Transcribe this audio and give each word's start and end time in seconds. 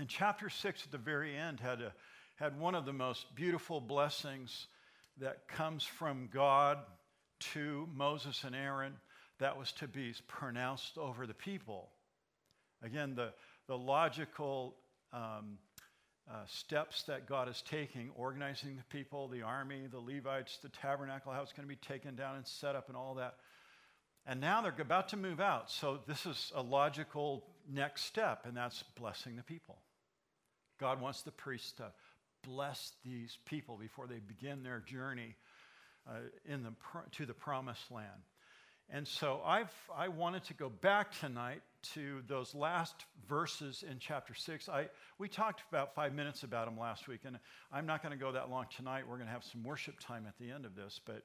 And 0.00 0.08
chapter 0.08 0.48
6 0.48 0.84
at 0.86 0.90
the 0.90 0.96
very 0.96 1.36
end 1.36 1.60
had, 1.60 1.82
a, 1.82 1.92
had 2.36 2.58
one 2.58 2.74
of 2.74 2.86
the 2.86 2.92
most 2.92 3.34
beautiful 3.34 3.82
blessings 3.82 4.66
that 5.18 5.46
comes 5.46 5.84
from 5.84 6.30
God 6.32 6.78
to 7.52 7.86
Moses 7.94 8.42
and 8.44 8.56
Aaron 8.56 8.94
that 9.40 9.58
was 9.58 9.72
to 9.72 9.86
be 9.86 10.14
pronounced 10.26 10.96
over 10.96 11.26
the 11.26 11.34
people. 11.34 11.90
Again, 12.82 13.14
the, 13.14 13.34
the 13.66 13.76
logical 13.76 14.76
um, 15.12 15.58
uh, 16.26 16.46
steps 16.46 17.02
that 17.02 17.28
God 17.28 17.50
is 17.50 17.62
taking, 17.68 18.08
organizing 18.16 18.76
the 18.76 18.84
people, 18.84 19.28
the 19.28 19.42
army, 19.42 19.82
the 19.90 20.00
Levites, 20.00 20.60
the 20.62 20.70
tabernacle, 20.70 21.30
how 21.30 21.42
it's 21.42 21.52
going 21.52 21.68
to 21.68 21.74
be 21.74 21.76
taken 21.76 22.16
down 22.16 22.36
and 22.36 22.46
set 22.46 22.74
up, 22.74 22.88
and 22.88 22.96
all 22.96 23.16
that. 23.16 23.34
And 24.26 24.40
now 24.40 24.62
they're 24.62 24.74
about 24.78 25.10
to 25.10 25.18
move 25.18 25.40
out. 25.40 25.70
So, 25.70 26.00
this 26.06 26.24
is 26.24 26.52
a 26.54 26.62
logical 26.62 27.44
next 27.70 28.04
step, 28.04 28.46
and 28.46 28.56
that's 28.56 28.82
blessing 28.98 29.36
the 29.36 29.42
people. 29.42 29.76
God 30.80 31.00
wants 31.00 31.22
the 31.22 31.30
priests 31.30 31.72
to 31.72 31.92
bless 32.42 32.92
these 33.04 33.36
people 33.44 33.76
before 33.76 34.06
they 34.06 34.18
begin 34.18 34.62
their 34.62 34.80
journey 34.80 35.36
uh, 36.08 36.14
in 36.46 36.62
the, 36.62 36.72
to 37.12 37.26
the 37.26 37.34
promised 37.34 37.90
land. 37.90 38.08
And 38.92 39.06
so 39.06 39.40
I've, 39.44 39.72
I 39.94 40.08
wanted 40.08 40.44
to 40.44 40.54
go 40.54 40.68
back 40.68 41.12
tonight 41.20 41.60
to 41.94 42.22
those 42.26 42.54
last 42.54 42.94
verses 43.28 43.84
in 43.88 43.98
chapter 44.00 44.34
6. 44.34 44.68
I, 44.68 44.88
we 45.18 45.28
talked 45.28 45.62
about 45.70 45.94
five 45.94 46.12
minutes 46.12 46.42
about 46.42 46.64
them 46.64 46.78
last 46.78 47.06
week, 47.06 47.20
and 47.24 47.38
I'm 47.72 47.86
not 47.86 48.02
going 48.02 48.12
to 48.12 48.18
go 48.18 48.32
that 48.32 48.50
long 48.50 48.66
tonight. 48.76 49.04
We're 49.06 49.16
going 49.16 49.28
to 49.28 49.32
have 49.32 49.44
some 49.44 49.62
worship 49.62 50.00
time 50.00 50.24
at 50.26 50.36
the 50.38 50.50
end 50.50 50.64
of 50.64 50.74
this, 50.74 51.00
but 51.04 51.22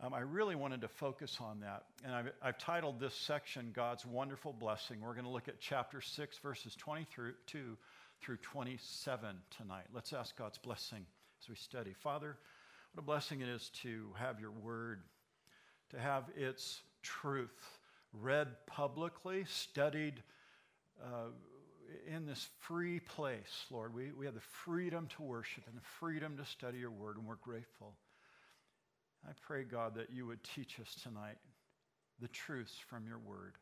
um, 0.00 0.14
I 0.14 0.20
really 0.20 0.54
wanted 0.54 0.80
to 0.82 0.88
focus 0.88 1.36
on 1.40 1.60
that. 1.60 1.84
And 2.04 2.14
I've, 2.14 2.32
I've 2.42 2.58
titled 2.58 2.98
this 2.98 3.14
section 3.14 3.72
God's 3.74 4.06
Wonderful 4.06 4.54
Blessing. 4.54 5.00
We're 5.02 5.14
going 5.14 5.24
to 5.24 5.30
look 5.30 5.48
at 5.48 5.60
chapter 5.60 6.00
6, 6.00 6.38
verses 6.38 6.74
22 6.76 7.76
through 8.20 8.38
27 8.38 9.36
tonight. 9.56 9.84
Let's 9.94 10.12
ask 10.12 10.36
God's 10.36 10.58
blessing 10.58 11.04
as 11.42 11.48
we 11.48 11.54
study. 11.56 11.92
Father, 11.92 12.36
what 12.92 13.02
a 13.02 13.04
blessing 13.04 13.40
it 13.40 13.48
is 13.48 13.70
to 13.82 14.08
have 14.18 14.40
your 14.40 14.50
word 14.50 15.02
to 15.90 15.98
have 15.98 16.24
its 16.36 16.80
truth 17.02 17.78
read 18.12 18.48
publicly, 18.66 19.44
studied 19.48 20.22
uh, 21.02 21.30
in 22.06 22.26
this 22.26 22.48
free 22.60 23.00
place, 23.00 23.66
Lord. 23.70 23.94
We, 23.94 24.12
we 24.12 24.26
have 24.26 24.34
the 24.34 24.40
freedom 24.40 25.08
to 25.16 25.22
worship 25.22 25.64
and 25.66 25.76
the 25.76 25.86
freedom 26.00 26.36
to 26.38 26.44
study 26.44 26.78
your 26.78 26.90
word, 26.90 27.16
and 27.16 27.26
we're 27.26 27.36
grateful. 27.36 27.94
I 29.26 29.32
pray, 29.40 29.64
God, 29.64 29.94
that 29.96 30.10
you 30.12 30.26
would 30.26 30.42
teach 30.42 30.78
us 30.80 30.94
tonight 31.02 31.36
the 32.20 32.28
truths 32.28 32.76
from 32.88 33.06
your 33.06 33.18
word. 33.18 33.54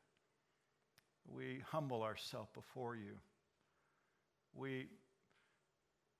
We 1.26 1.62
humble 1.70 2.02
ourselves 2.02 2.50
before 2.54 2.96
you. 2.96 3.14
We 4.54 4.86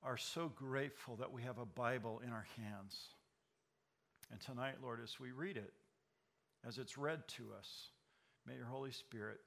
are 0.02 0.16
so 0.16 0.50
grateful 0.54 1.16
that 1.16 1.32
we 1.32 1.42
have 1.42 1.58
a 1.58 1.64
Bible 1.64 2.20
in 2.24 2.30
our 2.30 2.46
hands. 2.56 2.98
And 4.30 4.40
tonight, 4.40 4.76
Lord, 4.82 5.00
as 5.02 5.18
we 5.20 5.30
read 5.30 5.56
it, 5.56 5.72
as 6.66 6.78
it's 6.78 6.98
read 6.98 7.26
to 7.28 7.44
us. 7.58 7.90
May 8.46 8.56
your 8.56 8.66
Holy 8.66 8.90
Spirit 8.90 9.40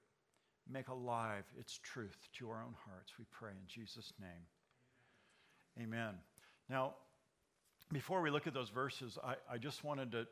make 0.70 0.88
alive 0.88 1.46
its 1.58 1.80
truth 1.84 2.28
to 2.38 2.50
our 2.50 2.64
own 2.64 2.76
hearts, 2.86 3.14
we 3.18 3.26
pray 3.32 3.52
in 3.52 3.68
Jesus' 3.68 4.14
name. 4.20 4.30
Amen. 5.82 6.16
Now, 6.70 6.96
before 7.92 8.22
we 8.22 8.30
look 8.30 8.48
at 8.48 8.54
those 8.54 8.70
verses, 8.70 9.18
I, 9.24 9.36
I 9.52 9.58
just 9.58 9.84
wanted 9.84 10.12
to 10.12 10.28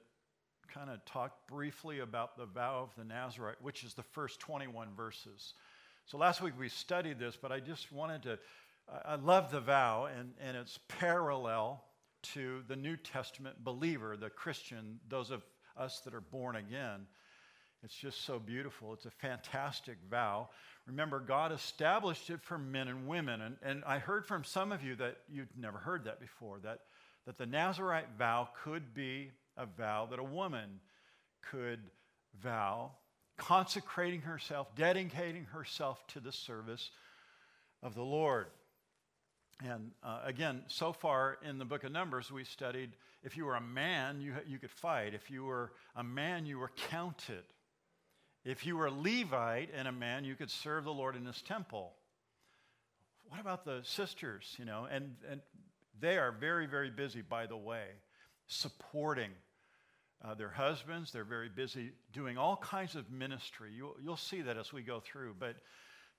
kind 0.67 0.89
of 0.89 1.03
talk 1.05 1.47
briefly 1.47 1.99
about 1.99 2.37
the 2.37 2.45
vow 2.45 2.81
of 2.81 2.95
the 2.97 3.03
Nazarite, 3.03 3.61
which 3.61 3.83
is 3.83 3.93
the 3.93 4.03
first 4.03 4.39
21 4.39 4.89
verses. 4.95 5.53
So 6.05 6.17
last 6.19 6.41
week 6.41 6.53
we 6.59 6.69
studied 6.69 7.17
this, 7.17 7.35
but 7.35 7.51
I 7.51 7.59
just 7.59 7.91
wanted 7.91 8.23
to, 8.23 8.39
I 9.05 9.15
love 9.15 9.49
the 9.49 9.59
vow, 9.59 10.05
and, 10.05 10.33
and 10.39 10.55
it's 10.55 10.79
parallel 10.87 11.83
to 12.33 12.61
the 12.67 12.75
New 12.75 12.95
Testament 12.95 13.63
believer, 13.63 14.15
the 14.15 14.29
Christian, 14.29 14.99
those 15.09 15.31
of 15.31 15.43
us 15.75 16.01
that 16.01 16.13
are 16.13 16.21
born 16.21 16.55
again. 16.55 17.07
It's 17.83 17.95
just 17.95 18.23
so 18.23 18.39
beautiful. 18.39 18.93
It's 18.93 19.05
a 19.05 19.11
fantastic 19.11 19.97
vow. 20.09 20.49
Remember, 20.85 21.19
God 21.19 21.51
established 21.51 22.29
it 22.29 22.41
for 22.41 22.57
men 22.57 22.87
and 22.87 23.07
women. 23.07 23.41
And, 23.41 23.57
and 23.63 23.83
I 23.85 23.97
heard 23.97 24.25
from 24.25 24.43
some 24.43 24.71
of 24.71 24.83
you 24.83 24.95
that 24.95 25.17
you'd 25.27 25.49
never 25.57 25.77
heard 25.77 26.05
that 26.05 26.19
before, 26.19 26.59
that, 26.63 26.81
that 27.25 27.37
the 27.37 27.45
Nazarite 27.45 28.09
vow 28.17 28.49
could 28.63 28.93
be 28.93 29.31
a 29.57 29.65
vow 29.65 30.07
that 30.11 30.19
a 30.19 30.23
woman 30.23 30.79
could 31.41 31.79
vow, 32.41 32.91
consecrating 33.37 34.21
herself, 34.21 34.67
dedicating 34.75 35.45
herself 35.45 36.05
to 36.07 36.19
the 36.19 36.31
service 36.31 36.89
of 37.83 37.95
the 37.95 38.03
Lord. 38.03 38.47
And 39.63 39.91
uh, 40.03 40.19
again, 40.23 40.63
so 40.67 40.91
far 40.91 41.37
in 41.47 41.57
the 41.57 41.65
book 41.65 41.83
of 41.83 41.91
Numbers, 41.91 42.31
we 42.31 42.43
studied 42.43 42.91
if 43.23 43.35
you 43.37 43.45
were 43.45 43.55
a 43.55 43.61
man, 43.61 44.21
you, 44.21 44.35
you 44.47 44.59
could 44.59 44.71
fight. 44.71 45.13
If 45.13 45.31
you 45.31 45.45
were 45.45 45.71
a 45.95 46.03
man, 46.03 46.45
you 46.45 46.59
were 46.59 46.71
counted. 46.89 47.43
If 48.43 48.65
you 48.65 48.77
were 48.77 48.85
a 48.85 48.91
Levite 48.91 49.69
and 49.75 49.87
a 49.87 49.91
man, 49.91 50.25
you 50.25 50.35
could 50.35 50.51
serve 50.51 50.83
the 50.83 50.93
Lord 50.93 51.15
in 51.15 51.25
his 51.25 51.41
temple. 51.41 51.93
What 53.27 53.41
about 53.41 53.65
the 53.65 53.79
sisters, 53.83 54.55
you 54.59 54.65
know? 54.65 54.87
And, 54.89 55.15
and 55.29 55.41
they 55.99 56.17
are 56.17 56.31
very, 56.31 56.67
very 56.67 56.91
busy, 56.91 57.21
by 57.21 57.47
the 57.47 57.57
way, 57.57 57.85
supporting 58.45 59.31
uh, 60.23 60.33
their 60.33 60.49
husbands. 60.49 61.11
They're 61.11 61.23
very 61.23 61.49
busy 61.49 61.91
doing 62.13 62.37
all 62.37 62.57
kinds 62.57 62.95
of 62.95 63.11
ministry. 63.11 63.71
You'll, 63.75 63.95
you'll 64.03 64.17
see 64.17 64.41
that 64.41 64.57
as 64.57 64.71
we 64.71 64.81
go 64.81 64.99
through. 64.99 65.35
But, 65.39 65.57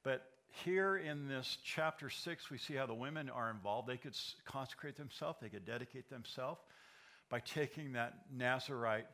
but 0.03 0.25
here 0.65 0.97
in 0.97 1.29
this 1.29 1.59
chapter 1.65 2.11
6, 2.11 2.51
we 2.51 2.59
see 2.59 2.75
how 2.75 2.87
the 2.87 2.95
women 2.95 3.29
are 3.29 3.51
involved. 3.51 3.89
They 3.89 3.97
could 3.97 4.17
consecrate 4.45 4.97
themselves, 4.97 5.39
they 5.41 5.49
could 5.49 5.67
dedicate 5.67 6.09
themselves 6.11 6.61
by 7.29 7.41
taking 7.41 7.93
that 7.93 8.15
Nazarite 8.35 9.07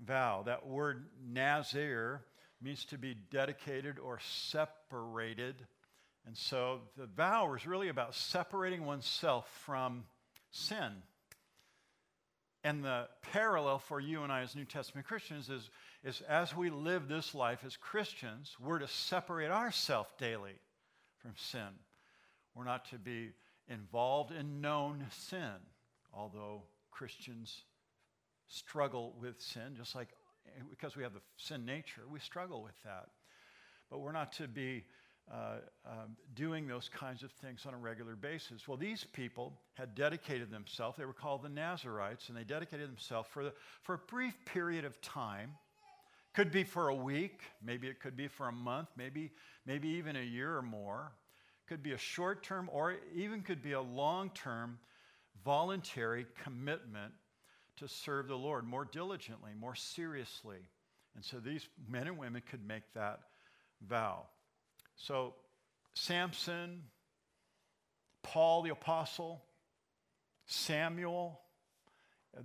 vow. 0.00 0.42
That 0.46 0.66
word 0.66 1.04
Nazir 1.24 2.22
means 2.60 2.84
to 2.86 2.98
be 2.98 3.14
dedicated 3.30 3.98
or 3.98 4.18
separated. 4.20 5.56
And 6.26 6.36
so 6.36 6.80
the 6.96 7.06
vow 7.06 7.52
is 7.54 7.66
really 7.66 7.88
about 7.88 8.14
separating 8.14 8.84
oneself 8.84 9.48
from 9.64 10.04
sin. 10.50 10.92
And 12.64 12.84
the 12.84 13.08
parallel 13.32 13.78
for 13.78 13.98
you 13.98 14.22
and 14.22 14.32
I 14.32 14.42
as 14.42 14.54
New 14.54 14.64
Testament 14.64 15.06
Christians 15.06 15.50
is, 15.50 15.70
is 16.04 16.20
as 16.28 16.54
we 16.56 16.70
live 16.70 17.08
this 17.08 17.34
life 17.34 17.60
as 17.66 17.76
Christians, 17.76 18.56
we're 18.60 18.78
to 18.78 18.86
separate 18.86 19.50
ourselves 19.50 20.10
daily 20.18 20.54
from 21.18 21.32
sin. 21.36 21.68
We're 22.54 22.64
not 22.64 22.84
to 22.90 22.98
be 22.98 23.30
involved 23.68 24.32
in 24.32 24.60
known 24.60 25.06
sin, 25.10 25.54
although 26.12 26.62
Christians 26.90 27.62
struggle 28.46 29.14
with 29.20 29.40
sin, 29.40 29.74
just 29.76 29.94
like 29.94 30.08
eh, 30.46 30.62
because 30.70 30.96
we 30.96 31.02
have 31.02 31.14
the 31.14 31.20
sin 31.36 31.64
nature, 31.64 32.02
we 32.10 32.20
struggle 32.20 32.62
with 32.62 32.80
that. 32.84 33.08
But 33.90 34.00
we're 34.00 34.12
not 34.12 34.32
to 34.34 34.46
be 34.46 34.84
uh, 35.32 35.56
um, 35.86 36.16
doing 36.34 36.68
those 36.68 36.90
kinds 36.90 37.22
of 37.22 37.30
things 37.32 37.64
on 37.64 37.72
a 37.72 37.76
regular 37.78 38.14
basis. 38.14 38.68
Well, 38.68 38.76
these 38.76 39.04
people 39.12 39.54
had 39.74 39.94
dedicated 39.94 40.50
themselves. 40.50 40.98
They 40.98 41.06
were 41.06 41.14
called 41.14 41.42
the 41.42 41.48
Nazarites, 41.48 42.28
and 42.28 42.36
they 42.36 42.44
dedicated 42.44 42.88
themselves 42.88 43.28
for, 43.32 43.44
the, 43.44 43.52
for 43.80 43.94
a 43.94 43.98
brief 43.98 44.34
period 44.44 44.84
of 44.84 45.00
time. 45.00 45.52
Could 46.34 46.52
be 46.52 46.64
for 46.64 46.88
a 46.88 46.94
week, 46.94 47.40
maybe 47.64 47.88
it 47.88 48.00
could 48.00 48.16
be 48.16 48.28
for 48.28 48.48
a 48.48 48.52
month, 48.52 48.88
maybe, 48.96 49.30
maybe 49.66 49.88
even 49.88 50.16
a 50.16 50.22
year 50.22 50.56
or 50.56 50.62
more. 50.62 51.12
Could 51.66 51.82
be 51.82 51.92
a 51.92 51.98
short 51.98 52.42
term, 52.42 52.68
or 52.72 52.96
even 53.14 53.40
could 53.42 53.62
be 53.62 53.72
a 53.72 53.80
long 53.80 54.30
term 54.34 54.78
voluntary 55.44 56.26
commitment 56.42 57.12
to 57.76 57.88
serve 57.88 58.28
the 58.28 58.36
Lord 58.36 58.64
more 58.64 58.84
diligently, 58.84 59.52
more 59.58 59.74
seriously. 59.74 60.58
And 61.14 61.24
so 61.24 61.38
these 61.38 61.68
men 61.88 62.06
and 62.06 62.18
women 62.18 62.42
could 62.50 62.66
make 62.66 62.82
that 62.94 63.20
vow. 63.86 64.26
So 64.96 65.34
Samson, 65.94 66.82
Paul 68.22 68.62
the 68.62 68.70
Apostle, 68.70 69.42
Samuel, 70.46 71.40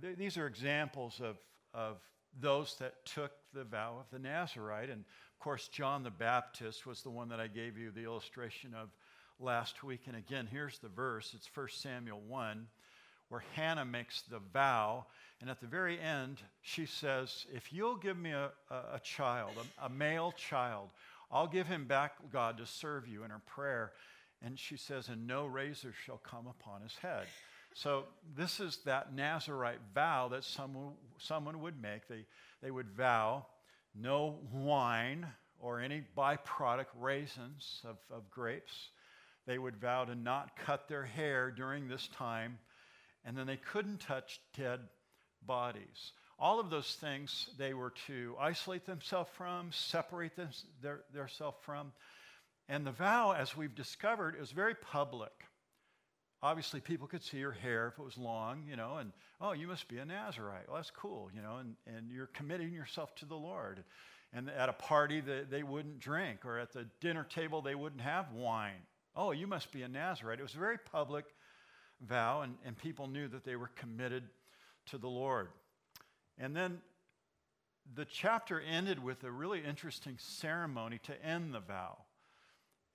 these 0.00 0.36
are 0.36 0.46
examples 0.46 1.20
of, 1.22 1.36
of 1.72 1.96
those 2.40 2.76
that 2.78 3.04
took 3.04 3.32
the 3.54 3.64
vow 3.64 3.96
of 3.98 4.06
the 4.10 4.18
Nazarite. 4.18 4.90
And 4.90 5.00
of 5.00 5.38
course, 5.40 5.68
John 5.68 6.02
the 6.02 6.10
Baptist 6.10 6.86
was 6.86 7.02
the 7.02 7.10
one 7.10 7.28
that 7.30 7.40
I 7.40 7.46
gave 7.46 7.78
you 7.78 7.90
the 7.90 8.04
illustration 8.04 8.74
of 8.74 8.88
last 9.40 9.82
week. 9.82 10.02
And 10.06 10.16
again, 10.16 10.48
here's 10.50 10.78
the 10.78 10.88
verse 10.88 11.32
it's 11.34 11.48
1 11.54 11.68
Samuel 11.70 12.20
1 12.26 12.66
where 13.28 13.42
Hannah 13.54 13.84
makes 13.84 14.22
the 14.22 14.40
vow. 14.52 15.06
And 15.40 15.50
at 15.50 15.60
the 15.60 15.66
very 15.66 16.00
end, 16.00 16.38
she 16.62 16.86
says, 16.86 17.46
If 17.54 17.72
you'll 17.72 17.96
give 17.96 18.16
me 18.16 18.32
a, 18.32 18.50
a, 18.70 18.74
a 18.94 19.00
child, 19.02 19.52
a, 19.80 19.86
a 19.86 19.88
male 19.88 20.32
child, 20.32 20.88
I'll 21.30 21.46
give 21.46 21.66
him 21.66 21.86
back, 21.86 22.12
God, 22.32 22.58
to 22.58 22.66
serve 22.66 23.06
you 23.06 23.24
in 23.24 23.30
her 23.30 23.42
prayer. 23.46 23.92
And 24.42 24.58
she 24.58 24.76
says, 24.76 25.08
And 25.08 25.26
no 25.26 25.46
razor 25.46 25.92
shall 26.04 26.18
come 26.18 26.46
upon 26.46 26.82
his 26.82 26.96
head. 26.96 27.26
So 27.74 28.04
this 28.36 28.60
is 28.60 28.78
that 28.86 29.14
Nazarite 29.14 29.80
vow 29.94 30.28
that 30.28 30.44
someone, 30.44 30.94
someone 31.18 31.60
would 31.60 31.80
make. 31.80 32.08
They, 32.08 32.24
they 32.62 32.70
would 32.70 32.90
vow 32.90 33.46
no 33.94 34.38
wine 34.52 35.26
or 35.60 35.80
any 35.80 36.02
byproduct 36.16 36.86
raisins 36.98 37.82
of, 37.84 37.98
of 38.10 38.30
grapes. 38.30 38.90
They 39.46 39.58
would 39.58 39.76
vow 39.76 40.04
to 40.04 40.14
not 40.14 40.56
cut 40.56 40.88
their 40.88 41.04
hair 41.04 41.50
during 41.50 41.88
this 41.88 42.08
time, 42.08 42.58
and 43.24 43.36
then 43.36 43.46
they 43.46 43.56
couldn't 43.56 44.00
touch 44.00 44.40
dead 44.56 44.80
bodies. 45.46 46.12
All 46.38 46.60
of 46.60 46.70
those 46.70 46.94
things 47.00 47.48
they 47.58 47.74
were 47.74 47.92
to 48.06 48.36
isolate 48.40 48.86
themselves 48.86 49.30
from, 49.36 49.70
separate 49.72 50.36
them, 50.36 50.50
their, 50.80 51.00
their 51.12 51.28
self 51.28 51.56
from. 51.64 51.92
And 52.68 52.86
the 52.86 52.92
vow, 52.92 53.32
as 53.32 53.56
we've 53.56 53.74
discovered, 53.74 54.36
is 54.40 54.52
very 54.52 54.74
public. 54.74 55.32
Obviously, 56.40 56.80
people 56.80 57.08
could 57.08 57.24
see 57.24 57.38
your 57.38 57.50
hair 57.50 57.88
if 57.88 57.98
it 57.98 58.04
was 58.04 58.16
long, 58.16 58.62
you 58.68 58.76
know, 58.76 58.98
and, 58.98 59.10
oh, 59.40 59.52
you 59.52 59.66
must 59.66 59.88
be 59.88 59.98
a 59.98 60.04
Nazarite. 60.04 60.68
Well, 60.68 60.76
that's 60.76 60.92
cool, 60.92 61.28
you 61.34 61.42
know, 61.42 61.56
and, 61.56 61.74
and 61.86 62.12
you're 62.12 62.28
committing 62.28 62.72
yourself 62.72 63.12
to 63.16 63.26
the 63.26 63.34
Lord. 63.34 63.82
And 64.32 64.48
at 64.50 64.68
a 64.68 64.74
party, 64.74 65.20
they, 65.20 65.42
they 65.50 65.62
wouldn't 65.64 65.98
drink, 65.98 66.44
or 66.44 66.58
at 66.60 66.72
the 66.72 66.86
dinner 67.00 67.24
table, 67.24 67.62
they 67.62 67.74
wouldn't 67.74 68.02
have 68.02 68.30
wine. 68.32 68.82
Oh, 69.16 69.32
you 69.32 69.48
must 69.48 69.72
be 69.72 69.82
a 69.82 69.88
Nazarite. 69.88 70.38
It 70.38 70.42
was 70.42 70.54
a 70.54 70.58
very 70.58 70.78
public 70.78 71.24
vow, 72.06 72.42
and, 72.42 72.54
and 72.64 72.78
people 72.78 73.08
knew 73.08 73.26
that 73.26 73.44
they 73.44 73.56
were 73.56 73.70
committed 73.74 74.22
to 74.90 74.98
the 74.98 75.08
Lord. 75.08 75.48
And 76.38 76.54
then 76.54 76.78
the 77.94 78.04
chapter 78.04 78.60
ended 78.60 79.02
with 79.02 79.24
a 79.24 79.30
really 79.30 79.62
interesting 79.64 80.16
ceremony 80.18 81.00
to 81.04 81.24
end 81.24 81.54
the 81.54 81.60
vow. 81.60 81.98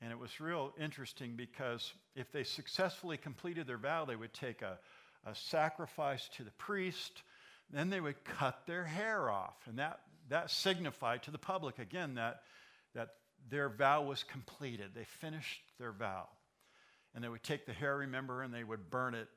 And 0.01 0.11
it 0.11 0.19
was 0.19 0.39
real 0.39 0.73
interesting 0.79 1.35
because 1.35 1.93
if 2.15 2.31
they 2.31 2.43
successfully 2.43 3.17
completed 3.17 3.67
their 3.67 3.77
vow, 3.77 4.05
they 4.05 4.15
would 4.15 4.33
take 4.33 4.61
a, 4.61 4.77
a 5.25 5.33
sacrifice 5.33 6.29
to 6.37 6.43
the 6.43 6.51
priest, 6.51 7.23
then 7.71 7.89
they 7.89 8.01
would 8.01 8.23
cut 8.23 8.67
their 8.67 8.83
hair 8.83 9.29
off. 9.29 9.55
And 9.67 9.79
that, 9.79 10.01
that 10.29 10.51
signified 10.51 11.23
to 11.23 11.31
the 11.31 11.37
public, 11.37 11.79
again, 11.79 12.15
that, 12.15 12.41
that 12.93 13.09
their 13.49 13.69
vow 13.69 14.03
was 14.03 14.23
completed. 14.23 14.91
They 14.93 15.05
finished 15.05 15.61
their 15.79 15.91
vow. 15.91 16.27
And 17.15 17.23
they 17.23 17.29
would 17.29 17.43
take 17.43 17.65
the 17.65 17.73
hair, 17.73 17.97
remember, 17.97 18.41
and 18.41 18.53
they 18.53 18.63
would 18.63 18.89
burn 18.89 19.13
it 19.13 19.27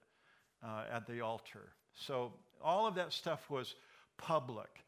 uh, 0.65 0.85
at 0.93 1.07
the 1.07 1.21
altar. 1.21 1.69
So 1.95 2.33
all 2.63 2.87
of 2.87 2.97
that 2.97 3.13
stuff 3.13 3.49
was 3.51 3.75
public. 4.19 4.85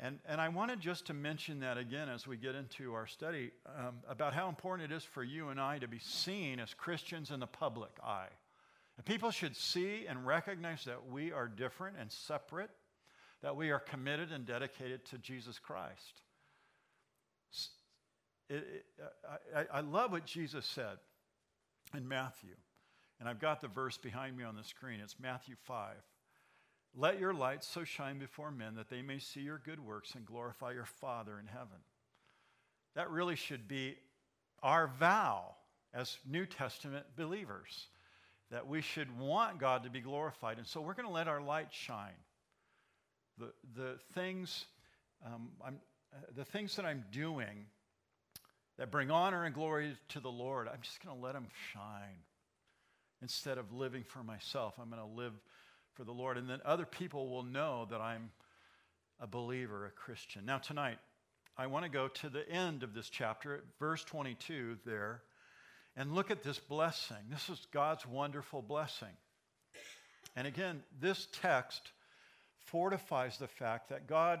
And, 0.00 0.18
and 0.26 0.40
I 0.40 0.48
wanted 0.48 0.80
just 0.80 1.06
to 1.06 1.14
mention 1.14 1.60
that 1.60 1.78
again 1.78 2.08
as 2.08 2.26
we 2.26 2.36
get 2.36 2.54
into 2.54 2.94
our 2.94 3.06
study 3.06 3.50
um, 3.66 3.96
about 4.08 4.32
how 4.32 4.48
important 4.48 4.90
it 4.90 4.94
is 4.94 5.04
for 5.04 5.22
you 5.22 5.50
and 5.50 5.60
I 5.60 5.78
to 5.78 5.88
be 5.88 5.98
seen 5.98 6.58
as 6.58 6.74
Christians 6.74 7.30
in 7.30 7.40
the 7.40 7.46
public 7.46 7.90
eye. 8.02 8.28
And 8.96 9.06
people 9.06 9.30
should 9.30 9.56
see 9.56 10.06
and 10.08 10.26
recognize 10.26 10.84
that 10.84 11.08
we 11.10 11.32
are 11.32 11.46
different 11.46 11.96
and 12.00 12.10
separate, 12.10 12.70
that 13.42 13.54
we 13.56 13.70
are 13.70 13.78
committed 13.78 14.32
and 14.32 14.46
dedicated 14.46 15.04
to 15.06 15.18
Jesus 15.18 15.58
Christ. 15.58 16.22
It, 18.48 18.54
it, 18.56 18.86
I, 19.54 19.78
I 19.78 19.80
love 19.80 20.12
what 20.12 20.26
Jesus 20.26 20.66
said 20.66 20.98
in 21.96 22.08
Matthew. 22.08 22.54
And 23.20 23.28
I've 23.28 23.40
got 23.40 23.60
the 23.60 23.68
verse 23.68 23.96
behind 23.96 24.36
me 24.36 24.44
on 24.44 24.56
the 24.56 24.64
screen. 24.64 25.00
It's 25.00 25.16
Matthew 25.20 25.54
5. 25.64 25.94
Let 26.94 27.18
your 27.18 27.32
light 27.32 27.64
so 27.64 27.84
shine 27.84 28.18
before 28.18 28.50
men 28.50 28.74
that 28.74 28.90
they 28.90 29.00
may 29.00 29.18
see 29.18 29.40
your 29.40 29.58
good 29.64 29.80
works 29.80 30.14
and 30.14 30.26
glorify 30.26 30.72
your 30.72 30.84
Father 30.84 31.38
in 31.40 31.46
heaven. 31.46 31.78
That 32.94 33.10
really 33.10 33.36
should 33.36 33.66
be 33.66 33.96
our 34.62 34.88
vow 34.98 35.54
as 35.94 36.18
New 36.28 36.44
Testament 36.46 37.06
believers, 37.16 37.88
that 38.50 38.66
we 38.66 38.82
should 38.82 39.18
want 39.18 39.58
God 39.58 39.84
to 39.84 39.90
be 39.90 40.00
glorified. 40.00 40.58
And 40.58 40.66
so 40.66 40.80
we're 40.80 40.94
going 40.94 41.08
to 41.08 41.12
let 41.12 41.28
our 41.28 41.40
light 41.40 41.68
shine. 41.70 42.10
The, 43.38 43.52
the, 43.74 43.98
things, 44.14 44.66
um, 45.24 45.48
I'm, 45.64 45.80
uh, 46.14 46.18
the 46.36 46.44
things 46.44 46.76
that 46.76 46.84
I'm 46.84 47.04
doing 47.10 47.66
that 48.78 48.90
bring 48.90 49.10
honor 49.10 49.44
and 49.44 49.54
glory 49.54 49.96
to 50.08 50.20
the 50.20 50.30
Lord, 50.30 50.68
I'm 50.68 50.82
just 50.82 51.02
going 51.02 51.16
to 51.16 51.22
let 51.22 51.32
them 51.32 51.48
shine. 51.72 52.20
Instead 53.22 53.56
of 53.56 53.72
living 53.72 54.02
for 54.02 54.22
myself, 54.22 54.74
I'm 54.80 54.90
going 54.90 55.00
to 55.00 55.16
live 55.16 55.32
for 55.94 56.04
the 56.04 56.12
Lord. 56.12 56.38
And 56.38 56.48
then 56.48 56.60
other 56.64 56.86
people 56.86 57.28
will 57.28 57.42
know 57.42 57.86
that 57.90 58.00
I'm 58.00 58.30
a 59.20 59.26
believer, 59.26 59.86
a 59.86 59.90
Christian. 59.90 60.44
Now, 60.44 60.58
tonight, 60.58 60.98
I 61.56 61.66
want 61.66 61.84
to 61.84 61.90
go 61.90 62.08
to 62.08 62.28
the 62.28 62.48
end 62.48 62.82
of 62.82 62.94
this 62.94 63.08
chapter, 63.08 63.62
verse 63.78 64.02
22 64.04 64.78
there, 64.84 65.22
and 65.96 66.14
look 66.14 66.30
at 66.30 66.42
this 66.42 66.58
blessing. 66.58 67.18
This 67.30 67.48
is 67.48 67.66
God's 67.72 68.06
wonderful 68.06 68.62
blessing. 68.62 69.14
And 70.34 70.46
again, 70.46 70.82
this 70.98 71.28
text 71.40 71.92
fortifies 72.64 73.36
the 73.36 73.48
fact 73.48 73.90
that 73.90 74.06
God 74.06 74.40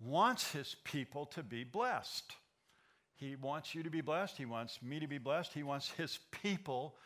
wants 0.00 0.50
his 0.52 0.76
people 0.84 1.26
to 1.26 1.42
be 1.42 1.62
blessed. 1.62 2.32
He 3.16 3.36
wants 3.36 3.74
you 3.74 3.82
to 3.82 3.90
be 3.90 4.00
blessed. 4.00 4.38
He 4.38 4.46
wants 4.46 4.82
me 4.82 4.98
to 5.00 5.06
be 5.06 5.18
blessed. 5.18 5.52
He 5.52 5.62
wants 5.62 5.90
his 5.90 6.18
people 6.42 6.96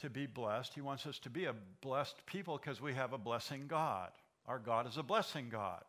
to 0.00 0.10
be 0.10 0.26
blessed. 0.26 0.74
He 0.74 0.80
wants 0.80 1.06
us 1.06 1.18
to 1.20 1.30
be 1.30 1.44
a 1.44 1.54
blessed 1.80 2.26
people 2.26 2.58
because 2.58 2.80
we 2.80 2.94
have 2.94 3.12
a 3.12 3.18
blessing 3.18 3.64
God. 3.68 4.10
Our 4.46 4.58
God 4.58 4.88
is 4.88 4.96
a 4.96 5.02
blessing 5.02 5.48
God. 5.50 5.82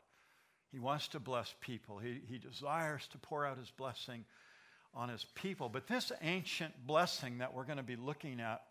He 0.72 0.80
wants 0.80 1.10
to 1.10 1.20
bless 1.20 1.54
people, 1.60 1.98
he, 1.98 2.22
he 2.30 2.38
desires 2.38 3.08
to 3.12 3.18
pour 3.18 3.46
out 3.46 3.58
his 3.58 3.72
blessing 3.72 4.24
on 4.94 5.10
his 5.10 5.26
people. 5.36 5.70
But 5.70 5.88
this 5.88 6.12
ancient 6.22 6.74
blessing 6.88 7.40
that 7.40 7.54
we're 7.54 7.66
going 7.66 7.78
to 7.78 7.84
be 7.84 7.96
looking 7.96 8.40
at 8.40 8.62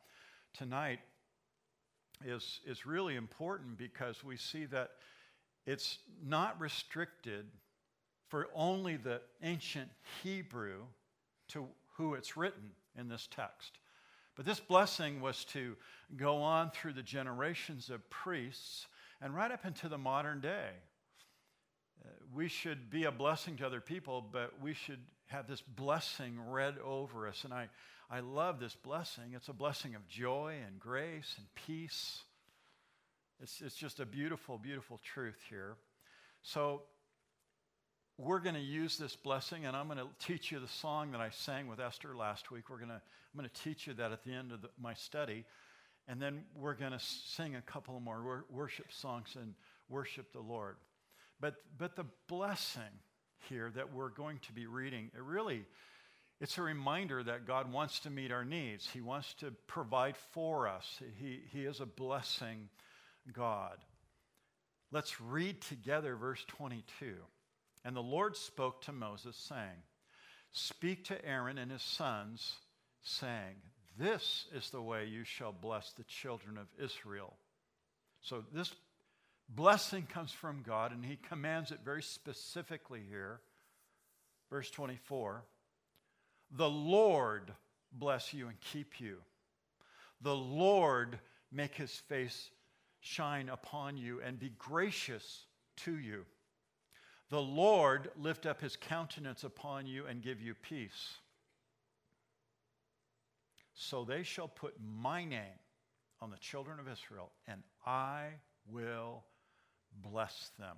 tonight 0.54 1.00
is, 2.24 2.60
is 2.66 2.86
really 2.86 3.16
important 3.16 3.78
because 3.78 4.22
we 4.24 4.36
see 4.36 4.64
that 4.66 4.90
it's 5.66 5.98
not 6.24 6.60
restricted 6.60 7.46
for 8.28 8.48
only 8.54 8.96
the 8.96 9.20
ancient 9.42 9.90
Hebrew 10.22 10.82
to 11.48 11.66
who 11.96 12.14
it's 12.14 12.36
written 12.36 12.70
in 12.98 13.08
this 13.08 13.28
text. 13.30 13.78
But 14.40 14.46
this 14.46 14.58
blessing 14.58 15.20
was 15.20 15.44
to 15.52 15.76
go 16.16 16.36
on 16.36 16.70
through 16.70 16.94
the 16.94 17.02
generations 17.02 17.90
of 17.90 18.08
priests 18.08 18.86
and 19.20 19.36
right 19.36 19.52
up 19.52 19.66
into 19.66 19.86
the 19.86 19.98
modern 19.98 20.40
day. 20.40 20.70
Uh, 22.02 22.08
we 22.34 22.48
should 22.48 22.88
be 22.88 23.04
a 23.04 23.10
blessing 23.10 23.58
to 23.58 23.66
other 23.66 23.82
people, 23.82 24.24
but 24.32 24.54
we 24.62 24.72
should 24.72 25.00
have 25.26 25.46
this 25.46 25.60
blessing 25.60 26.38
read 26.48 26.78
over 26.78 27.28
us. 27.28 27.44
And 27.44 27.52
I, 27.52 27.68
I 28.10 28.20
love 28.20 28.60
this 28.60 28.74
blessing. 28.74 29.34
It's 29.34 29.48
a 29.48 29.52
blessing 29.52 29.94
of 29.94 30.08
joy 30.08 30.54
and 30.66 30.80
grace 30.80 31.34
and 31.36 31.46
peace. 31.66 32.22
It's, 33.42 33.60
it's 33.60 33.76
just 33.76 34.00
a 34.00 34.06
beautiful, 34.06 34.56
beautiful 34.56 35.00
truth 35.04 35.36
here. 35.50 35.76
So 36.42 36.84
we're 38.22 38.40
going 38.40 38.54
to 38.54 38.60
use 38.60 38.98
this 38.98 39.16
blessing, 39.16 39.64
and 39.64 39.74
I'm 39.74 39.86
going 39.86 39.98
to 39.98 40.08
teach 40.18 40.52
you 40.52 40.60
the 40.60 40.68
song 40.68 41.12
that 41.12 41.20
I 41.20 41.30
sang 41.30 41.68
with 41.68 41.80
Esther 41.80 42.14
last 42.14 42.50
week. 42.50 42.68
We're 42.68 42.76
going 42.76 42.90
to, 42.90 42.94
I'm 42.94 43.38
going 43.38 43.48
to 43.48 43.62
teach 43.62 43.86
you 43.86 43.94
that 43.94 44.12
at 44.12 44.24
the 44.24 44.32
end 44.32 44.52
of 44.52 44.60
the, 44.60 44.68
my 44.80 44.92
study. 44.92 45.44
And 46.06 46.20
then 46.20 46.42
we're 46.54 46.74
going 46.74 46.92
to 46.92 46.98
sing 46.98 47.56
a 47.56 47.62
couple 47.62 47.98
more 48.00 48.22
wor- 48.22 48.44
worship 48.50 48.92
songs 48.92 49.36
and 49.40 49.54
worship 49.88 50.32
the 50.32 50.40
Lord. 50.40 50.76
But, 51.40 51.54
but 51.78 51.96
the 51.96 52.04
blessing 52.28 52.82
here 53.48 53.72
that 53.74 53.94
we're 53.94 54.10
going 54.10 54.38
to 54.40 54.52
be 54.52 54.66
reading, 54.66 55.10
it 55.14 55.22
really, 55.22 55.64
it's 56.40 56.58
a 56.58 56.62
reminder 56.62 57.22
that 57.22 57.46
God 57.46 57.72
wants 57.72 58.00
to 58.00 58.10
meet 58.10 58.32
our 58.32 58.44
needs. 58.44 58.86
He 58.86 59.00
wants 59.00 59.32
to 59.34 59.52
provide 59.66 60.16
for 60.32 60.68
us. 60.68 61.00
He, 61.18 61.40
he 61.50 61.64
is 61.64 61.80
a 61.80 61.86
blessing 61.86 62.68
God. 63.32 63.78
Let's 64.92 65.22
read 65.22 65.62
together 65.62 66.16
verse 66.16 66.44
22. 66.48 67.14
And 67.84 67.96
the 67.96 68.02
Lord 68.02 68.36
spoke 68.36 68.82
to 68.82 68.92
Moses, 68.92 69.36
saying, 69.36 69.82
Speak 70.52 71.04
to 71.06 71.24
Aaron 71.24 71.58
and 71.58 71.70
his 71.70 71.82
sons, 71.82 72.56
saying, 73.02 73.56
This 73.98 74.46
is 74.54 74.70
the 74.70 74.82
way 74.82 75.06
you 75.06 75.24
shall 75.24 75.52
bless 75.52 75.92
the 75.92 76.04
children 76.04 76.58
of 76.58 76.66
Israel. 76.82 77.34
So 78.20 78.44
this 78.52 78.74
blessing 79.48 80.06
comes 80.06 80.32
from 80.32 80.62
God, 80.66 80.92
and 80.92 81.04
he 81.04 81.16
commands 81.16 81.70
it 81.70 81.80
very 81.84 82.02
specifically 82.02 83.02
here. 83.08 83.40
Verse 84.50 84.70
24 84.70 85.44
The 86.50 86.68
Lord 86.68 87.52
bless 87.92 88.34
you 88.34 88.48
and 88.48 88.60
keep 88.60 89.00
you. 89.00 89.18
The 90.20 90.36
Lord 90.36 91.18
make 91.50 91.74
his 91.74 91.92
face 91.92 92.50
shine 93.00 93.48
upon 93.48 93.96
you 93.96 94.20
and 94.20 94.38
be 94.38 94.52
gracious 94.58 95.46
to 95.78 95.96
you. 95.96 96.26
The 97.30 97.40
Lord 97.40 98.10
lift 98.16 98.44
up 98.44 98.60
his 98.60 98.76
countenance 98.76 99.44
upon 99.44 99.86
you 99.86 100.06
and 100.06 100.20
give 100.20 100.40
you 100.40 100.54
peace. 100.54 101.14
So 103.74 104.04
they 104.04 104.24
shall 104.24 104.48
put 104.48 104.74
my 104.80 105.24
name 105.24 105.58
on 106.20 106.30
the 106.30 106.36
children 106.36 106.80
of 106.80 106.88
Israel, 106.88 107.30
and 107.46 107.62
I 107.86 108.26
will 108.68 109.22
bless 110.02 110.50
them. 110.58 110.76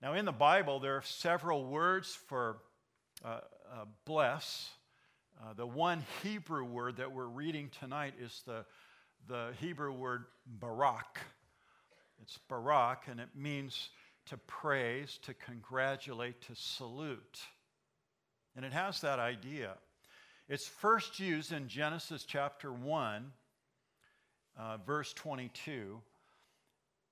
Now, 0.00 0.14
in 0.14 0.24
the 0.24 0.32
Bible, 0.32 0.78
there 0.78 0.94
are 0.94 1.02
several 1.02 1.64
words 1.64 2.16
for 2.28 2.58
uh, 3.24 3.40
uh, 3.70 3.84
bless. 4.04 4.70
Uh, 5.40 5.54
the 5.54 5.66
one 5.66 6.04
Hebrew 6.22 6.64
word 6.64 6.96
that 6.98 7.10
we're 7.10 7.26
reading 7.26 7.70
tonight 7.80 8.14
is 8.20 8.42
the, 8.46 8.64
the 9.26 9.50
Hebrew 9.60 9.92
word 9.92 10.24
barak. 10.46 11.18
It's 12.22 12.38
barak, 12.48 13.08
and 13.10 13.18
it 13.18 13.30
means 13.34 13.90
to 14.30 14.36
praise, 14.36 15.18
to 15.22 15.34
congratulate, 15.34 16.40
to 16.42 16.54
salute. 16.54 17.40
And 18.56 18.64
it 18.64 18.72
has 18.72 19.00
that 19.00 19.18
idea. 19.18 19.74
It's 20.48 20.66
first 20.66 21.20
used 21.20 21.52
in 21.52 21.68
Genesis 21.68 22.24
chapter 22.24 22.72
1, 22.72 23.32
uh, 24.58 24.76
verse 24.86 25.12
22. 25.12 26.00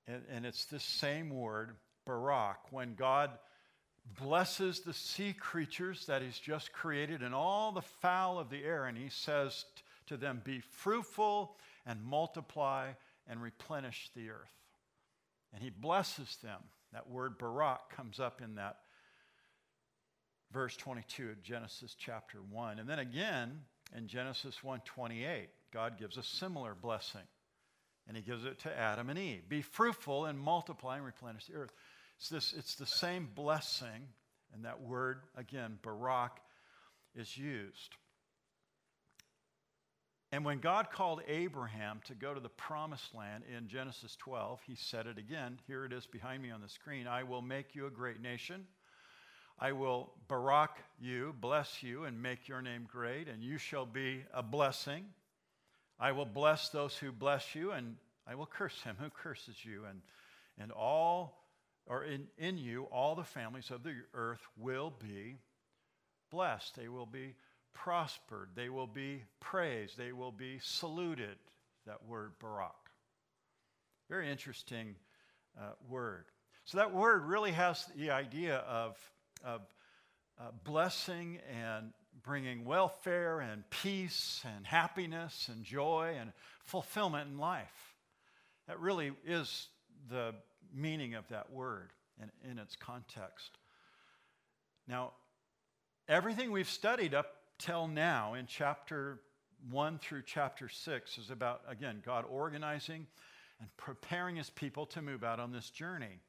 And, 0.07 0.23
and 0.31 0.47
it's 0.47 0.65
this 0.67 0.83
same 0.83 1.31
word, 1.31 1.73
Barak, 2.05 2.59
when 2.71 2.95
God 2.95 3.31
blesses 4.21 4.81
the 4.81 4.93
sea 4.93 5.33
creatures 5.33 6.07
that 6.07 6.23
He's 6.23 6.39
just 6.39 6.73
created 6.73 7.23
and 7.23 7.35
all 7.35 7.73
the 7.73 7.83
fowl 7.83 8.39
of 8.39 8.51
the 8.51 8.63
air. 8.65 8.85
And 8.87 8.97
He 8.97 9.09
says 9.09 9.65
to 10.07 10.17
them, 10.17 10.43
Be 10.45 10.61
fruitful 10.61 11.57
and 11.87 12.03
multiply 12.05 12.91
and 13.29 13.43
replenish 13.43 14.11
the 14.15 14.31
earth. 14.31 14.53
And 15.53 15.63
He 15.63 15.71
blesses 15.71 16.39
them. 16.43 16.61
That 16.93 17.09
word 17.09 17.39
Barak 17.39 17.91
comes 17.91 18.21
up 18.21 18.41
in 18.43 18.57
that 18.57 18.79
verse 20.53 20.77
22 20.77 21.31
of 21.31 21.43
Genesis 21.43 21.95
chapter 21.99 22.39
1. 22.39 22.79
And 22.79 22.89
then 22.89 22.99
again 22.99 23.61
in 23.95 24.09
Genesis 24.09 24.63
1:28, 24.63 25.49
God 25.73 25.99
gives 25.99 26.17
a 26.17 26.23
similar 26.23 26.75
blessing. 26.75 27.27
And 28.09 28.17
he 28.17 28.23
gives 28.23 28.45
it 28.45 28.61
to 28.61 28.77
Adam 28.77 29.11
and 29.11 29.19
Eve. 29.19 29.49
Be 29.49 29.63
fruitful 29.63 30.27
and 30.27 30.39
multiply 30.39 30.97
and 30.97 31.05
replenish 31.05 31.47
the 31.47 31.55
earth. 31.55 31.73
It's, 32.19 32.29
this, 32.29 32.53
it's 32.53 32.77
the 32.77 32.87
same 32.87 33.27
blessing, 33.35 34.09
and 34.55 34.65
that 34.65 34.81
word, 34.81 35.23
again, 35.37 35.79
Barak, 35.83 36.41
is 37.15 37.37
used. 37.37 37.97
And 40.37 40.45
when 40.45 40.59
God 40.59 40.91
called 40.91 41.23
Abraham 41.29 42.03
to 42.05 42.15
go 42.15 42.35
to 42.35 42.41
the 42.41 42.51
promised 42.51 43.15
land 43.15 43.45
in 43.57 43.69
Genesis 43.69 44.17
12, 44.17 44.61
he 44.67 44.75
said 44.75 45.07
it 45.07 45.17
again. 45.17 45.59
Here 45.67 45.87
it 45.87 45.95
is 45.95 46.05
behind 46.05 46.43
me 46.43 46.51
on 46.51 46.61
the 46.61 46.69
screen 46.69 47.07
I 47.07 47.23
will 47.23 47.41
make 47.41 47.75
you 47.75 47.87
a 47.87 47.91
great 47.91 48.21
nation. 48.21 48.67
I 49.59 49.73
will 49.73 50.13
barak 50.29 50.77
you, 51.01 51.35
bless 51.41 51.83
you, 51.83 52.05
and 52.05 52.23
make 52.23 52.49
your 52.49 52.61
name 52.61 52.87
great, 52.87 53.29
and 53.29 53.43
you 53.43 53.57
shall 53.57 53.87
be 53.87 54.25
a 54.35 54.43
blessing. 54.43 55.07
I 55.99 56.13
will 56.13 56.27
bless 56.27 56.69
those 56.69 56.95
who 56.99 57.13
bless 57.13 57.55
you, 57.55 57.71
and 57.71 57.97
I 58.27 58.35
will 58.35 58.45
curse 58.45 58.83
him 58.83 58.97
who 59.01 59.09
curses 59.09 59.65
you. 59.65 59.85
And, 59.89 60.03
and 60.59 60.71
all, 60.71 61.47
or 61.87 62.05
in, 62.05 62.27
in 62.37 62.59
you, 62.59 62.83
all 62.93 63.15
the 63.15 63.25
families 63.25 63.71
of 63.71 63.83
the 63.83 63.95
earth 64.13 64.47
will 64.59 64.93
be 65.03 65.39
blessed. 66.31 66.77
They 66.77 66.89
will 66.89 67.07
be 67.07 67.37
prospered. 67.77 68.49
They 68.57 68.71
will 68.71 68.87
be 68.87 69.23
praised. 69.39 69.99
They 69.99 70.13
will 70.13 70.33
be 70.33 70.59
saluted. 70.63 71.37
That 71.87 72.05
word, 72.05 72.33
Barak. 72.41 72.91
Very 74.09 74.31
interesting 74.31 74.97
uh, 75.57 75.73
word. 75.89 76.25
So 76.65 76.79
that 76.79 76.93
word 76.93 77.25
really 77.27 77.53
has 77.53 77.87
the 77.97 78.11
idea 78.11 78.57
of, 78.57 78.97
of 79.45 79.61
uh, 80.41 80.45
blessing 80.65 81.39
and 81.49 81.93
bringing 82.25 82.65
welfare 82.65 83.41
and 83.41 83.63
peace 83.71 84.43
and 84.57 84.67
happiness 84.67 85.49
and 85.53 85.63
joy 85.63 86.17
and 86.19 86.33
fulfillment 86.65 87.29
in 87.31 87.39
life. 87.39 87.95
That 88.67 88.81
really 88.81 89.13
is 89.25 89.69
the 90.11 90.35
meaning 90.75 91.15
of 91.15 91.29
that 91.29 91.53
word 91.53 91.91
in, 92.21 92.51
in 92.51 92.59
its 92.59 92.75
context. 92.75 93.59
Now, 94.89 95.13
everything 96.09 96.51
we've 96.51 96.69
studied 96.69 97.15
up 97.15 97.36
till 97.59 97.89
now 97.89 98.35
in 98.35 98.47
chapter 98.47 99.21
1 99.71 99.99
through 99.99 100.23
chapter 100.23 100.69
6 100.69 101.19
is 101.19 101.31
about, 101.31 101.63
again, 101.69 102.03
God 102.05 102.25
organizing 102.29 103.07
and 103.61 103.69
preparing 103.77 104.37
his 104.37 104.51
people 104.51 104.87
to 104.87 105.03
move 105.03 105.25
out 105.25 105.41
on 105.41 105.53
this 105.53 105.71
journey. 105.71 106.21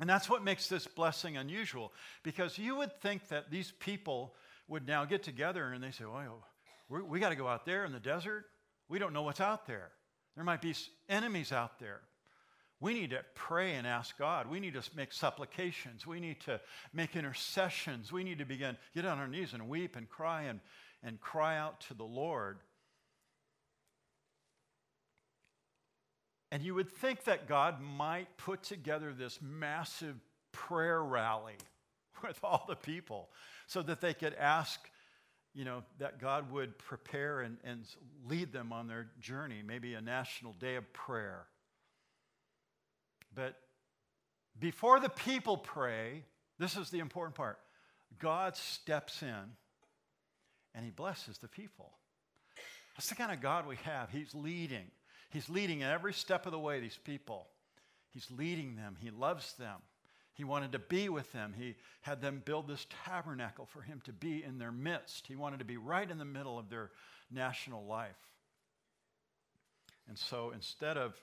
And 0.00 0.08
that's 0.08 0.30
what 0.30 0.44
makes 0.44 0.68
this 0.68 0.86
blessing 0.86 1.36
unusual 1.36 1.92
because 2.22 2.56
you 2.56 2.76
would 2.76 3.00
think 3.00 3.28
that 3.28 3.50
these 3.50 3.72
people 3.80 4.34
would 4.68 4.86
now 4.86 5.04
get 5.04 5.22
together 5.22 5.72
and 5.72 5.82
they 5.82 5.90
say, 5.90 6.04
oh, 6.04 6.12
well, 6.12 6.46
we, 6.88 7.02
we 7.02 7.20
got 7.20 7.30
to 7.30 7.36
go 7.36 7.48
out 7.48 7.66
there 7.66 7.84
in 7.84 7.92
the 7.92 8.00
desert. 8.00 8.44
We 8.88 8.98
don't 8.98 9.12
know 9.12 9.22
what's 9.22 9.40
out 9.40 9.66
there. 9.66 9.90
There 10.34 10.44
might 10.44 10.62
be 10.62 10.74
enemies 11.08 11.52
out 11.52 11.78
there. 11.80 12.00
We 12.80 12.94
need 12.94 13.10
to 13.10 13.24
pray 13.34 13.74
and 13.74 13.86
ask 13.86 14.16
God. 14.18 14.48
We 14.48 14.60
need 14.60 14.74
to 14.74 14.82
make 14.94 15.12
supplications. 15.12 16.06
We 16.06 16.20
need 16.20 16.40
to 16.42 16.60
make 16.92 17.16
intercessions. 17.16 18.12
We 18.12 18.22
need 18.22 18.38
to 18.38 18.44
begin, 18.44 18.76
get 18.94 19.04
on 19.04 19.18
our 19.18 19.26
knees 19.26 19.52
and 19.52 19.68
weep 19.68 19.96
and 19.96 20.08
cry 20.08 20.42
and, 20.42 20.60
and 21.02 21.20
cry 21.20 21.58
out 21.58 21.80
to 21.82 21.94
the 21.94 22.04
Lord. 22.04 22.58
And 26.52 26.62
you 26.62 26.74
would 26.74 26.90
think 26.90 27.24
that 27.24 27.48
God 27.48 27.80
might 27.80 28.36
put 28.36 28.62
together 28.62 29.12
this 29.12 29.40
massive 29.42 30.14
prayer 30.52 31.02
rally 31.02 31.56
with 32.22 32.38
all 32.44 32.64
the 32.68 32.76
people 32.76 33.28
so 33.66 33.82
that 33.82 34.00
they 34.00 34.14
could 34.14 34.34
ask, 34.34 34.80
you 35.52 35.64
know, 35.64 35.82
that 35.98 36.20
God 36.20 36.50
would 36.52 36.78
prepare 36.78 37.40
and, 37.40 37.58
and 37.64 37.84
lead 38.28 38.52
them 38.52 38.72
on 38.72 38.86
their 38.86 39.08
journey, 39.20 39.62
maybe 39.66 39.94
a 39.94 40.00
national 40.00 40.52
day 40.54 40.76
of 40.76 40.90
prayer. 40.92 41.46
But 43.38 43.54
before 44.58 44.98
the 44.98 45.08
people 45.08 45.58
pray, 45.58 46.24
this 46.58 46.76
is 46.76 46.90
the 46.90 46.98
important 46.98 47.36
part 47.36 47.60
God 48.18 48.56
steps 48.56 49.22
in 49.22 49.52
and 50.74 50.84
he 50.84 50.90
blesses 50.90 51.38
the 51.38 51.46
people. 51.46 51.92
That's 52.96 53.08
the 53.08 53.14
kind 53.14 53.30
of 53.30 53.40
God 53.40 53.68
we 53.68 53.76
have. 53.84 54.10
He's 54.10 54.34
leading. 54.34 54.90
He's 55.30 55.48
leading 55.48 55.84
every 55.84 56.12
step 56.12 56.46
of 56.46 56.52
the 56.52 56.58
way, 56.58 56.80
these 56.80 56.98
people. 57.04 57.46
He's 58.10 58.28
leading 58.28 58.74
them. 58.74 58.96
He 58.98 59.10
loves 59.10 59.52
them. 59.52 59.76
He 60.34 60.42
wanted 60.42 60.72
to 60.72 60.80
be 60.80 61.08
with 61.08 61.30
them. 61.30 61.54
He 61.56 61.76
had 62.00 62.20
them 62.20 62.42
build 62.44 62.66
this 62.66 62.88
tabernacle 63.04 63.66
for 63.66 63.82
him 63.82 64.00
to 64.04 64.12
be 64.12 64.42
in 64.42 64.58
their 64.58 64.72
midst. 64.72 65.28
He 65.28 65.36
wanted 65.36 65.60
to 65.60 65.64
be 65.64 65.76
right 65.76 66.10
in 66.10 66.18
the 66.18 66.24
middle 66.24 66.58
of 66.58 66.70
their 66.70 66.90
national 67.30 67.86
life. 67.86 68.18
And 70.08 70.18
so 70.18 70.50
instead 70.52 70.96
of 70.96 71.14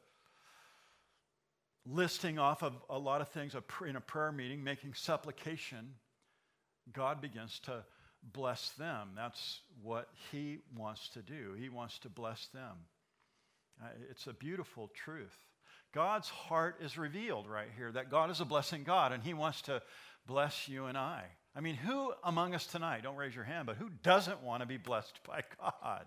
listing 1.86 2.40
off 2.40 2.64
of 2.64 2.74
a 2.90 2.98
lot 2.98 3.22
of 3.22 3.30
things 3.30 3.56
in 3.88 3.96
a 3.96 4.02
prayer 4.02 4.32
meeting, 4.32 4.64
making 4.64 4.94
supplication, 4.94 5.94
God 6.92 7.22
begins 7.22 7.60
to 7.66 7.84
bless 8.34 8.70
them. 8.72 9.10
That's 9.16 9.62
what 9.82 10.10
He 10.32 10.60
wants 10.76 11.10
to 11.10 11.22
do. 11.22 11.54
He 11.60 11.70
wants 11.70 12.00
to 12.00 12.10
bless 12.10 12.48
them. 12.48 12.78
Uh, 13.82 13.88
it's 14.10 14.28
a 14.28 14.34
beautiful 14.34 14.90
truth. 14.96 15.36
God's 15.94 16.30
heart 16.30 16.78
is 16.82 16.98
revealed 16.98 17.48
right 17.48 17.70
here 17.78 17.92
that 17.92 18.12
God 18.12 18.30
is 18.30 18.42
a 18.42 18.46
blessing 18.46 18.84
God 18.84 19.12
and 19.12 19.24
He 19.24 19.34
wants 19.34 19.62
to 19.64 19.82
bless 20.28 20.68
you 20.68 20.86
and 20.86 20.98
I. 20.98 21.24
I 21.56 21.62
mean, 21.62 21.76
who 21.76 22.14
among 22.24 22.54
us 22.54 22.66
tonight, 22.68 23.04
don't 23.04 23.16
raise 23.16 23.36
your 23.36 23.46
hand, 23.46 23.66
but 23.66 23.78
who 23.78 23.90
doesn't 24.04 24.44
want 24.44 24.62
to 24.62 24.68
be 24.68 24.78
blessed 24.78 25.20
by 25.26 25.42
God? 25.62 26.06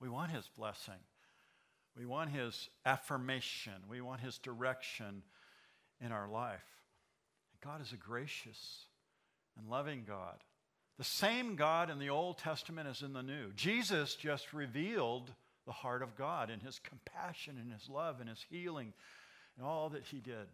We 0.00 0.08
want 0.08 0.30
His 0.30 0.48
blessing. 0.56 0.94
We 1.96 2.06
want 2.06 2.30
His 2.30 2.68
affirmation. 2.84 3.74
We 3.88 4.00
want 4.00 4.20
His 4.20 4.38
direction 4.38 5.22
in 6.00 6.12
our 6.12 6.28
life. 6.28 6.64
God 7.62 7.82
is 7.82 7.92
a 7.92 7.96
gracious 7.96 8.84
and 9.58 9.68
loving 9.68 10.04
God. 10.06 10.36
The 10.98 11.04
same 11.04 11.56
God 11.56 11.90
in 11.90 11.98
the 11.98 12.10
Old 12.10 12.38
Testament 12.38 12.88
as 12.88 13.02
in 13.02 13.12
the 13.12 13.22
New. 13.22 13.52
Jesus 13.54 14.14
just 14.14 14.52
revealed 14.52 15.32
the 15.66 15.72
heart 15.72 16.02
of 16.02 16.16
God 16.16 16.50
and 16.50 16.62
His 16.62 16.78
compassion 16.78 17.56
and 17.60 17.72
His 17.72 17.88
love 17.88 18.20
and 18.20 18.28
His 18.28 18.44
healing 18.50 18.92
and 19.56 19.66
all 19.66 19.90
that 19.90 20.04
He 20.04 20.18
did. 20.18 20.46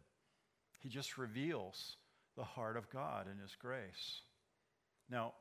He 0.81 0.89
just 0.89 1.19
reveals 1.19 1.97
the 2.37 2.45
heart 2.45 2.77
of 2.77 2.91
God 2.91 3.27
and 3.31 3.41
His 3.41 3.57
grace. 3.61 4.23
Now, 5.11 5.35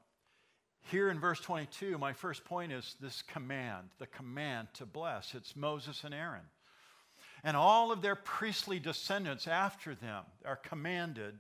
here 0.92 1.10
in 1.10 1.20
verse 1.20 1.40
22, 1.40 1.98
my 1.98 2.14
first 2.14 2.46
point 2.46 2.72
is 2.72 2.96
this 3.02 3.24
command, 3.24 3.90
the 3.98 4.08
command 4.08 4.68
to 4.76 4.86
bless. 4.86 5.34
It's 5.34 5.56
Moses 5.56 6.04
and 6.04 6.14
Aaron. 6.14 6.46
And 7.44 7.58
all 7.58 7.92
of 7.92 8.02
their 8.02 8.16
priestly 8.16 8.80
descendants 8.80 9.48
after 9.48 9.96
them 9.96 10.24
are 10.46 10.56
commanded 10.56 11.40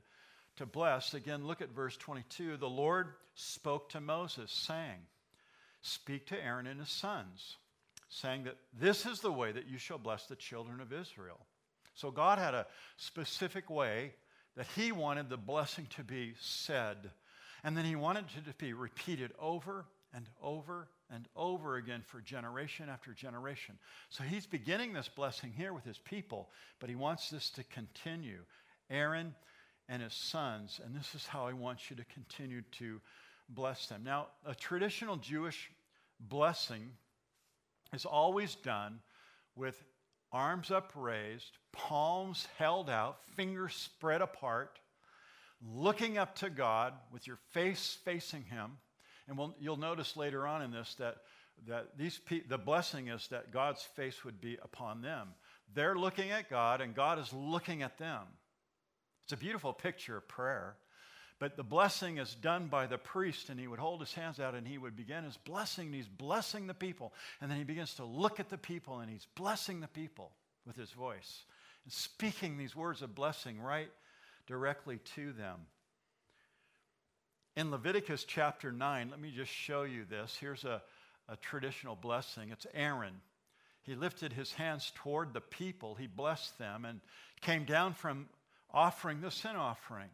to 0.57 0.65
bless. 0.65 1.13
Again, 1.13 1.45
look 1.45 1.61
at 1.61 1.69
verse 1.69 1.95
22. 1.97 2.57
The 2.57 2.67
Lord 2.67 3.09
spoke 3.35 3.89
to 3.89 3.99
Moses, 3.99 4.51
saying, 4.51 4.99
Speak 5.81 6.25
to 6.27 6.43
Aaron 6.43 6.65
and 6.65 6.79
his 6.79 6.89
sons, 6.89 7.57
saying 8.09 8.45
that 8.45 8.57
this 8.73 9.05
is 9.05 9.19
the 9.19 9.31
way 9.31 9.51
that 9.51 9.67
you 9.67 9.77
shall 9.77 9.99
bless 9.99 10.25
the 10.25 10.35
children 10.35 10.81
of 10.81 10.91
Israel. 10.91 11.39
So 11.93 12.09
God 12.09 12.39
had 12.39 12.55
a 12.55 12.65
specific 12.97 13.69
way 13.69 14.13
that 14.55 14.67
he 14.75 14.91
wanted 14.91 15.29
the 15.29 15.37
blessing 15.37 15.87
to 15.97 16.03
be 16.03 16.33
said 16.39 17.11
and 17.65 17.75
then 17.75 17.83
he 17.83 17.95
wanted 17.95 18.25
it 18.37 18.47
to 18.47 18.53
be 18.63 18.73
repeated 18.73 19.31
over 19.39 19.85
and 20.13 20.29
over 20.41 20.87
and 21.09 21.27
over 21.35 21.77
again 21.77 22.03
for 22.05 22.21
generation 22.21 22.89
after 22.89 23.11
generation. 23.11 23.75
So 24.09 24.23
he's 24.23 24.45
beginning 24.45 24.93
this 24.93 25.09
blessing 25.09 25.51
here 25.51 25.73
with 25.73 25.83
his 25.83 25.97
people, 25.97 26.51
but 26.79 26.89
he 26.89 26.95
wants 26.95 27.31
this 27.31 27.49
to 27.49 27.63
continue. 27.63 28.41
Aaron 28.91 29.33
and 29.89 30.03
his 30.03 30.13
sons, 30.13 30.79
and 30.85 30.95
this 30.95 31.15
is 31.15 31.25
how 31.25 31.47
I 31.47 31.53
want 31.53 31.89
you 31.89 31.95
to 31.95 32.05
continue 32.05 32.61
to 32.73 33.01
bless 33.49 33.87
them. 33.87 34.03
Now, 34.03 34.27
a 34.45 34.53
traditional 34.53 35.15
Jewish 35.15 35.71
blessing 36.19 36.91
is 37.93 38.05
always 38.05 38.53
done 38.53 38.99
with 39.55 39.83
arms 40.31 40.69
upraised, 40.69 41.57
palms 41.71 42.47
held 42.59 42.91
out, 42.91 43.17
fingers 43.35 43.73
spread 43.73 44.21
apart, 44.21 44.79
looking 45.73 46.17
up 46.17 46.35
to 46.37 46.49
God 46.49 46.93
with 47.11 47.27
your 47.27 47.37
face 47.51 47.97
facing 48.03 48.43
Him. 48.43 48.77
And 49.27 49.37
we'll, 49.37 49.55
you'll 49.59 49.77
notice 49.77 50.15
later 50.15 50.45
on 50.45 50.61
in 50.61 50.71
this 50.71 50.95
that, 50.95 51.17
that 51.67 51.97
these 51.97 52.19
pe- 52.25 52.43
the 52.47 52.57
blessing 52.57 53.07
is 53.07 53.27
that 53.29 53.51
God's 53.51 53.81
face 53.81 54.23
would 54.23 54.39
be 54.39 54.57
upon 54.61 55.01
them. 55.01 55.29
They're 55.73 55.95
looking 55.95 56.31
at 56.31 56.49
God, 56.49 56.81
and 56.81 56.93
God 56.93 57.17
is 57.19 57.33
looking 57.33 57.81
at 57.81 57.97
them. 57.97 58.21
It's 59.23 59.33
a 59.33 59.37
beautiful 59.37 59.73
picture 59.73 60.17
of 60.17 60.27
prayer. 60.27 60.75
But 61.37 61.57
the 61.57 61.63
blessing 61.63 62.17
is 62.17 62.33
done 62.33 62.67
by 62.67 62.87
the 62.87 62.97
priest, 62.97 63.49
and 63.49 63.59
he 63.59 63.67
would 63.67 63.79
hold 63.79 63.99
his 63.99 64.13
hands 64.13 64.39
out 64.39 64.55
and 64.55 64.65
he 64.65 64.77
would 64.77 64.95
begin 64.95 65.25
his 65.25 65.35
blessing. 65.35 65.87
And 65.87 65.95
he's 65.95 66.07
blessing 66.07 66.65
the 66.67 66.73
people. 66.73 67.13
And 67.41 67.51
then 67.51 67.57
he 67.57 67.65
begins 67.65 67.95
to 67.95 68.05
look 68.05 68.39
at 68.39 68.49
the 68.49 68.57
people 68.57 68.99
and 68.99 69.09
he's 69.09 69.27
blessing 69.35 69.81
the 69.81 69.87
people 69.87 70.31
with 70.65 70.77
his 70.77 70.91
voice 70.91 71.43
and 71.83 71.91
speaking 71.93 72.57
these 72.57 72.75
words 72.75 73.01
of 73.01 73.15
blessing 73.15 73.59
right 73.59 73.89
directly 74.47 74.99
to 75.15 75.33
them. 75.33 75.59
In 77.55 77.71
Leviticus 77.71 78.25
chapter 78.25 78.71
9, 78.71 79.09
let 79.09 79.19
me 79.19 79.31
just 79.31 79.51
show 79.51 79.83
you 79.83 80.05
this. 80.05 80.37
Here's 80.39 80.65
a, 80.65 80.81
a 81.29 81.37
traditional 81.37 81.95
blessing. 81.95 82.49
It's 82.51 82.67
Aaron. 82.73 83.21
He 83.83 83.95
lifted 83.95 84.33
his 84.33 84.51
hands 84.51 84.91
toward 84.95 85.33
the 85.33 85.41
people, 85.41 85.95
he 85.95 86.07
blessed 86.07 86.57
them, 86.57 86.85
and 86.85 86.99
came 87.41 87.65
down 87.65 87.93
from 87.93 88.27
offering 88.73 89.21
the 89.21 89.31
sin 89.31 89.55
offering 89.55 90.09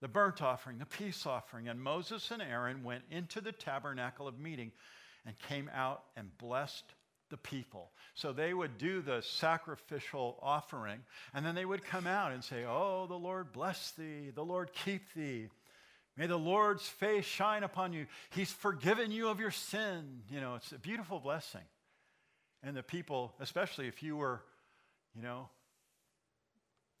the 0.00 0.08
burnt 0.08 0.42
offering, 0.42 0.78
the 0.78 0.86
peace 0.86 1.26
offering. 1.26 1.68
And 1.68 1.80
Moses 1.80 2.30
and 2.30 2.42
Aaron 2.42 2.84
went 2.84 3.02
into 3.10 3.40
the 3.40 3.52
tabernacle 3.52 4.28
of 4.28 4.38
meeting 4.38 4.72
and 5.26 5.38
came 5.38 5.70
out 5.74 6.02
and 6.16 6.36
blessed 6.38 6.84
the 7.30 7.36
people. 7.36 7.90
So 8.14 8.32
they 8.32 8.54
would 8.54 8.78
do 8.78 9.00
the 9.00 9.22
sacrificial 9.22 10.38
offering, 10.42 11.00
and 11.34 11.44
then 11.44 11.54
they 11.54 11.64
would 11.64 11.84
come 11.84 12.06
out 12.06 12.32
and 12.32 12.42
say, 12.42 12.64
Oh, 12.66 13.06
the 13.08 13.14
Lord 13.14 13.52
bless 13.52 13.92
thee, 13.92 14.30
the 14.34 14.44
Lord 14.44 14.72
keep 14.72 15.02
thee. 15.14 15.48
May 16.16 16.26
the 16.26 16.36
Lord's 16.36 16.86
face 16.86 17.24
shine 17.24 17.62
upon 17.62 17.92
you. 17.92 18.06
He's 18.30 18.50
forgiven 18.50 19.12
you 19.12 19.28
of 19.28 19.38
your 19.38 19.52
sin. 19.52 20.22
You 20.28 20.40
know, 20.40 20.56
it's 20.56 20.72
a 20.72 20.78
beautiful 20.78 21.20
blessing. 21.20 21.62
And 22.64 22.76
the 22.76 22.82
people, 22.82 23.34
especially 23.38 23.86
if 23.86 24.02
you 24.02 24.16
were, 24.16 24.42
you 25.14 25.22
know, 25.22 25.48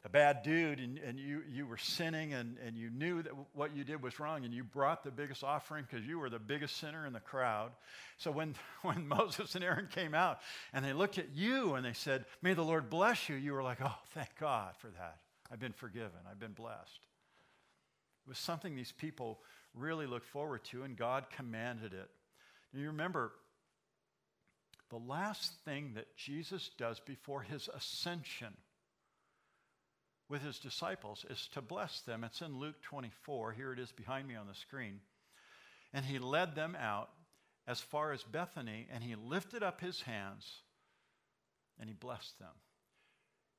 a 0.04 0.08
bad 0.08 0.42
dude 0.42 0.78
and, 0.78 0.98
and 0.98 1.18
you, 1.18 1.42
you 1.50 1.66
were 1.66 1.76
sinning 1.76 2.32
and, 2.32 2.56
and 2.64 2.76
you 2.76 2.88
knew 2.90 3.20
that 3.22 3.32
what 3.52 3.74
you 3.74 3.82
did 3.82 4.00
was 4.00 4.20
wrong 4.20 4.44
and 4.44 4.54
you 4.54 4.62
brought 4.62 5.02
the 5.02 5.10
biggest 5.10 5.42
offering 5.42 5.86
because 5.90 6.06
you 6.06 6.18
were 6.18 6.30
the 6.30 6.38
biggest 6.38 6.76
sinner 6.76 7.04
in 7.04 7.12
the 7.12 7.20
crowd. 7.20 7.72
So 8.16 8.30
when, 8.30 8.54
when 8.82 9.08
Moses 9.08 9.54
and 9.54 9.64
Aaron 9.64 9.88
came 9.92 10.14
out 10.14 10.38
and 10.72 10.84
they 10.84 10.92
looked 10.92 11.18
at 11.18 11.34
you 11.34 11.74
and 11.74 11.84
they 11.84 11.92
said, 11.92 12.26
May 12.42 12.54
the 12.54 12.62
Lord 12.62 12.88
bless 12.88 13.28
you, 13.28 13.34
you 13.34 13.52
were 13.52 13.62
like, 13.62 13.78
Oh, 13.82 13.96
thank 14.14 14.30
God 14.38 14.74
for 14.78 14.88
that. 14.88 15.18
I've 15.50 15.60
been 15.60 15.72
forgiven, 15.72 16.20
I've 16.30 16.40
been 16.40 16.52
blessed. 16.52 17.00
It 18.26 18.28
was 18.28 18.38
something 18.38 18.76
these 18.76 18.92
people 18.92 19.40
really 19.74 20.06
looked 20.06 20.26
forward 20.26 20.62
to, 20.64 20.82
and 20.82 20.96
God 20.96 21.26
commanded 21.34 21.92
it. 21.92 22.10
You 22.74 22.88
remember, 22.88 23.32
the 24.90 24.98
last 24.98 25.52
thing 25.64 25.92
that 25.94 26.14
Jesus 26.16 26.70
does 26.76 27.00
before 27.00 27.42
his 27.42 27.68
ascension 27.74 28.54
with 30.28 30.42
his 30.42 30.58
disciples 30.58 31.24
is 31.30 31.48
to 31.54 31.62
bless 31.62 32.00
them. 32.00 32.24
It's 32.24 32.42
in 32.42 32.58
Luke 32.58 32.80
24. 32.82 33.52
Here 33.52 33.72
it 33.72 33.78
is 33.78 33.92
behind 33.92 34.28
me 34.28 34.36
on 34.36 34.46
the 34.46 34.54
screen. 34.54 35.00
And 35.92 36.04
he 36.04 36.18
led 36.18 36.54
them 36.54 36.76
out 36.78 37.08
as 37.66 37.80
far 37.80 38.12
as 38.12 38.22
Bethany, 38.22 38.86
and 38.92 39.02
he 39.02 39.14
lifted 39.14 39.62
up 39.62 39.80
his 39.80 40.02
hands 40.02 40.62
and 41.78 41.88
he 41.88 41.94
blessed 41.94 42.38
them. 42.38 42.54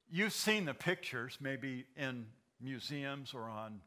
You've 0.09 0.33
seen 0.33 0.65
the 0.65 0.73
pictures, 0.73 1.37
maybe 1.39 1.85
in 1.95 2.25
museums 2.59 3.33
or 3.33 3.43
on, 3.43 3.81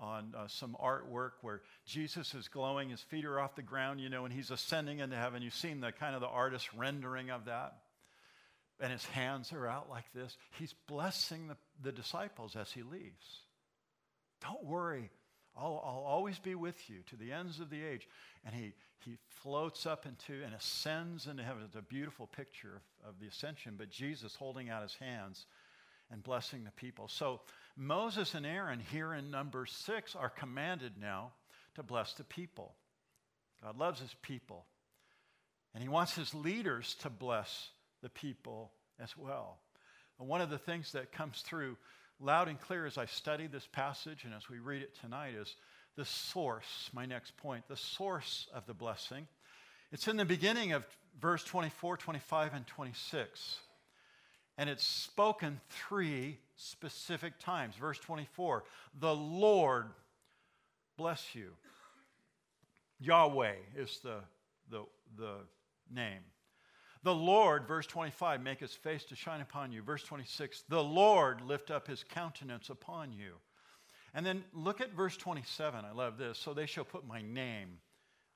on 0.00 0.34
uh, 0.36 0.48
some 0.48 0.76
artwork 0.82 1.32
where 1.42 1.62
Jesus 1.86 2.34
is 2.34 2.48
glowing, 2.48 2.88
his 2.88 3.02
feet 3.02 3.24
are 3.24 3.38
off 3.38 3.54
the 3.54 3.62
ground, 3.62 4.00
you 4.00 4.08
know, 4.08 4.24
and 4.24 4.34
he's 4.34 4.50
ascending 4.50 4.98
into 4.98 5.16
heaven. 5.16 5.42
You've 5.42 5.54
seen 5.54 5.80
the 5.80 5.92
kind 5.92 6.14
of 6.14 6.20
the 6.20 6.26
artist 6.26 6.68
rendering 6.74 7.30
of 7.30 7.44
that 7.44 7.74
and 8.80 8.92
his 8.92 9.04
hands 9.06 9.52
are 9.52 9.66
out 9.66 9.88
like 9.90 10.12
this. 10.14 10.36
He's 10.58 10.74
blessing 10.86 11.48
the, 11.48 11.56
the 11.82 11.92
disciples 11.92 12.56
as 12.56 12.70
he 12.70 12.82
leaves. 12.82 13.42
Don't 14.40 14.64
worry. 14.64 15.10
I'll, 15.56 15.82
I'll, 15.84 16.04
always 16.06 16.38
be 16.38 16.54
with 16.54 16.88
you 16.88 16.98
to 17.10 17.16
the 17.16 17.32
ends 17.32 17.58
of 17.58 17.70
the 17.70 17.84
age. 17.84 18.08
And 18.44 18.54
he, 18.54 18.72
he 19.04 19.16
floats 19.28 19.86
up 19.86 20.06
into 20.06 20.44
and 20.44 20.54
ascends 20.54 21.26
into 21.26 21.42
heaven. 21.42 21.62
It's 21.66 21.74
a 21.74 21.82
beautiful 21.82 22.28
picture 22.28 22.80
of, 23.04 23.10
of 23.10 23.20
the 23.20 23.26
ascension, 23.26 23.74
but 23.76 23.90
Jesus 23.90 24.36
holding 24.36 24.70
out 24.70 24.82
his 24.82 24.94
hands 24.94 25.46
and 26.10 26.22
blessing 26.22 26.64
the 26.64 26.70
people. 26.70 27.08
So 27.08 27.40
Moses 27.76 28.34
and 28.34 28.46
Aaron 28.46 28.80
here 28.80 29.12
in 29.12 29.30
number 29.30 29.66
six 29.66 30.14
are 30.14 30.30
commanded 30.30 30.92
now 31.00 31.32
to 31.74 31.82
bless 31.82 32.14
the 32.14 32.24
people. 32.24 32.74
God 33.62 33.76
loves 33.76 34.00
his 34.00 34.14
people. 34.22 34.66
And 35.74 35.82
he 35.82 35.88
wants 35.88 36.14
his 36.14 36.34
leaders 36.34 36.96
to 37.00 37.10
bless 37.10 37.70
the 38.02 38.08
people 38.08 38.72
as 39.00 39.16
well. 39.16 39.58
And 40.18 40.28
one 40.28 40.40
of 40.40 40.50
the 40.50 40.58
things 40.58 40.92
that 40.92 41.12
comes 41.12 41.42
through 41.42 41.76
loud 42.20 42.48
and 42.48 42.60
clear 42.60 42.86
as 42.86 42.98
I 42.98 43.06
study 43.06 43.46
this 43.46 43.66
passage 43.66 44.24
and 44.24 44.34
as 44.34 44.48
we 44.48 44.58
read 44.58 44.82
it 44.82 44.96
tonight 45.00 45.34
is 45.34 45.54
the 45.96 46.04
source, 46.04 46.90
my 46.92 47.06
next 47.06 47.36
point, 47.36 47.64
the 47.68 47.76
source 47.76 48.48
of 48.54 48.66
the 48.66 48.74
blessing. 48.74 49.26
It's 49.92 50.08
in 50.08 50.16
the 50.16 50.24
beginning 50.24 50.72
of 50.72 50.84
verse 51.20 51.44
24, 51.44 51.96
25, 51.96 52.54
and 52.54 52.66
26. 52.66 53.56
And 54.56 54.68
it's 54.68 54.84
spoken 54.84 55.60
three 55.70 56.38
specific 56.56 57.38
times. 57.38 57.74
Verse 57.76 57.98
24, 57.98 58.64
the 59.00 59.14
Lord 59.14 59.86
bless 60.96 61.34
you. 61.34 61.50
Yahweh 63.00 63.54
is 63.76 64.00
the, 64.02 64.18
the, 64.70 64.84
the 65.16 65.34
name. 65.92 66.22
The 67.08 67.14
Lord, 67.14 67.66
verse 67.66 67.86
25, 67.86 68.42
make 68.42 68.60
his 68.60 68.74
face 68.74 69.02
to 69.04 69.16
shine 69.16 69.40
upon 69.40 69.72
you. 69.72 69.80
Verse 69.80 70.02
26, 70.02 70.64
the 70.68 70.84
Lord 70.84 71.40
lift 71.40 71.70
up 71.70 71.88
his 71.88 72.04
countenance 72.04 72.68
upon 72.68 73.14
you. 73.14 73.36
And 74.12 74.26
then 74.26 74.44
look 74.52 74.82
at 74.82 74.92
verse 74.92 75.16
27. 75.16 75.86
I 75.86 75.92
love 75.92 76.18
this. 76.18 76.36
So 76.36 76.52
they 76.52 76.66
shall 76.66 76.84
put 76.84 77.06
my 77.06 77.22
name 77.22 77.78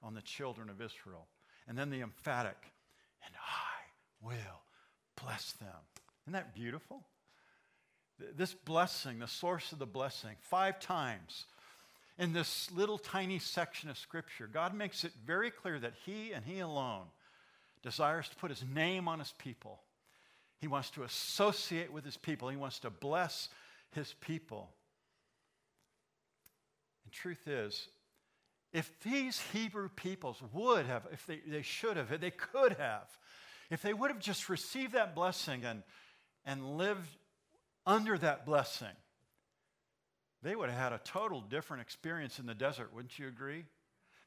on 0.02 0.14
the 0.14 0.22
children 0.22 0.70
of 0.70 0.80
Israel. 0.80 1.26
And 1.68 1.76
then 1.76 1.90
the 1.90 2.00
emphatic, 2.00 2.56
and 3.26 3.34
I 3.36 4.26
will 4.26 4.62
bless 5.22 5.52
them. 5.52 5.68
Isn't 6.24 6.32
that 6.32 6.54
beautiful? 6.54 7.04
This 8.34 8.54
blessing, 8.54 9.18
the 9.18 9.28
source 9.28 9.72
of 9.72 9.80
the 9.80 9.86
blessing, 9.86 10.36
five 10.40 10.80
times 10.80 11.44
in 12.18 12.32
this 12.32 12.72
little 12.72 12.96
tiny 12.96 13.38
section 13.38 13.90
of 13.90 13.98
Scripture, 13.98 14.48
God 14.50 14.74
makes 14.74 15.04
it 15.04 15.12
very 15.26 15.50
clear 15.50 15.78
that 15.78 15.92
He 16.06 16.32
and 16.32 16.46
He 16.46 16.60
alone 16.60 17.08
desires 17.82 18.28
to 18.28 18.36
put 18.36 18.50
his 18.50 18.64
name 18.64 19.08
on 19.08 19.18
his 19.18 19.34
people. 19.38 19.80
He 20.58 20.68
wants 20.68 20.90
to 20.90 21.02
associate 21.02 21.92
with 21.92 22.04
his 22.04 22.16
people. 22.16 22.48
He 22.48 22.56
wants 22.56 22.78
to 22.80 22.90
bless 22.90 23.48
his 23.90 24.14
people. 24.20 24.70
And 27.04 27.12
truth 27.12 27.48
is, 27.48 27.88
if 28.72 28.90
these 29.02 29.40
Hebrew 29.52 29.88
peoples 29.88 30.40
would 30.52 30.86
have, 30.86 31.06
if 31.12 31.26
they, 31.26 31.40
they 31.46 31.62
should 31.62 31.96
have, 31.96 32.20
they 32.20 32.30
could 32.30 32.74
have, 32.74 33.06
if 33.70 33.82
they 33.82 33.92
would 33.92 34.10
have 34.10 34.20
just 34.20 34.48
received 34.48 34.92
that 34.92 35.14
blessing 35.14 35.64
and, 35.64 35.82
and 36.46 36.78
lived 36.78 37.08
under 37.84 38.16
that 38.18 38.46
blessing, 38.46 38.96
they 40.42 40.56
would 40.56 40.70
have 40.70 40.78
had 40.78 40.92
a 40.92 41.00
total 41.04 41.40
different 41.40 41.82
experience 41.82 42.38
in 42.38 42.46
the 42.46 42.54
desert, 42.54 42.94
wouldn't 42.94 43.18
you 43.18 43.28
agree? 43.28 43.64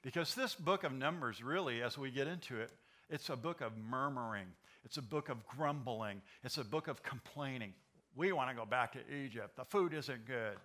Because 0.02 0.36
this 0.36 0.54
book 0.54 0.84
of 0.84 0.92
Numbers, 0.92 1.42
really, 1.42 1.82
as 1.82 1.98
we 1.98 2.12
get 2.12 2.28
into 2.28 2.60
it, 2.60 2.72
it's 3.10 3.30
a 3.30 3.36
book 3.36 3.62
of 3.62 3.78
murmuring, 3.78 4.48
it's 4.84 4.98
a 4.98 5.02
book 5.02 5.30
of 5.30 5.46
grumbling, 5.48 6.22
it's 6.44 6.58
a 6.58 6.64
book 6.64 6.88
of 6.88 7.04
complaining. 7.04 7.74
We 8.16 8.32
want 8.32 8.50
to 8.50 8.56
go 8.56 8.66
back 8.66 8.94
to 8.94 9.00
Egypt. 9.14 9.58
The 9.58 9.66
food 9.66 9.94
isn't 9.94 10.26
good. 10.26 10.56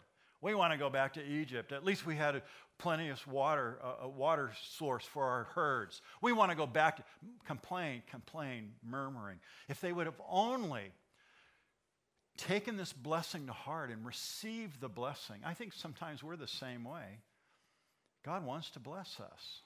We 0.40 0.54
want 0.54 0.72
to 0.72 0.78
go 0.78 0.88
back 0.88 1.14
to 1.14 1.24
Egypt. 1.24 1.72
At 1.72 1.84
least 1.84 2.06
we 2.06 2.16
had 2.16 2.36
a 2.36 2.42
plenteous 2.78 3.26
water, 3.26 3.78
a, 4.00 4.08
water 4.08 4.52
source 4.70 5.04
for 5.04 5.24
our 5.24 5.44
herds. 5.44 6.00
We 6.22 6.32
want 6.32 6.50
to 6.50 6.56
go 6.56 6.66
back 6.66 6.96
to 6.96 7.04
complain, 7.46 8.02
complain, 8.10 8.72
murmuring. 8.82 9.38
If 9.68 9.80
they 9.80 9.92
would 9.92 10.06
have 10.06 10.20
only 10.28 10.92
taken 12.38 12.78
this 12.78 12.92
blessing 12.92 13.46
to 13.46 13.52
heart 13.52 13.90
and 13.90 14.06
received 14.06 14.80
the 14.80 14.88
blessing, 14.88 15.36
I 15.44 15.52
think 15.52 15.74
sometimes 15.74 16.22
we're 16.22 16.36
the 16.36 16.48
same 16.48 16.84
way. 16.84 17.18
God 18.24 18.44
wants 18.44 18.70
to 18.70 18.80
bless 18.80 19.20
us. 19.20 19.60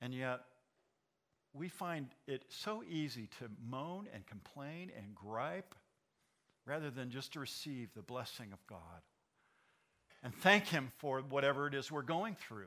And 0.00 0.14
yet, 0.14 0.40
we 1.56 1.68
find 1.68 2.08
it 2.26 2.44
so 2.48 2.82
easy 2.88 3.28
to 3.38 3.50
moan 3.68 4.08
and 4.12 4.26
complain 4.26 4.90
and 4.96 5.14
gripe 5.14 5.74
rather 6.64 6.90
than 6.90 7.10
just 7.10 7.32
to 7.32 7.40
receive 7.40 7.88
the 7.94 8.02
blessing 8.02 8.52
of 8.52 8.66
God 8.66 9.02
and 10.26 10.34
thank 10.34 10.66
Him 10.66 10.90
for 10.98 11.20
whatever 11.20 11.68
it 11.68 11.74
is 11.74 11.92
we're 11.92 12.02
going 12.02 12.34
through. 12.34 12.66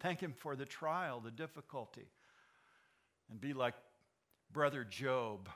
Thank 0.00 0.20
Him 0.20 0.34
for 0.36 0.54
the 0.54 0.66
trial, 0.66 1.20
the 1.20 1.30
difficulty, 1.30 2.06
and 3.30 3.40
be 3.40 3.54
like 3.54 3.72
Brother 4.52 4.84
Job, 4.84 5.48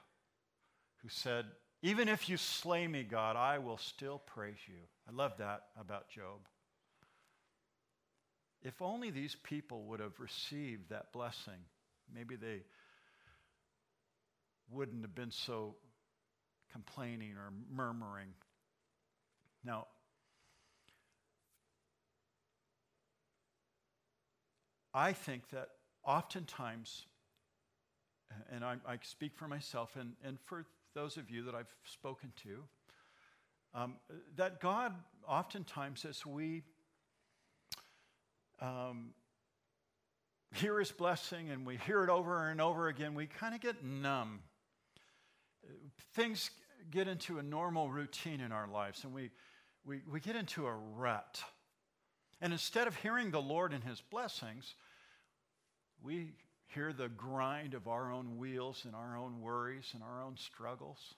who 1.02 1.10
said, 1.10 1.44
Even 1.82 2.08
if 2.08 2.26
you 2.28 2.38
slay 2.38 2.86
me, 2.88 3.02
God, 3.02 3.36
I 3.36 3.58
will 3.58 3.76
still 3.76 4.22
praise 4.24 4.56
you. 4.66 4.80
I 5.06 5.12
love 5.12 5.32
that 5.38 5.64
about 5.78 6.08
Job. 6.08 6.40
if 8.62 8.80
only 8.80 9.10
these 9.10 9.36
people 9.42 9.82
would 9.84 10.00
have 10.00 10.20
received 10.20 10.88
that 10.88 11.12
blessing, 11.12 11.66
maybe 12.14 12.36
they 12.36 12.62
wouldn't 14.70 15.02
have 15.02 15.14
been 15.14 15.30
so 15.30 15.76
complaining 16.72 17.32
or 17.36 17.52
murmuring. 17.70 18.28
Now, 19.64 19.86
I 24.94 25.12
think 25.12 25.48
that 25.50 25.68
oftentimes, 26.04 27.06
and 28.50 28.64
I, 28.64 28.76
I, 28.86 28.98
speak 29.02 29.34
for 29.34 29.48
myself 29.48 29.96
and, 29.98 30.12
and 30.24 30.38
for 30.44 30.66
those 30.94 31.16
of 31.16 31.30
you 31.30 31.44
that 31.44 31.54
I've 31.54 31.74
spoken 31.84 32.32
to, 32.42 32.64
um, 33.74 33.94
that 34.36 34.60
God 34.60 34.92
oftentimes, 35.26 36.04
as 36.04 36.26
we 36.26 36.62
um, 38.60 39.14
hear 40.54 40.78
His 40.78 40.92
blessing 40.92 41.50
and 41.50 41.66
we 41.66 41.76
hear 41.76 42.04
it 42.04 42.10
over 42.10 42.48
and 42.48 42.60
over 42.60 42.88
again, 42.88 43.14
we 43.14 43.26
kind 43.26 43.54
of 43.54 43.60
get 43.60 43.84
numb. 43.84 44.40
Things 46.14 46.50
get 46.90 47.08
into 47.08 47.38
a 47.38 47.42
normal 47.42 47.90
routine 47.90 48.40
in 48.40 48.52
our 48.52 48.68
lives 48.68 49.04
and 49.04 49.12
we, 49.12 49.30
we, 49.84 50.02
we 50.10 50.20
get 50.20 50.36
into 50.36 50.66
a 50.66 50.72
rut. 50.72 51.42
And 52.40 52.52
instead 52.52 52.88
of 52.88 52.96
hearing 52.96 53.30
the 53.30 53.40
Lord 53.40 53.72
and 53.72 53.84
His 53.84 54.00
blessings, 54.00 54.74
we 56.02 56.32
hear 56.66 56.92
the 56.92 57.08
grind 57.08 57.74
of 57.74 57.86
our 57.86 58.10
own 58.10 58.36
wheels 58.36 58.82
and 58.84 58.94
our 58.94 59.16
own 59.16 59.40
worries 59.40 59.90
and 59.94 60.02
our 60.02 60.22
own 60.22 60.36
struggles. 60.36 61.14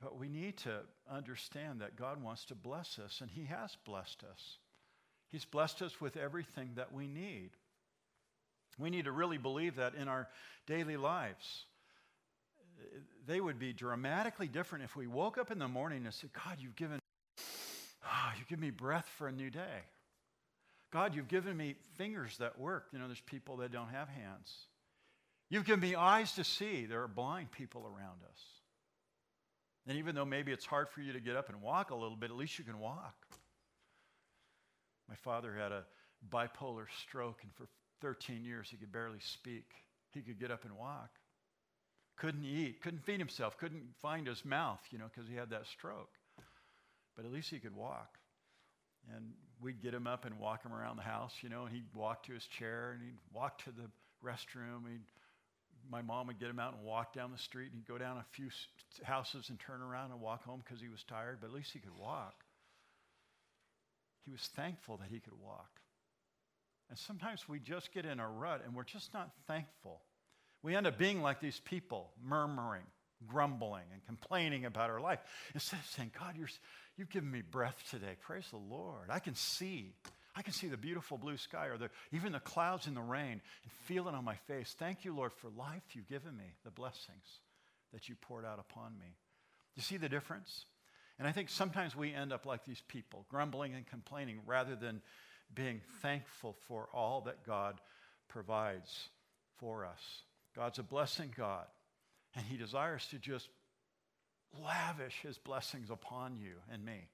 But 0.00 0.18
we 0.18 0.28
need 0.28 0.58
to 0.58 0.80
understand 1.10 1.80
that 1.80 1.96
God 1.96 2.22
wants 2.22 2.44
to 2.46 2.54
bless 2.54 2.98
us, 2.98 3.20
and 3.20 3.30
He 3.30 3.44
has 3.44 3.76
blessed 3.84 4.22
us. 4.30 4.58
He's 5.34 5.44
blessed 5.44 5.82
us 5.82 6.00
with 6.00 6.16
everything 6.16 6.70
that 6.76 6.92
we 6.92 7.08
need. 7.08 7.50
We 8.78 8.88
need 8.88 9.06
to 9.06 9.10
really 9.10 9.36
believe 9.36 9.74
that 9.76 9.96
in 9.96 10.06
our 10.06 10.28
daily 10.68 10.96
lives. 10.96 11.64
They 13.26 13.40
would 13.40 13.58
be 13.58 13.72
dramatically 13.72 14.46
different 14.46 14.84
if 14.84 14.94
we 14.94 15.08
woke 15.08 15.36
up 15.36 15.50
in 15.50 15.58
the 15.58 15.66
morning 15.66 16.04
and 16.04 16.14
said, 16.14 16.30
God, 16.32 16.58
you've 16.60 16.76
given, 16.76 17.00
ah, 18.04 18.30
oh, 18.32 18.38
you 18.38 18.44
give 18.48 18.60
me 18.60 18.70
breath 18.70 19.10
for 19.18 19.26
a 19.26 19.32
new 19.32 19.50
day. 19.50 19.82
God, 20.92 21.16
you've 21.16 21.26
given 21.26 21.56
me 21.56 21.74
fingers 21.96 22.38
that 22.38 22.60
work. 22.60 22.86
You 22.92 23.00
know, 23.00 23.08
there's 23.08 23.18
people 23.18 23.56
that 23.56 23.72
don't 23.72 23.88
have 23.88 24.08
hands. 24.08 24.54
You've 25.50 25.64
given 25.64 25.80
me 25.80 25.96
eyes 25.96 26.30
to 26.34 26.44
see. 26.44 26.86
There 26.86 27.02
are 27.02 27.08
blind 27.08 27.50
people 27.50 27.82
around 27.82 28.20
us. 28.30 28.40
And 29.88 29.98
even 29.98 30.14
though 30.14 30.24
maybe 30.24 30.52
it's 30.52 30.64
hard 30.64 30.88
for 30.90 31.00
you 31.00 31.12
to 31.12 31.20
get 31.20 31.34
up 31.34 31.48
and 31.48 31.60
walk 31.60 31.90
a 31.90 31.96
little 31.96 32.16
bit, 32.16 32.30
at 32.30 32.36
least 32.36 32.56
you 32.56 32.64
can 32.64 32.78
walk. 32.78 33.16
My 35.08 35.16
father 35.16 35.54
had 35.54 35.72
a 35.72 35.84
bipolar 36.30 36.86
stroke, 37.02 37.40
and 37.42 37.52
for 37.54 37.66
13 38.00 38.44
years 38.44 38.68
he 38.70 38.76
could 38.76 38.92
barely 38.92 39.20
speak. 39.20 39.70
He 40.12 40.20
could 40.20 40.38
get 40.38 40.50
up 40.50 40.64
and 40.64 40.76
walk. 40.76 41.10
Couldn't 42.16 42.44
eat, 42.44 42.80
couldn't 42.80 43.04
feed 43.04 43.18
himself, 43.18 43.58
couldn't 43.58 43.82
find 44.00 44.26
his 44.26 44.44
mouth, 44.44 44.80
you 44.90 44.98
know, 44.98 45.06
because 45.12 45.28
he 45.28 45.34
had 45.34 45.50
that 45.50 45.66
stroke. 45.66 46.10
But 47.16 47.24
at 47.24 47.32
least 47.32 47.50
he 47.50 47.58
could 47.58 47.74
walk. 47.74 48.18
And 49.14 49.32
we'd 49.60 49.82
get 49.82 49.92
him 49.92 50.06
up 50.06 50.24
and 50.24 50.38
walk 50.38 50.64
him 50.64 50.72
around 50.72 50.96
the 50.96 51.02
house, 51.02 51.32
you 51.42 51.48
know, 51.48 51.64
and 51.64 51.74
he'd 51.74 51.84
walk 51.92 52.24
to 52.24 52.32
his 52.32 52.46
chair 52.46 52.92
and 52.92 53.02
he'd 53.02 53.18
walk 53.32 53.58
to 53.64 53.70
the 53.70 53.90
restroom. 54.24 54.88
He'd, 54.90 55.02
my 55.90 56.00
mom 56.00 56.28
would 56.28 56.38
get 56.38 56.48
him 56.48 56.58
out 56.58 56.74
and 56.74 56.84
walk 56.84 57.12
down 57.12 57.30
the 57.30 57.38
street 57.38 57.70
and 57.72 57.74
he'd 57.74 57.88
go 57.88 57.98
down 57.98 58.16
a 58.16 58.24
few 58.32 58.48
houses 59.02 59.50
and 59.50 59.58
turn 59.58 59.82
around 59.82 60.12
and 60.12 60.20
walk 60.20 60.44
home 60.44 60.62
because 60.64 60.80
he 60.80 60.88
was 60.88 61.02
tired, 61.02 61.38
but 61.40 61.48
at 61.48 61.52
least 61.52 61.72
he 61.72 61.80
could 61.80 61.96
walk. 61.98 62.43
He 64.24 64.32
was 64.32 64.48
thankful 64.56 64.96
that 64.98 65.08
he 65.10 65.20
could 65.20 65.38
walk. 65.40 65.80
And 66.90 66.98
sometimes 66.98 67.48
we 67.48 67.58
just 67.58 67.92
get 67.92 68.04
in 68.04 68.20
a 68.20 68.28
rut 68.28 68.62
and 68.64 68.74
we're 68.74 68.84
just 68.84 69.12
not 69.14 69.30
thankful. 69.46 70.00
We 70.62 70.74
end 70.74 70.86
up 70.86 70.98
being 70.98 71.22
like 71.22 71.40
these 71.40 71.60
people, 71.60 72.10
murmuring, 72.22 72.84
grumbling, 73.26 73.84
and 73.92 74.04
complaining 74.06 74.64
about 74.64 74.90
our 74.90 75.00
life. 75.00 75.18
Instead 75.54 75.80
of 75.80 75.86
saying, 75.86 76.12
God, 76.18 76.36
you're, 76.36 76.48
you've 76.96 77.10
given 77.10 77.30
me 77.30 77.42
breath 77.42 77.82
today. 77.90 78.16
Praise 78.22 78.46
the 78.50 78.56
Lord. 78.56 79.08
I 79.10 79.18
can 79.18 79.34
see. 79.34 79.94
I 80.36 80.42
can 80.42 80.52
see 80.52 80.68
the 80.68 80.76
beautiful 80.76 81.18
blue 81.18 81.36
sky 81.36 81.66
or 81.66 81.78
the, 81.78 81.90
even 82.12 82.32
the 82.32 82.40
clouds 82.40 82.86
in 82.86 82.94
the 82.94 83.02
rain 83.02 83.40
and 83.62 83.72
feel 83.84 84.08
it 84.08 84.14
on 84.14 84.24
my 84.24 84.36
face. 84.46 84.74
Thank 84.78 85.04
you, 85.04 85.14
Lord, 85.14 85.32
for 85.32 85.48
life 85.50 85.82
you've 85.92 86.08
given 86.08 86.36
me, 86.36 86.54
the 86.64 86.70
blessings 86.70 87.40
that 87.92 88.08
you 88.08 88.16
poured 88.20 88.44
out 88.44 88.58
upon 88.58 88.98
me. 88.98 89.16
You 89.76 89.82
see 89.82 89.96
the 89.96 90.08
difference? 90.08 90.66
And 91.18 91.28
I 91.28 91.32
think 91.32 91.48
sometimes 91.48 91.94
we 91.94 92.12
end 92.12 92.32
up 92.32 92.44
like 92.44 92.64
these 92.64 92.82
people, 92.88 93.24
grumbling 93.28 93.74
and 93.74 93.86
complaining 93.86 94.40
rather 94.46 94.74
than 94.74 95.00
being 95.54 95.80
thankful 96.02 96.56
for 96.66 96.88
all 96.92 97.22
that 97.22 97.46
God 97.46 97.80
provides 98.28 99.08
for 99.58 99.84
us. 99.84 100.00
God's 100.56 100.78
a 100.78 100.82
blessing 100.82 101.32
God, 101.36 101.66
and 102.34 102.44
He 102.44 102.56
desires 102.56 103.06
to 103.10 103.18
just 103.18 103.48
lavish 104.62 105.20
His 105.22 105.38
blessings 105.38 105.90
upon 105.90 106.36
you 106.36 106.54
and 106.72 106.84
me. 106.84 107.08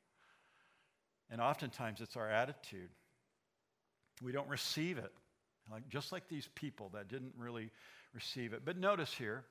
And 1.31 1.41
oftentimes 1.41 2.01
it's 2.01 2.17
our 2.17 2.29
attitude. 2.29 2.89
We 4.23 4.33
don't 4.33 4.49
receive 4.49 4.99
it, 4.99 5.13
like, 5.71 5.89
just 5.89 6.13
like 6.13 6.29
these 6.29 6.49
people 6.55 6.91
that 6.95 7.09
didn't 7.09 7.35
really 7.39 7.71
receive 8.15 8.53
it. 8.53 8.63
But 8.65 8.77
notice 8.77 9.13
here, 9.13 9.45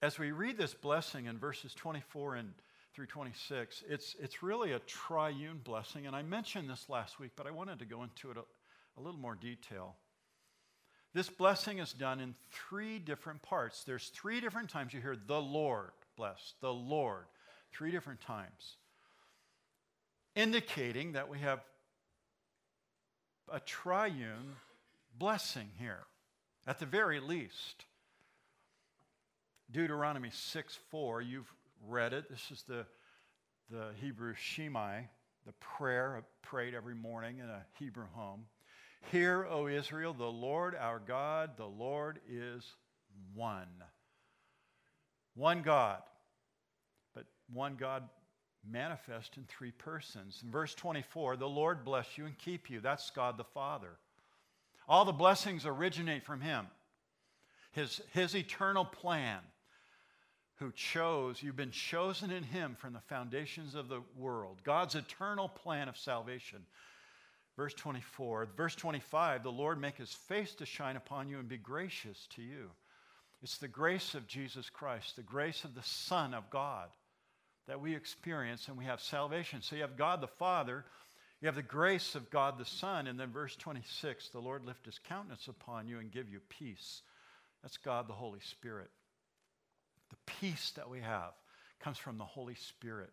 as 0.00 0.18
we 0.18 0.32
read 0.32 0.56
this 0.56 0.74
blessing 0.74 1.26
in 1.26 1.38
verses 1.38 1.74
24 1.74 2.36
and 2.36 2.52
through 2.94 3.06
26, 3.06 3.84
it's, 3.88 4.14
it's 4.20 4.42
really 4.42 4.72
a 4.72 4.78
triune 4.80 5.60
blessing. 5.64 6.06
And 6.06 6.14
I 6.14 6.22
mentioned 6.22 6.68
this 6.68 6.88
last 6.88 7.18
week, 7.18 7.32
but 7.36 7.46
I 7.46 7.50
wanted 7.50 7.78
to 7.78 7.84
go 7.84 8.02
into 8.02 8.30
it 8.30 8.36
a, 8.36 8.42
a 8.98 9.00
little 9.00 9.18
more 9.18 9.34
detail. 9.34 9.96
This 11.14 11.28
blessing 11.28 11.78
is 11.78 11.92
done 11.92 12.20
in 12.20 12.34
three 12.52 12.98
different 12.98 13.42
parts. 13.42 13.84
There's 13.84 14.08
three 14.08 14.40
different 14.40 14.70
times 14.70 14.92
you 14.92 15.00
hear 15.00 15.16
the 15.26 15.40
Lord 15.40 15.90
bless, 16.16 16.54
the 16.60 16.72
Lord, 16.72 17.24
three 17.72 17.90
different 17.90 18.20
times, 18.20 18.76
indicating 20.34 21.12
that 21.12 21.28
we 21.28 21.38
have 21.38 21.60
a 23.50 23.60
triune 23.60 24.56
blessing 25.18 25.68
here, 25.78 26.04
at 26.66 26.78
the 26.78 26.86
very 26.86 27.20
least. 27.20 27.84
Deuteronomy 29.70 30.30
6 30.32 30.78
4, 30.90 31.22
you've 31.22 31.52
read 31.88 32.12
it. 32.12 32.30
This 32.30 32.50
is 32.50 32.62
the, 32.68 32.86
the 33.70 33.88
Hebrew 34.00 34.34
Shema, 34.36 35.00
the 35.46 35.52
prayer 35.60 36.22
prayed 36.42 36.74
every 36.74 36.94
morning 36.94 37.38
in 37.38 37.46
a 37.46 37.64
Hebrew 37.78 38.06
home. 38.12 38.44
Hear, 39.10 39.46
O 39.50 39.66
Israel, 39.66 40.14
the 40.14 40.24
Lord 40.24 40.76
our 40.78 41.00
God, 41.00 41.56
the 41.56 41.66
Lord 41.66 42.20
is 42.30 42.64
one. 43.34 43.66
One 45.34 45.62
God, 45.62 46.02
but 47.14 47.24
one 47.52 47.74
God 47.74 48.04
manifest 48.70 49.36
in 49.36 49.44
three 49.44 49.72
persons. 49.72 50.40
In 50.44 50.50
verse 50.50 50.74
24, 50.74 51.36
the 51.36 51.48
Lord 51.48 51.84
bless 51.84 52.16
you 52.16 52.26
and 52.26 52.38
keep 52.38 52.70
you. 52.70 52.80
That's 52.80 53.10
God 53.10 53.38
the 53.38 53.44
Father. 53.44 53.98
All 54.88 55.04
the 55.04 55.12
blessings 55.12 55.66
originate 55.66 56.24
from 56.24 56.40
Him. 56.40 56.66
His, 57.72 58.02
his 58.12 58.36
eternal 58.36 58.84
plan 58.84 59.40
who 60.56 60.72
chose, 60.72 61.42
you've 61.42 61.56
been 61.56 61.70
chosen 61.70 62.30
in 62.30 62.42
him 62.42 62.76
from 62.78 62.92
the 62.92 63.00
foundations 63.00 63.74
of 63.74 63.88
the 63.88 64.02
world. 64.16 64.58
God's 64.64 64.94
eternal 64.94 65.48
plan 65.48 65.88
of 65.88 65.96
salvation. 65.96 66.60
Verse 67.56 67.74
24, 67.74 68.48
verse 68.56 68.74
25, 68.74 69.42
the 69.42 69.50
Lord 69.50 69.80
make 69.80 69.96
his 69.96 70.12
face 70.12 70.54
to 70.54 70.66
shine 70.66 70.96
upon 70.96 71.28
you 71.28 71.38
and 71.38 71.48
be 71.48 71.58
gracious 71.58 72.26
to 72.36 72.42
you. 72.42 72.70
It's 73.42 73.58
the 73.58 73.68
grace 73.68 74.14
of 74.14 74.26
Jesus 74.26 74.70
Christ, 74.70 75.16
the 75.16 75.22
grace 75.22 75.64
of 75.64 75.74
the 75.74 75.82
Son 75.82 76.32
of 76.32 76.48
God 76.48 76.88
that 77.68 77.80
we 77.80 77.94
experience 77.94 78.68
and 78.68 78.76
we 78.76 78.84
have 78.84 79.00
salvation. 79.00 79.62
So 79.62 79.76
you 79.76 79.82
have 79.82 79.96
God 79.96 80.20
the 80.20 80.26
Father, 80.26 80.84
you 81.40 81.46
have 81.46 81.54
the 81.54 81.62
grace 81.62 82.14
of 82.14 82.30
God 82.30 82.58
the 82.58 82.64
Son, 82.64 83.06
and 83.06 83.18
then 83.18 83.30
verse 83.30 83.56
26, 83.56 84.28
the 84.28 84.40
Lord 84.40 84.64
lift 84.64 84.86
his 84.86 84.98
countenance 84.98 85.48
upon 85.48 85.88
you 85.88 85.98
and 85.98 86.10
give 86.10 86.28
you 86.28 86.40
peace. 86.48 87.02
That's 87.62 87.76
God 87.76 88.08
the 88.08 88.14
Holy 88.14 88.40
Spirit. 88.40 88.90
The 90.12 90.32
peace 90.40 90.72
that 90.76 90.88
we 90.88 91.00
have 91.00 91.32
comes 91.80 91.98
from 91.98 92.18
the 92.18 92.24
Holy 92.24 92.54
Spirit. 92.54 93.10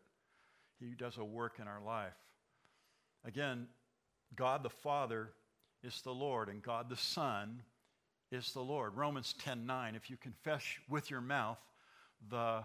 He 0.80 0.92
does 0.98 1.18
a 1.18 1.24
work 1.24 1.58
in 1.60 1.68
our 1.68 1.82
life. 1.82 2.14
Again, 3.26 3.68
God 4.36 4.64
the 4.64 4.70
Father 4.70 5.32
is 5.84 6.02
the 6.02 6.14
Lord, 6.14 6.50
and 6.50 6.62
God 6.62 6.90
the 6.90 6.98
Son 6.98 7.64
is 8.32 8.52
the 8.54 8.62
Lord. 8.62 8.96
Romans 8.96 9.34
10 9.40 9.66
9, 9.66 9.96
if 9.96 10.10
you 10.10 10.18
confess 10.18 10.64
with 10.88 11.10
your 11.10 11.22
mouth 11.22 11.58
the 12.30 12.64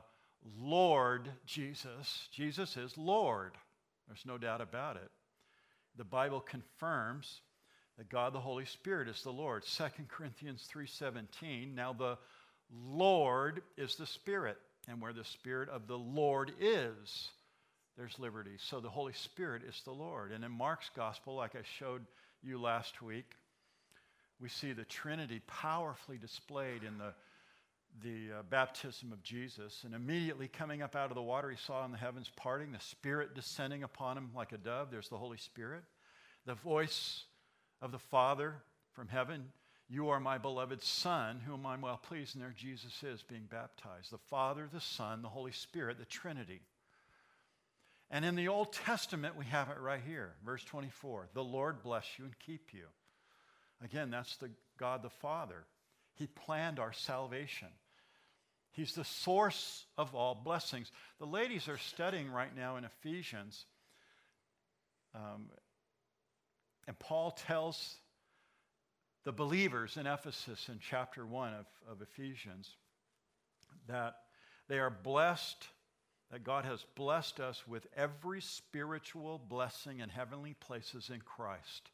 Lord 0.59 1.31
Jesus, 1.47 2.29
Jesus 2.33 2.77
is 2.77 2.99
Lord. 2.99 3.53
There's 4.07 4.27
no 4.27 4.37
doubt 4.37 4.61
about 4.61 4.97
it. 4.97 5.11
The 5.97 6.05
Bible 6.05 6.41
confirms 6.41 7.41
that 7.97 8.09
God 8.09 8.33
the 8.33 8.41
Holy 8.41 8.65
Spirit 8.65 9.09
is 9.09 9.23
the 9.23 9.33
Lord. 9.33 9.65
2 9.65 9.85
Corinthians 10.09 10.69
3:17, 10.73 11.75
now 11.75 11.93
the 11.93 12.19
Lord 12.71 13.63
is 13.77 13.97
the 13.97 14.07
Spirit, 14.07 14.59
and 14.89 15.01
where 15.01 15.13
the 15.13 15.25
Spirit 15.25 15.69
of 15.69 15.87
the 15.87 15.99
Lord 15.99 16.53
is, 16.61 17.31
there's 17.97 18.19
liberty. 18.19 18.57
So 18.59 18.81
the 18.81 18.91
Holy 18.91 19.13
Spirit 19.13 19.63
is 19.69 19.81
the 19.85 19.93
Lord. 19.93 20.33
And 20.33 20.45
in 20.45 20.51
Mark's 20.51 20.91
gospel, 20.97 21.37
like 21.37 21.55
I 21.55 21.63
showed 21.79 22.05
you 22.43 22.61
last 22.61 23.01
week, 23.01 23.37
we 24.41 24.49
see 24.49 24.73
the 24.73 24.85
Trinity 24.85 25.41
powerfully 25.47 26.19
displayed 26.19 26.83
in 26.83 26.99
the, 26.99 27.15
the 28.03 28.39
uh, 28.39 28.43
baptism 28.51 29.13
of 29.13 29.23
Jesus. 29.23 29.83
And 29.85 29.95
immediately 29.95 30.49
coming 30.49 30.83
up 30.83 30.97
out 30.97 31.11
of 31.11 31.15
the 31.15 31.23
water, 31.23 31.51
he 31.51 31.57
saw 31.57 31.85
in 31.85 31.93
the 31.93 31.99
heavens 31.99 32.31
parting, 32.37 32.73
the 32.73 32.81
Spirit 32.81 33.35
descending 33.35 33.85
upon 33.85 34.19
him 34.19 34.31
like 34.35 34.53
a 34.53 34.59
dove. 34.59 34.91
There's 34.91 35.09
the 35.09 35.19
Holy 35.19 35.39
Spirit. 35.39 35.85
The 36.47 36.55
voice 36.55 37.25
of 37.81 37.93
the 37.93 37.99
Father 37.99 38.57
from 38.93 39.09
heaven 39.09 39.47
You 39.89 40.09
are 40.09 40.21
my 40.21 40.39
beloved 40.39 40.83
Son, 40.83 41.41
whom 41.47 41.67
I'm 41.67 41.83
well 41.83 41.99
pleased. 41.99 42.35
And 42.35 42.43
there 42.43 42.55
Jesus 42.57 43.03
is 43.03 43.23
being 43.23 43.47
baptized. 43.51 44.11
The 44.11 44.19
Father, 44.19 44.69
the 44.73 44.81
Son, 44.81 45.23
the 45.23 45.29
Holy 45.29 45.53
Spirit, 45.53 45.99
the 45.99 46.05
Trinity. 46.05 46.63
And 48.11 48.25
in 48.25 48.35
the 48.35 48.49
Old 48.49 48.73
Testament, 48.73 49.37
we 49.37 49.45
have 49.47 49.69
it 49.69 49.81
right 49.81 50.01
here, 50.07 50.35
verse 50.45 50.65
24 50.65 51.29
The 51.35 51.45
Lord 51.45 51.83
bless 51.83 52.07
you 52.19 52.25
and 52.25 52.39
keep 52.39 52.73
you. 52.73 52.87
Again, 53.83 54.11
that's 54.11 54.37
the 54.37 54.51
God 54.79 55.03
the 55.03 55.11
Father. 55.11 55.65
He 56.15 56.27
planned 56.27 56.79
our 56.79 56.93
salvation. 56.93 57.69
He's 58.71 58.95
the 58.95 59.05
source 59.05 59.87
of 59.97 60.15
all 60.15 60.35
blessings. 60.35 60.91
The 61.19 61.27
ladies 61.27 61.69
are 61.69 61.79
studying 61.79 62.31
right 62.31 62.55
now 62.57 62.77
in 62.77 62.85
Ephesians. 62.85 63.67
Um, 65.15 65.49
and 66.87 66.99
Paul 66.99 67.31
tells 67.31 67.97
the 69.25 69.33
believers 69.33 69.97
in 69.97 70.07
Ephesus 70.07 70.69
in 70.69 70.79
chapter 70.79 71.27
1 71.27 71.55
of, 71.55 71.67
of 71.91 72.03
Ephesians 72.03 72.71
that 73.89 74.17
they 74.69 74.79
are 74.79 74.91
blessed, 74.91 75.67
that 76.31 76.45
God 76.45 76.65
has 76.65 76.85
blessed 76.95 77.41
us 77.41 77.67
with 77.67 77.87
every 77.97 78.41
spiritual 78.41 79.39
blessing 79.39 80.01
in 80.01 80.09
heavenly 80.09 80.55
places 80.55 81.11
in 81.13 81.21
Christ, 81.21 81.91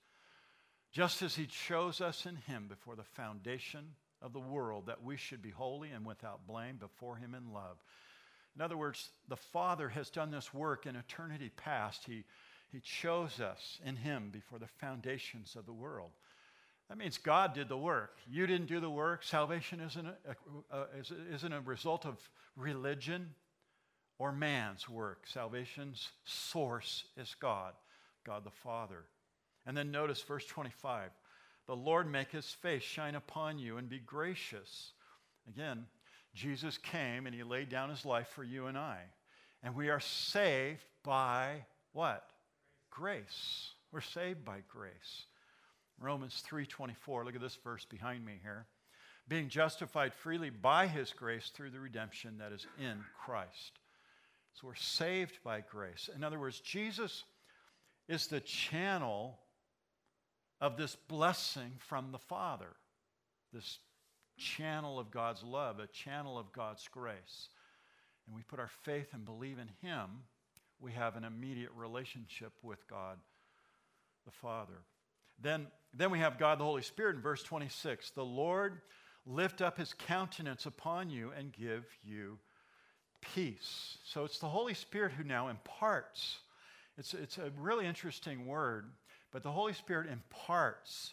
just 0.93 1.23
as 1.23 1.37
He 1.37 1.47
chose 1.47 2.01
us 2.01 2.27
in 2.27 2.37
Him 2.37 2.67
before 2.69 2.97
the 2.97 3.05
foundation 3.05 3.95
of 4.23 4.33
the 4.33 4.41
world, 4.41 4.87
that 4.87 5.03
we 5.03 5.17
should 5.17 5.43
be 5.43 5.51
holy 5.51 5.91
and 5.91 6.05
without 6.05 6.47
blame 6.47 6.77
before 6.77 7.17
Him 7.17 7.35
in 7.35 7.53
love. 7.53 7.79
In 8.57 8.63
other 8.63 8.77
words, 8.77 9.11
the 9.29 9.37
Father 9.37 9.89
has 9.89 10.11
done 10.11 10.33
this 10.33 10.53
work 10.53 10.85
in 10.85 10.97
eternity 10.97 11.51
past. 11.57 12.05
He, 12.05 12.25
he 12.73 12.81
chose 12.81 13.41
us 13.41 13.81
in 13.85 13.97
Him 13.97 14.31
before 14.33 14.59
the 14.59 14.67
foundations 14.67 15.55
of 15.57 15.67
the 15.67 15.73
world. 15.73 16.11
That 16.91 16.99
means 16.99 17.19
God 17.19 17.55
did 17.55 17.69
the 17.69 17.79
work. 17.79 18.17
You 18.29 18.49
didn't 18.49 18.67
do 18.67 18.81
the 18.81 18.91
work. 18.91 19.23
Salvation 19.23 19.79
isn't 19.79 20.07
a, 20.07 20.77
a, 20.77 20.87
isn't 21.33 21.53
a 21.53 21.61
result 21.61 22.05
of 22.05 22.19
religion 22.57 23.31
or 24.19 24.33
man's 24.33 24.89
work. 24.89 25.23
Salvation's 25.33 26.09
source 26.25 27.05
is 27.17 27.37
God, 27.39 27.75
God 28.27 28.43
the 28.43 28.51
Father. 28.51 29.05
And 29.67 29.77
then 29.77 29.93
notice 29.93 30.21
verse 30.21 30.45
25 30.47 31.11
The 31.69 31.77
Lord 31.77 32.11
make 32.11 32.33
his 32.33 32.51
face 32.51 32.83
shine 32.83 33.15
upon 33.15 33.61
you 33.61 33.77
and 33.77 33.89
be 33.89 34.01
gracious. 34.01 34.91
Again, 35.49 35.87
Jesus 36.35 36.77
came 36.77 37.27
and 37.27 37.35
he 37.35 37.45
laid 37.45 37.69
down 37.69 37.91
his 37.91 38.05
life 38.05 38.29
for 38.35 38.43
you 38.43 38.67
and 38.67 38.77
I. 38.77 38.99
And 39.63 39.77
we 39.77 39.91
are 39.91 40.01
saved 40.01 40.83
by 41.05 41.67
what? 41.93 42.25
Grace. 42.91 43.75
We're 43.93 44.01
saved 44.01 44.45
by 44.45 44.59
grace. 44.69 45.27
Romans 46.01 46.43
3:24. 46.43 47.25
Look 47.25 47.35
at 47.35 47.41
this 47.41 47.57
verse 47.57 47.85
behind 47.85 48.25
me 48.25 48.41
here. 48.43 48.67
Being 49.29 49.49
justified 49.49 50.15
freely 50.15 50.51
by 50.51 50.87
his 50.89 51.13
grace 51.13 51.51
through 51.51 51.71
the 51.71 51.79
redemption 51.79 52.39
that 52.39 52.53
is 52.53 52.67
in 52.79 53.05
Christ. 53.15 53.79
So 54.55 54.67
we're 54.67 54.75
saved 54.75 55.39
by 55.45 55.61
grace. 55.61 56.09
In 56.15 56.25
other 56.25 56.39
words, 56.39 56.61
Jesus 56.61 57.25
is 58.09 58.27
the 58.27 58.41
channel 58.41 59.39
of 60.61 60.77
this 60.77 60.97
blessing 60.97 61.73
from 61.79 62.11
the 62.11 62.19
Father. 62.19 62.75
This 63.53 63.79
channel 64.37 64.99
of 64.99 65.11
God's 65.11 65.43
love, 65.43 65.79
a 65.79 65.87
channel 65.87 66.39
of 66.39 66.51
God's 66.53 66.89
grace. 66.89 67.51
And 68.27 68.35
we 68.35 68.43
put 68.43 68.59
our 68.59 68.71
faith 68.83 69.13
and 69.13 69.25
believe 69.25 69.59
in 69.59 69.69
him, 69.83 70.25
we 70.81 70.93
have 70.93 71.17
an 71.17 71.25
immediate 71.25 71.73
relationship 71.75 72.53
with 72.63 72.89
God 72.89 73.19
the 74.25 74.31
Father. 74.31 74.85
Then, 75.43 75.67
then 75.95 76.11
we 76.11 76.19
have 76.19 76.39
God 76.39 76.59
the 76.59 76.65
Holy 76.65 76.83
Spirit 76.83 77.17
in 77.17 77.23
verse 77.23 77.43
26. 77.43 78.11
The 78.11 78.25
Lord 78.25 78.81
lift 79.27 79.63
up 79.63 79.79
his 79.79 79.95
countenance 79.95 80.67
upon 80.67 81.11
you 81.11 81.33
and 81.37 81.53
give 81.53 81.85
you 82.03 82.39
peace. 83.21 83.99
So 84.05 84.25
it's 84.25 84.39
the 84.39 84.49
Holy 84.49 84.75
Spirit 84.75 85.13
who 85.13 85.25
now 85.25 85.49
imparts. 85.49 86.39
It's, 86.99 87.15
it's 87.15 87.39
a 87.39 87.51
really 87.59 87.87
interesting 87.87 88.47
word, 88.47 88.91
but 89.31 89.43
the 89.43 89.51
Holy 89.51 89.73
Spirit 89.73 90.09
imparts 90.11 91.13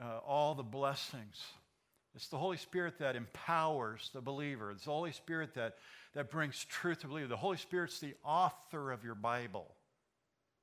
uh, 0.00 0.18
all 0.26 0.54
the 0.54 0.62
blessings. 0.62 1.36
It's 2.14 2.28
the 2.28 2.38
Holy 2.38 2.56
Spirit 2.56 2.98
that 2.98 3.16
empowers 3.16 4.10
the 4.12 4.20
believer. 4.20 4.70
It's 4.72 4.84
the 4.84 4.90
Holy 4.90 5.12
Spirit 5.12 5.54
that, 5.54 5.74
that 6.14 6.30
brings 6.30 6.64
truth 6.64 7.00
to 7.00 7.08
believer. 7.08 7.28
The 7.28 7.36
Holy 7.36 7.56
Spirit's 7.56 8.00
the 8.00 8.14
author 8.24 8.90
of 8.90 9.04
your 9.04 9.14
Bible. 9.14 9.66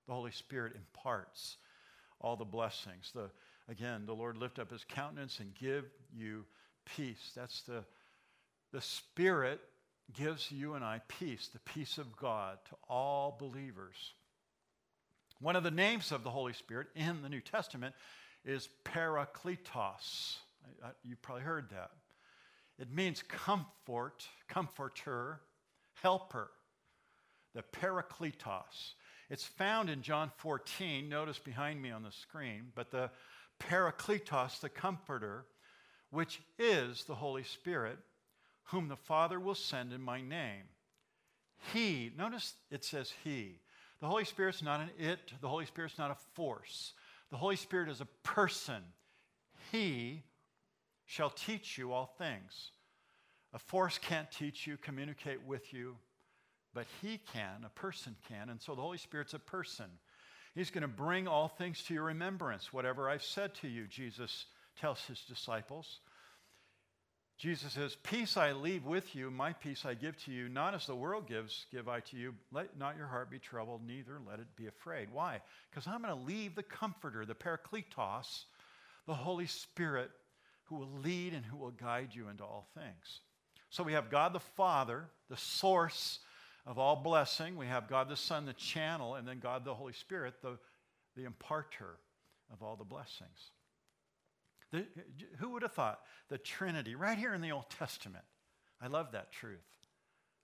The 0.08 0.14
Holy 0.14 0.32
Spirit 0.32 0.74
imparts 0.76 1.58
all 2.22 2.36
the 2.36 2.46
blessings. 2.46 3.12
The, 3.14 3.30
again, 3.70 4.06
the 4.06 4.14
Lord 4.14 4.38
lift 4.38 4.60
up 4.60 4.72
his 4.72 4.86
countenance 4.88 5.40
and 5.40 5.54
give 5.56 5.86
you 6.16 6.46
peace. 6.86 7.32
That's 7.36 7.62
the, 7.62 7.84
the 8.72 8.82
Spirit 8.82 9.60
gives 10.14 10.52
you 10.52 10.74
and 10.74 10.84
I 10.84 11.02
peace, 11.08 11.50
the 11.52 11.60
peace 11.60 11.98
of 11.98 12.16
God 12.16 12.58
to 12.70 12.76
all 12.90 13.36
believers. 13.40 14.14
One 15.40 15.56
of 15.56 15.64
the 15.64 15.72
names 15.72 16.12
of 16.12 16.24
the 16.24 16.30
Holy 16.30 16.54
Spirit 16.54 16.88
in 16.96 17.22
the 17.22 17.30
New 17.30 17.42
Testament 17.42 17.94
is 18.46 18.70
Parakletos. 18.86 20.38
You 21.04 21.16
probably 21.22 21.44
heard 21.44 21.70
that. 21.72 21.92
It 22.80 22.92
means 22.92 23.24
comfort, 23.24 24.28
comforter, 24.48 25.42
helper. 26.02 26.52
The 27.54 27.64
Parakletos. 27.64 28.94
It's 29.30 29.46
found 29.46 29.90
in 29.90 30.02
John 30.02 30.32
14, 30.38 31.10
notice 31.10 31.40
behind 31.40 31.82
me 31.82 31.92
on 31.92 32.04
the 32.04 32.12
screen, 32.12 32.72
but 32.76 32.92
the 32.92 33.10
Parakletos, 33.60 34.62
the 34.62 34.70
Comforter, 34.70 35.46
which 36.12 36.42
is 36.58 37.04
the 37.04 37.16
Holy 37.16 37.44
Spirit, 37.44 37.98
whom 38.66 38.88
the 38.88 38.96
Father 38.96 39.40
will 39.40 39.56
send 39.56 39.92
in 39.92 40.02
my 40.02 40.22
name. 40.22 40.64
He, 41.74 42.12
notice 42.18 42.54
it 42.72 42.86
says 42.86 43.12
He. 43.24 43.60
The 44.00 44.08
Holy 44.08 44.26
Spirit's 44.26 44.62
not 44.62 44.80
an 44.80 44.92
it, 44.98 45.34
the 45.42 45.50
Holy 45.50 45.66
Spirit's 45.66 45.98
not 45.98 46.12
a 46.12 46.18
force. 46.34 46.94
The 47.30 47.38
Holy 47.38 47.56
Spirit 47.56 47.90
is 47.90 48.00
a 48.00 48.08
person. 48.24 48.84
He 49.72 50.24
shall 51.06 51.30
teach 51.30 51.78
you 51.78 51.92
all 51.92 52.14
things. 52.18 52.72
A 53.54 53.60
force 53.60 53.98
can't 53.98 54.32
teach 54.32 54.68
you, 54.68 54.78
communicate 54.78 55.44
with 55.46 55.74
you, 55.74 55.98
but 56.78 56.86
he 57.02 57.20
can, 57.34 57.66
a 57.66 57.70
person 57.70 58.16
can. 58.30 58.50
And 58.50 58.62
so 58.62 58.76
the 58.76 58.84
Holy 58.84 59.00
Spirit's 59.00 59.34
a 59.34 59.40
person. 59.40 59.88
He's 60.54 60.70
going 60.70 60.84
to 60.84 60.88
bring 60.88 61.28
all 61.28 61.48
things 61.48 61.82
to 61.86 61.94
your 61.96 62.04
remembrance, 62.04 62.72
whatever 62.72 63.10
I've 63.10 63.24
said 63.24 63.56
to 63.62 63.68
you, 63.68 63.88
Jesus 63.88 64.46
tells 64.80 65.04
his 65.06 65.20
disciples. 65.22 66.02
Jesus 67.40 67.74
says, 67.74 67.98
Peace 68.04 68.38
I 68.38 68.52
leave 68.52 68.86
with 68.86 69.16
you, 69.16 69.32
my 69.32 69.54
peace 69.54 69.86
I 69.86 69.96
give 69.96 70.24
to 70.26 70.32
you, 70.32 70.50
not 70.50 70.76
as 70.76 70.86
the 70.86 70.94
world 70.94 71.28
gives, 71.28 71.66
give 71.72 71.88
I 71.90 72.00
to 72.02 72.16
you. 72.16 72.36
Let 72.52 72.78
not 72.78 72.96
your 72.96 73.08
heart 73.08 73.32
be 73.32 73.40
troubled, 73.40 73.82
neither 73.84 74.20
let 74.28 74.38
it 74.38 74.56
be 74.56 74.68
afraid. 74.68 75.08
Why? 75.12 75.42
Because 75.72 75.88
I'm 75.88 76.04
going 76.04 76.16
to 76.16 76.26
leave 76.32 76.54
the 76.54 76.62
Comforter, 76.62 77.26
the 77.26 77.34
Parakletos, 77.34 78.44
the 79.08 79.16
Holy 79.16 79.48
Spirit, 79.48 80.12
who 80.66 80.76
will 80.76 81.00
lead 81.04 81.34
and 81.34 81.44
who 81.44 81.58
will 81.58 81.72
guide 81.72 82.10
you 82.14 82.30
into 82.30 82.44
all 82.44 82.68
things. 82.76 83.22
So 83.72 83.82
we 83.82 83.94
have 83.94 84.12
God 84.12 84.32
the 84.32 84.40
Father, 84.40 85.06
the 85.28 85.38
source 85.38 86.20
of 86.68 86.78
all 86.78 86.98
blessing. 86.98 87.56
We 87.56 87.66
have 87.66 87.88
God 87.88 88.10
the 88.10 88.18
Son, 88.18 88.46
the 88.46 88.54
channel, 88.54 89.16
and 89.16 89.28
then 89.28 89.40
God 89.40 89.64
the 89.64 89.74
Holy 89.74 89.94
Spirit, 89.94 90.36
the, 90.44 90.60
the 91.16 91.24
imparter 91.24 91.98
of 92.52 92.62
all 92.62 92.76
the 92.76 92.84
blessings. 92.84 93.52
The, 94.72 94.86
who 95.40 95.52
would 95.52 95.62
have 95.62 95.72
thought 95.72 96.02
the 96.30 96.38
Trinity, 96.38 96.94
right 96.94 97.18
here 97.18 97.34
in 97.34 97.42
the 97.42 97.54
Old 97.54 97.70
Testament? 97.70 98.26
I 98.82 98.88
love 98.88 99.14
that 99.14 99.32
truth. 99.32 99.60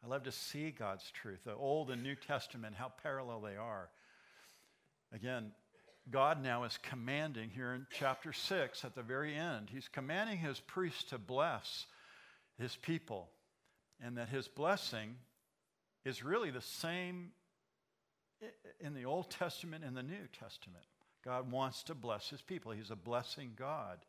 I 0.04 0.08
love 0.08 0.24
to 0.24 0.32
see 0.32 0.72
God's 0.72 1.12
truth, 1.12 1.40
the 1.46 1.56
Old 1.56 1.92
and 1.92 2.02
New 2.02 2.16
Testament, 2.16 2.76
how 2.76 2.92
parallel 3.04 3.42
they 3.42 3.58
are. 3.58 3.90
Again, 5.14 5.52
God 6.10 6.42
now 6.42 6.64
is 6.64 6.78
commanding 6.82 7.50
here 7.50 7.74
in 7.74 7.86
chapter 7.92 8.34
6 8.34 8.84
at 8.84 8.96
the 8.96 9.04
very 9.04 9.36
end, 9.36 9.70
He's 9.72 9.88
commanding 9.88 10.38
His 10.38 10.60
priests 10.62 11.04
to 11.06 11.18
bless 11.18 11.86
His 12.58 12.76
people, 12.78 13.30
and 14.02 14.18
that 14.18 14.30
His 14.30 14.48
blessing 14.48 15.16
is 16.06 16.24
really 16.24 16.52
the 16.52 16.62
same 16.62 17.32
in 18.80 18.94
the 18.94 19.06
Old 19.06 19.30
Testament 19.32 19.84
and 19.86 19.96
the 19.96 20.04
New 20.04 20.28
Testament. 20.38 20.84
God 21.24 21.52
wants 21.52 21.84
to 21.84 21.96
bless 21.96 22.30
his 22.30 22.42
people. 22.42 22.72
He's 22.72 22.92
a 22.92 22.96
blessing 22.96 23.54
God. 23.58 24.00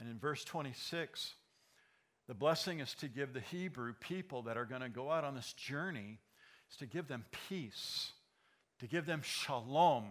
And 0.00 0.08
in 0.08 0.18
verse 0.18 0.44
26, 0.44 1.34
the 2.28 2.34
blessing 2.34 2.80
is 2.80 2.94
to 2.94 3.08
give 3.08 3.32
the 3.32 3.40
Hebrew 3.40 3.92
people 4.00 4.42
that 4.42 4.56
are 4.56 4.64
going 4.64 4.80
to 4.80 4.88
go 4.88 5.10
out 5.10 5.24
on 5.24 5.34
this 5.34 5.52
journey 5.52 6.18
is 6.70 6.76
to 6.78 6.86
give 6.86 7.08
them 7.08 7.24
peace, 7.48 8.12
to 8.80 8.86
give 8.86 9.06
them 9.06 9.20
shalom. 9.22 10.06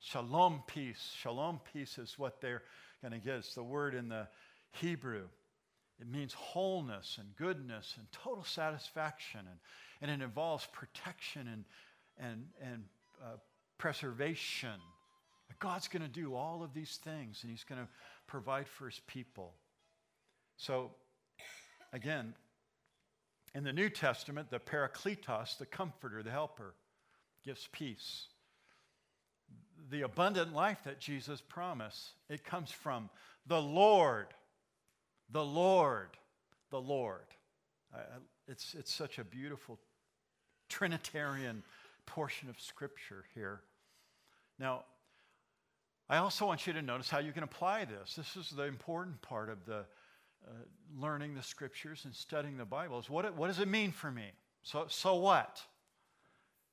Shalom 0.00 0.62
peace. 0.66 1.14
Shalom 1.16 1.60
peace 1.72 1.96
is 1.96 2.18
what 2.18 2.40
they're 2.40 2.62
going 3.00 3.12
to 3.12 3.18
get. 3.18 3.36
It's 3.36 3.54
the 3.54 3.62
word 3.62 3.94
in 3.94 4.08
the 4.08 4.28
Hebrew. 4.72 5.24
It 6.00 6.10
means 6.10 6.32
wholeness 6.32 7.18
and 7.20 7.36
goodness 7.36 7.94
and 7.96 8.06
total 8.10 8.44
satisfaction. 8.44 9.40
And, 9.40 9.58
and 10.00 10.10
it 10.10 10.24
involves 10.24 10.66
protection 10.72 11.48
and, 11.48 11.64
and, 12.18 12.46
and 12.60 12.84
uh, 13.22 13.36
preservation. 13.78 14.80
God's 15.60 15.88
going 15.88 16.02
to 16.02 16.08
do 16.08 16.34
all 16.34 16.62
of 16.62 16.74
these 16.74 16.98
things 17.04 17.40
and 17.42 17.50
He's 17.50 17.64
going 17.64 17.80
to 17.80 17.88
provide 18.26 18.68
for 18.68 18.86
His 18.86 19.00
people. 19.06 19.54
So, 20.56 20.90
again, 21.92 22.34
in 23.54 23.64
the 23.64 23.72
New 23.72 23.88
Testament, 23.88 24.50
the 24.50 24.58
Parakletos, 24.58 25.58
the 25.58 25.66
comforter, 25.66 26.22
the 26.22 26.30
helper, 26.30 26.74
gives 27.44 27.68
peace. 27.72 28.26
The 29.90 30.02
abundant 30.02 30.54
life 30.54 30.78
that 30.84 30.98
Jesus 30.98 31.40
promised, 31.40 32.10
it 32.28 32.44
comes 32.44 32.70
from 32.70 33.10
the 33.46 33.60
Lord, 33.60 34.26
the 35.34 35.44
Lord, 35.44 36.10
the 36.70 36.80
Lord. 36.80 37.26
it's, 38.46 38.74
it's 38.78 38.94
such 38.94 39.18
a 39.18 39.24
beautiful 39.24 39.80
Trinitarian 40.68 41.64
portion 42.06 42.48
of 42.48 42.58
Scripture 42.60 43.24
here. 43.34 43.60
Now, 44.60 44.84
I 46.08 46.18
also 46.18 46.46
want 46.46 46.68
you 46.68 46.72
to 46.74 46.82
notice 46.82 47.10
how 47.10 47.18
you 47.18 47.32
can 47.32 47.42
apply 47.42 47.84
this. 47.84 48.14
This 48.14 48.36
is 48.36 48.50
the 48.50 48.62
important 48.62 49.20
part 49.22 49.50
of 49.50 49.66
the 49.66 49.84
uh, 50.46 50.50
learning 50.96 51.34
the 51.34 51.42
scriptures 51.42 52.02
and 52.04 52.14
studying 52.14 52.56
the 52.56 52.64
Bible. 52.64 52.98
Is 53.00 53.10
what, 53.10 53.24
it, 53.24 53.34
what 53.34 53.48
does 53.48 53.58
it 53.58 53.66
mean 53.66 53.90
for 53.90 54.12
me? 54.12 54.26
So, 54.62 54.84
so 54.88 55.16
what? 55.16 55.60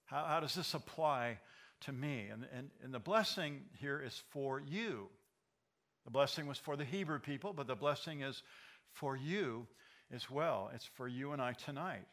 How, 0.06 0.26
how 0.26 0.40
does 0.40 0.54
this 0.54 0.76
apply 0.76 1.40
to 1.82 1.92
me? 1.94 2.28
And, 2.32 2.46
and, 2.56 2.70
and 2.84 2.94
the 2.94 3.00
blessing 3.00 3.62
here 3.80 4.04
is 4.06 4.22
for 4.30 4.60
you. 4.60 5.08
The 6.06 6.12
blessing 6.12 6.48
was 6.48 6.58
for 6.58 6.76
the 6.76 6.86
Hebrew 6.86 7.20
people, 7.20 7.54
but 7.54 7.68
the 7.68 7.76
blessing 7.76 8.22
is 8.22 8.44
for 8.94 9.16
you 9.16 9.68
as 10.14 10.30
well. 10.30 10.72
It's 10.74 10.86
for 10.86 11.08
you 11.08 11.32
and 11.32 11.42
I 11.42 11.54
tonight. 11.54 12.08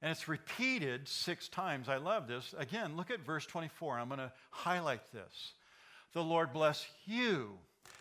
And 0.00 0.10
it's 0.10 0.28
repeated 0.28 1.06
six 1.06 1.48
times. 1.48 1.88
I 1.88 1.96
love 1.96 2.26
this. 2.26 2.54
Again, 2.58 2.96
look 2.96 3.10
at 3.10 3.24
verse 3.24 3.46
24. 3.46 3.98
I'm 3.98 4.08
going 4.08 4.18
to 4.18 4.32
highlight 4.50 5.12
this. 5.12 5.52
The 6.12 6.22
Lord 6.22 6.52
bless 6.52 6.84
you 7.04 7.52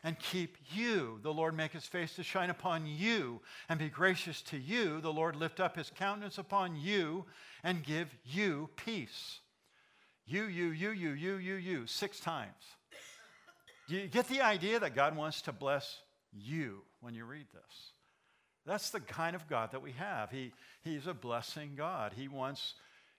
and 0.03 0.17
keep 0.17 0.57
you. 0.73 1.19
The 1.21 1.33
Lord 1.33 1.55
make 1.55 1.73
his 1.73 1.85
face 1.85 2.15
to 2.15 2.23
shine 2.23 2.49
upon 2.49 2.87
you 2.87 3.39
and 3.69 3.79
be 3.79 3.89
gracious 3.89 4.41
to 4.43 4.57
you. 4.57 4.99
The 4.99 5.13
Lord 5.13 5.35
lift 5.35 5.59
up 5.59 5.77
his 5.77 5.91
countenance 5.95 6.37
upon 6.37 6.75
you 6.75 7.25
and 7.63 7.83
give 7.83 8.07
you 8.25 8.69
peace. 8.75 9.39
You, 10.25 10.45
you, 10.45 10.69
you, 10.69 10.91
you, 10.91 11.11
you, 11.11 11.35
you, 11.35 11.55
you, 11.55 11.87
six 11.87 12.19
times. 12.19 12.77
You 13.91 14.07
get 14.07 14.27
the 14.29 14.41
idea 14.41 14.79
that 14.79 14.95
God 14.95 15.17
wants 15.17 15.41
to 15.43 15.51
bless 15.51 15.99
you 16.31 16.81
when 17.01 17.13
you 17.13 17.25
read 17.25 17.47
this? 17.53 17.91
That's 18.65 18.89
the 18.89 19.01
kind 19.01 19.35
of 19.35 19.49
God 19.49 19.71
that 19.71 19.81
we 19.81 19.91
have. 19.93 20.31
He, 20.31 20.53
he's 20.81 21.07
a 21.07 21.13
blessing 21.13 21.73
God. 21.75 22.13
He 22.15 22.29
wants 22.29 22.75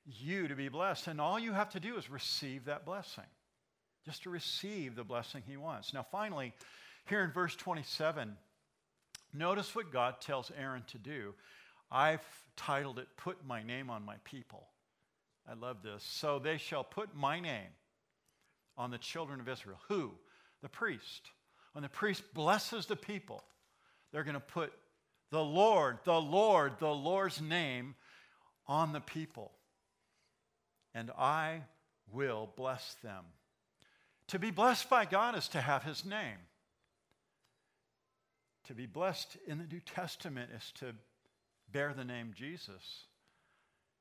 you 0.06 0.48
to 0.48 0.54
be 0.54 0.70
blessed. 0.70 1.08
And 1.08 1.20
all 1.20 1.38
you 1.38 1.52
have 1.52 1.68
to 1.70 1.80
do 1.80 1.96
is 1.96 2.08
receive 2.08 2.64
that 2.64 2.86
blessing 2.86 3.24
just 4.06 4.22
to 4.22 4.30
receive 4.30 4.96
the 4.96 5.04
blessing 5.04 5.42
he 5.46 5.56
wants. 5.56 5.92
Now, 5.92 6.06
finally, 6.10 6.54
here 7.06 7.22
in 7.22 7.30
verse 7.30 7.54
27, 7.54 8.34
notice 9.34 9.74
what 9.74 9.92
God 9.92 10.20
tells 10.20 10.50
Aaron 10.58 10.84
to 10.88 10.98
do. 10.98 11.34
I've 11.90 12.24
titled 12.56 12.98
it, 12.98 13.08
Put 13.16 13.44
My 13.46 13.62
Name 13.62 13.90
on 13.90 14.04
My 14.04 14.16
People. 14.24 14.68
I 15.46 15.54
love 15.54 15.82
this. 15.82 16.02
So 16.02 16.38
they 16.38 16.56
shall 16.56 16.82
put 16.82 17.14
my 17.14 17.40
name 17.40 17.70
on 18.78 18.90
the 18.90 18.98
children 18.98 19.38
of 19.38 19.48
Israel. 19.48 19.78
Who? 19.88 20.12
The 20.62 20.68
priest. 20.68 21.30
When 21.72 21.82
the 21.82 21.88
priest 21.88 22.22
blesses 22.34 22.86
the 22.86 22.96
people, 22.96 23.42
they're 24.12 24.24
going 24.24 24.34
to 24.34 24.40
put 24.40 24.72
the 25.30 25.42
Lord, 25.42 25.98
the 26.04 26.20
Lord, 26.20 26.74
the 26.78 26.94
Lord's 26.94 27.40
name 27.40 27.94
on 28.66 28.92
the 28.92 29.00
people. 29.00 29.52
And 30.94 31.10
I 31.18 31.62
will 32.12 32.50
bless 32.56 32.94
them. 33.02 33.24
To 34.28 34.38
be 34.38 34.50
blessed 34.50 34.88
by 34.88 35.04
God 35.04 35.36
is 35.36 35.48
to 35.48 35.60
have 35.60 35.82
his 35.82 36.04
name. 36.04 36.38
To 38.68 38.74
be 38.74 38.86
blessed 38.86 39.38
in 39.46 39.58
the 39.58 39.64
New 39.64 39.80
Testament 39.80 40.50
is 40.56 40.70
to 40.76 40.94
bear 41.72 41.94
the 41.94 42.04
name 42.04 42.32
Jesus, 42.36 43.06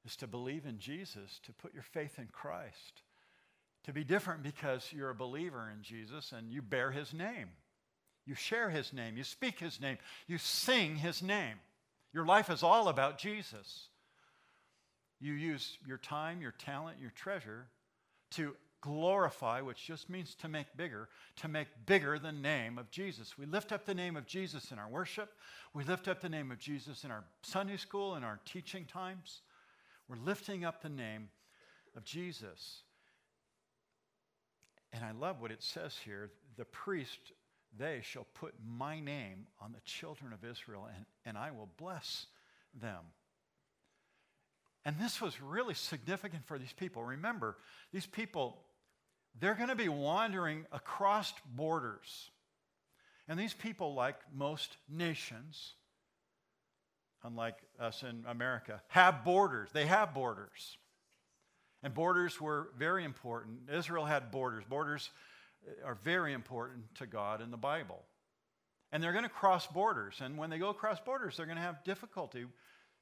is 0.05 0.15
to 0.17 0.27
believe 0.27 0.65
in 0.65 0.77
Jesus, 0.77 1.39
to 1.43 1.53
put 1.53 1.73
your 1.73 1.83
faith 1.83 2.19
in 2.19 2.27
Christ. 2.31 3.01
To 3.85 3.93
be 3.93 4.03
different 4.03 4.43
because 4.43 4.91
you're 4.91 5.09
a 5.09 5.15
believer 5.15 5.71
in 5.75 5.81
Jesus 5.81 6.31
and 6.31 6.51
you 6.51 6.61
bear 6.61 6.91
his 6.91 7.13
name. 7.13 7.49
You 8.25 8.35
share 8.35 8.69
his 8.69 8.93
name, 8.93 9.17
you 9.17 9.23
speak 9.23 9.59
his 9.59 9.81
name, 9.81 9.97
you 10.27 10.37
sing 10.37 10.95
his 10.95 11.23
name. 11.23 11.55
Your 12.13 12.25
life 12.25 12.49
is 12.49 12.61
all 12.61 12.87
about 12.87 13.17
Jesus. 13.17 13.87
You 15.19 15.33
use 15.33 15.77
your 15.85 15.97
time, 15.97 16.41
your 16.41 16.51
talent, 16.51 16.97
your 16.99 17.11
treasure 17.11 17.67
to 18.31 18.55
glorify, 18.81 19.61
which 19.61 19.85
just 19.85 20.09
means 20.09 20.35
to 20.35 20.47
make 20.47 20.65
bigger, 20.75 21.07
to 21.37 21.47
make 21.47 21.67
bigger 21.85 22.17
the 22.17 22.31
name 22.31 22.77
of 22.77 22.89
Jesus. 22.89 23.37
We 23.37 23.45
lift 23.45 23.71
up 23.71 23.85
the 23.85 23.93
name 23.93 24.17
of 24.17 24.25
Jesus 24.25 24.71
in 24.71 24.79
our 24.79 24.89
worship. 24.89 25.31
We 25.73 25.83
lift 25.83 26.07
up 26.07 26.21
the 26.21 26.29
name 26.29 26.51
of 26.51 26.59
Jesus 26.59 27.03
in 27.03 27.11
our 27.11 27.23
Sunday 27.43 27.77
school, 27.77 28.15
in 28.15 28.23
our 28.23 28.39
teaching 28.45 28.85
times. 28.85 29.41
We're 30.09 30.17
lifting 30.17 30.65
up 30.65 30.81
the 30.81 30.89
name 30.89 31.29
of 31.95 32.03
Jesus. 32.03 32.81
And 34.93 35.03
I 35.05 35.11
love 35.11 35.41
what 35.41 35.51
it 35.51 35.63
says 35.63 35.97
here 36.03 36.31
the 36.57 36.65
priest, 36.65 37.31
they 37.77 38.01
shall 38.03 38.27
put 38.33 38.53
my 38.67 38.99
name 38.99 39.47
on 39.61 39.71
the 39.71 39.79
children 39.85 40.33
of 40.33 40.43
Israel, 40.43 40.87
and, 40.93 41.05
and 41.25 41.37
I 41.37 41.51
will 41.51 41.69
bless 41.77 42.27
them. 42.79 42.99
And 44.83 44.97
this 44.99 45.21
was 45.21 45.41
really 45.41 45.75
significant 45.75 46.45
for 46.45 46.59
these 46.59 46.73
people. 46.73 47.03
Remember, 47.03 47.57
these 47.93 48.05
people 48.05 48.57
they're 49.39 49.55
going 49.55 49.69
to 49.69 49.75
be 49.75 49.89
wandering 49.89 50.65
across 50.71 51.33
borders. 51.55 52.29
And 53.27 53.39
these 53.39 53.53
people, 53.53 53.93
like 53.93 54.17
most 54.35 54.77
nations, 54.89 55.73
unlike 57.23 57.55
us 57.79 58.03
in 58.03 58.25
America, 58.27 58.81
have 58.87 59.23
borders. 59.23 59.69
They 59.71 59.85
have 59.85 60.13
borders. 60.13 60.77
And 61.83 61.93
borders 61.93 62.39
were 62.39 62.69
very 62.77 63.03
important. 63.03 63.69
Israel 63.73 64.05
had 64.05 64.31
borders. 64.31 64.63
Borders 64.69 65.09
are 65.85 65.97
very 66.03 66.33
important 66.33 66.83
to 66.95 67.07
God 67.07 67.41
in 67.41 67.51
the 67.51 67.57
Bible. 67.57 68.03
And 68.91 69.01
they're 69.01 69.13
going 69.13 69.23
to 69.23 69.29
cross 69.29 69.67
borders. 69.67 70.19
And 70.21 70.37
when 70.37 70.49
they 70.49 70.57
go 70.57 70.69
across 70.69 70.99
borders, 70.99 71.37
they're 71.37 71.45
going 71.45 71.57
to 71.57 71.63
have 71.63 71.83
difficulty. 71.83 72.45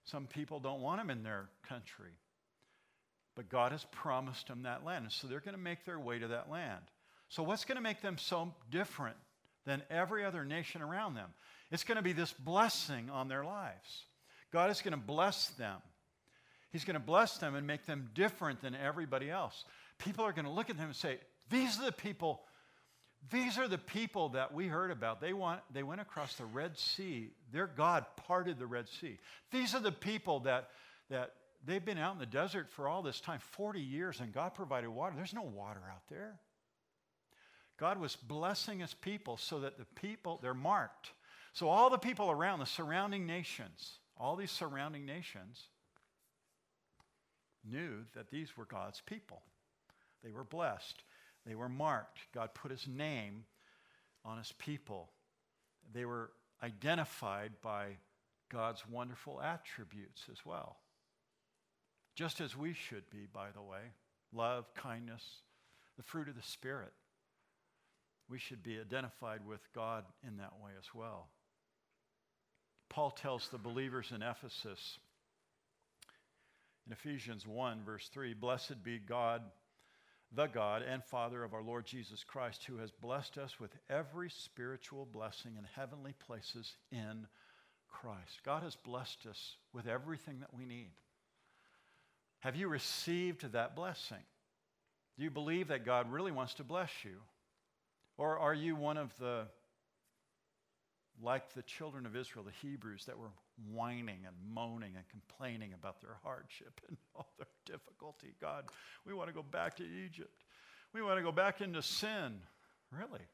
Some 0.06 0.28
people 0.28 0.60
don't 0.60 0.82
want 0.82 1.00
them 1.02 1.10
in 1.10 1.24
their 1.24 1.50
country. 1.68 2.12
But 3.36 3.50
God 3.50 3.72
has 3.72 3.86
promised 3.92 4.48
them 4.48 4.63
that 4.63 4.86
land. 4.86 5.06
And 5.06 5.12
so 5.12 5.28
they're 5.28 5.39
going 5.39 5.56
to 5.56 5.62
make 5.62 5.86
their 5.86 6.00
way 6.00 6.20
to 6.20 6.28
that 6.30 6.50
land. 6.50 6.84
So, 7.30 7.44
what's 7.44 7.65
going 7.65 7.76
to 7.76 7.82
make 7.82 8.02
them 8.02 8.18
so 8.18 8.54
different 8.72 9.15
than 9.65 9.84
every 9.89 10.26
other 10.26 10.44
nation 10.44 10.82
around 10.82 11.13
them? 11.13 11.30
It's 11.72 11.84
going 11.84 11.98
to 11.98 12.04
be 12.04 12.13
this 12.13 12.34
blessing 12.34 13.10
on 13.10 13.28
their 13.28 13.46
lives. 13.46 14.06
God 14.52 14.72
is 14.72 14.82
going 14.82 14.94
to 14.94 14.98
bless 14.98 15.50
them. 15.50 15.78
He's 16.71 16.86
going 16.86 16.95
to 16.95 16.99
bless 16.99 17.38
them 17.38 17.55
and 17.55 17.65
make 17.65 17.86
them 17.86 18.10
different 18.13 18.62
than 18.62 18.75
everybody 18.75 19.29
else. 19.29 19.65
People 19.97 20.25
are 20.25 20.32
going 20.32 20.45
to 20.45 20.51
look 20.51 20.69
at 20.69 20.77
them 20.77 20.88
and 20.88 20.95
say, 20.95 21.17
These 21.49 21.79
are 21.79 21.86
the 21.86 21.91
people. 21.91 22.41
These 23.32 23.58
are 23.58 23.67
the 23.67 23.77
people 23.77 24.29
that 24.29 24.53
we 24.53 24.67
heard 24.67 24.91
about. 24.91 25.19
They, 25.19 25.34
want, 25.34 25.60
they 25.73 25.84
went 25.84 25.99
across 25.99 26.36
the 26.36 26.45
Red 26.45 26.77
Sea. 26.77 27.32
Their 27.51 27.67
God 27.67 28.05
parted 28.15 28.58
the 28.58 28.65
Red 28.65 28.88
Sea. 28.88 29.17
These 29.51 29.75
are 29.75 29.82
the 29.82 29.91
people 29.91 30.39
that, 30.41 30.69
that 31.10 31.34
they've 31.65 31.84
been 31.84 31.97
out 31.97 32.13
in 32.13 32.19
the 32.19 32.25
desert 32.25 32.69
for 32.69 32.88
all 32.88 33.01
this 33.01 33.19
time 33.19 33.39
40 33.51 33.82
years 33.82 34.21
and 34.21 34.34
God 34.34 34.53
provided 34.53 34.89
water. 34.89 35.15
There's 35.17 35.34
no 35.34 35.41
water 35.41 35.81
out 35.91 36.04
there. 36.10 36.39
God 37.77 38.00
was 38.00 38.15
blessing 38.15 38.79
his 38.79 38.94
people 38.94 39.35
so 39.35 39.60
that 39.60 39.77
the 39.77 39.85
people, 40.00 40.39
they're 40.41 40.54
marked. 40.54 41.12
So 41.52 41.67
all 41.67 41.89
the 41.89 41.98
people 41.98 42.31
around, 42.31 42.60
the 42.60 42.65
surrounding 42.65 43.25
nations, 43.25 44.00
all 44.17 44.37
these 44.37 44.52
surrounding 44.52 45.06
nations 45.06 45.62
knew 47.63 48.05
that 48.15 48.29
these 48.29 48.55
were 48.57 48.65
God's 48.65 49.01
people. 49.05 49.41
They 50.23 50.31
were 50.31 50.43
blessed. 50.43 51.03
They 51.45 51.55
were 51.55 51.69
marked. 51.69 52.19
God 52.33 52.53
put 52.53 52.71
his 52.71 52.87
name 52.87 53.45
on 54.25 54.37
his 54.37 54.53
people. 54.60 55.10
They 55.93 56.05
were 56.05 56.31
identified 56.62 57.53
by 57.62 57.97
God's 58.51 58.83
wonderful 58.87 59.41
attributes 59.41 60.25
as 60.31 60.45
well 60.45 60.77
just 62.19 62.41
as 62.41 62.57
we 62.57 62.73
should 62.73 63.10
be, 63.10 63.27
by 63.31 63.47
the 63.55 63.62
way 63.62 63.79
love, 64.33 64.65
kindness, 64.75 65.23
the 65.95 66.03
fruit 66.03 66.27
of 66.27 66.35
the 66.35 66.41
Spirit. 66.41 66.91
We 68.29 68.37
should 68.37 68.62
be 68.62 68.77
identified 68.77 69.39
with 69.47 69.62
God 69.73 70.03
in 70.27 70.35
that 70.37 70.53
way 70.62 70.71
as 70.77 70.93
well. 70.93 71.29
Paul 72.89 73.12
tells 73.12 73.47
the 73.47 73.57
believers 73.57 74.12
in 74.13 74.21
Ephesus 74.21 74.99
In 76.90 76.94
Ephesians 76.94 77.46
1, 77.46 77.83
verse 77.85 78.10
3, 78.12 78.33
blessed 78.33 78.81
be 78.83 78.98
God, 78.98 79.44
the 80.31 80.48
God 80.48 80.81
and 80.81 81.04
Father 81.04 81.44
of 81.44 81.54
our 81.54 81.62
Lord 81.62 81.85
Jesus 81.85 82.23
Christ, 82.23 82.63
who 82.63 82.77
has 82.77 82.90
blessed 82.90 83.37
us 83.37 83.60
with 83.60 83.69
every 83.92 84.31
spiritual 84.31 85.06
blessing 85.06 85.52
in 85.56 85.65
heavenly 85.75 86.15
places 86.25 86.77
in 86.92 87.27
Christ. 87.87 88.40
God 88.44 88.63
has 88.63 88.75
blessed 88.75 89.27
us 89.27 89.58
with 89.71 89.85
everything 89.85 90.40
that 90.40 90.52
we 90.52 90.65
need. 90.65 90.90
Have 92.40 92.56
you 92.56 92.67
received 92.67 93.52
that 93.52 93.75
blessing? 93.75 94.23
Do 95.15 95.23
you 95.23 95.29
believe 95.29 95.67
that 95.67 95.85
God 95.85 96.12
really 96.12 96.31
wants 96.31 96.56
to 96.56 96.63
bless 96.63 96.90
you? 97.04 97.17
Or 98.17 98.40
are 98.40 98.56
you 98.56 98.75
one 98.75 98.98
of 98.98 99.15
the, 99.19 99.46
like 101.22 101.54
the 101.54 101.62
children 101.63 102.06
of 102.06 102.15
Israel, 102.15 102.44
the 102.44 102.67
Hebrews, 102.67 103.06
that 103.06 103.17
were 103.17 103.32
whining 103.72 104.20
and 104.26 104.36
moaning 104.54 104.94
and 104.96 105.06
complaining 105.10 105.74
about 105.74 106.02
their 106.02 106.17
hardship 106.24 106.80
and 106.88 106.98
all 107.15 107.30
their 107.38 107.48
difficulty? 107.65 108.34
God, 108.40 108.65
we 109.06 109.13
want 109.13 109.30
to 109.30 109.34
go 109.34 109.44
back 109.44 109.78
to 109.78 109.84
Egypt. 109.84 110.44
We 110.94 111.02
want 111.02 111.17
to 111.17 111.24
go 111.24 111.32
back 111.32 111.62
into 111.62 111.82
sin. 111.82 112.40
Really? 112.92 113.26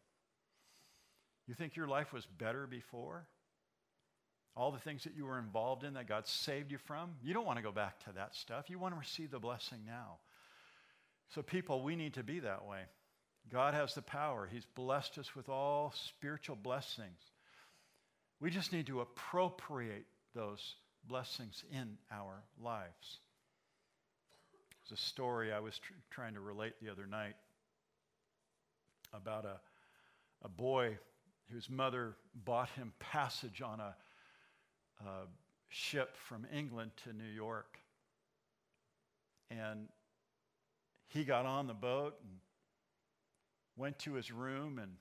You 1.47 1.53
think 1.53 1.75
your 1.75 1.87
life 1.87 2.11
was 2.11 2.25
better 2.25 2.67
before? 2.67 3.27
all 4.55 4.71
the 4.71 4.79
things 4.79 5.03
that 5.03 5.15
you 5.15 5.25
were 5.25 5.37
involved 5.37 5.83
in 5.83 5.95
that 5.95 6.07
God 6.07 6.27
saved 6.27 6.71
you 6.71 6.77
from, 6.77 7.11
you 7.21 7.33
don't 7.33 7.45
want 7.45 7.57
to 7.57 7.63
go 7.63 7.71
back 7.71 7.99
to 8.05 8.13
that 8.13 8.35
stuff. 8.35 8.69
You 8.69 8.79
want 8.79 8.93
to 8.93 8.99
receive 8.99 9.31
the 9.31 9.39
blessing 9.39 9.79
now. 9.85 10.19
So, 11.33 11.41
people, 11.41 11.83
we 11.83 11.95
need 11.95 12.13
to 12.13 12.23
be 12.23 12.39
that 12.39 12.65
way. 12.65 12.81
God 13.51 13.73
has 13.73 13.93
the 13.93 14.01
power, 14.01 14.47
He's 14.51 14.65
blessed 14.75 15.17
us 15.17 15.35
with 15.35 15.49
all 15.49 15.93
spiritual 16.07 16.55
blessings. 16.55 17.19
We 18.45 18.51
just 18.51 18.71
need 18.71 18.85
to 18.85 19.01
appropriate 19.01 20.05
those 20.35 20.75
blessings 21.07 21.63
in 21.71 21.97
our 22.11 22.43
lives. 22.63 23.17
There's 24.87 24.99
a 24.99 25.03
story 25.03 25.51
I 25.51 25.59
was 25.59 25.79
tr- 25.79 25.93
trying 26.11 26.35
to 26.35 26.41
relate 26.41 26.73
the 26.79 26.91
other 26.91 27.07
night 27.07 27.33
about 29.15 29.45
a, 29.45 29.59
a 30.43 30.47
boy 30.47 30.95
whose 31.51 31.71
mother 31.71 32.17
bought 32.35 32.69
him 32.69 32.93
passage 32.99 33.63
on 33.63 33.79
a 33.79 33.95
uh, 35.01 35.25
ship 35.69 36.15
from 36.15 36.45
England 36.55 36.91
to 37.05 37.13
New 37.13 37.23
York. 37.23 37.79
And 39.49 39.87
he 41.07 41.23
got 41.23 41.47
on 41.47 41.65
the 41.65 41.73
boat 41.73 42.13
and 42.21 42.37
went 43.75 43.97
to 43.97 44.13
his 44.13 44.31
room 44.31 44.77
and 44.77 44.91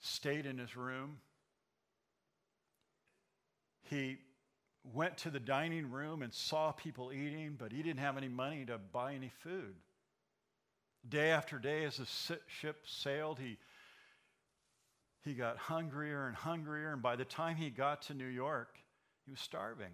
stayed 0.00 0.46
in 0.46 0.56
his 0.56 0.76
room. 0.76 1.18
He 3.84 4.18
went 4.92 5.16
to 5.18 5.30
the 5.30 5.40
dining 5.40 5.90
room 5.90 6.22
and 6.22 6.32
saw 6.32 6.72
people 6.72 7.12
eating, 7.12 7.56
but 7.58 7.72
he 7.72 7.82
didn't 7.82 8.00
have 8.00 8.16
any 8.16 8.28
money 8.28 8.64
to 8.66 8.78
buy 8.78 9.14
any 9.14 9.30
food. 9.42 9.74
Day 11.08 11.30
after 11.30 11.58
day, 11.58 11.84
as 11.84 11.98
the 11.98 12.38
ship 12.46 12.84
sailed, 12.86 13.38
he 13.38 13.58
he 15.24 15.32
got 15.32 15.56
hungrier 15.56 16.26
and 16.26 16.36
hungrier, 16.36 16.92
and 16.92 17.00
by 17.00 17.16
the 17.16 17.24
time 17.24 17.56
he 17.56 17.70
got 17.70 18.02
to 18.02 18.14
New 18.14 18.26
York, 18.26 18.76
he 19.24 19.30
was 19.30 19.40
starving. 19.40 19.92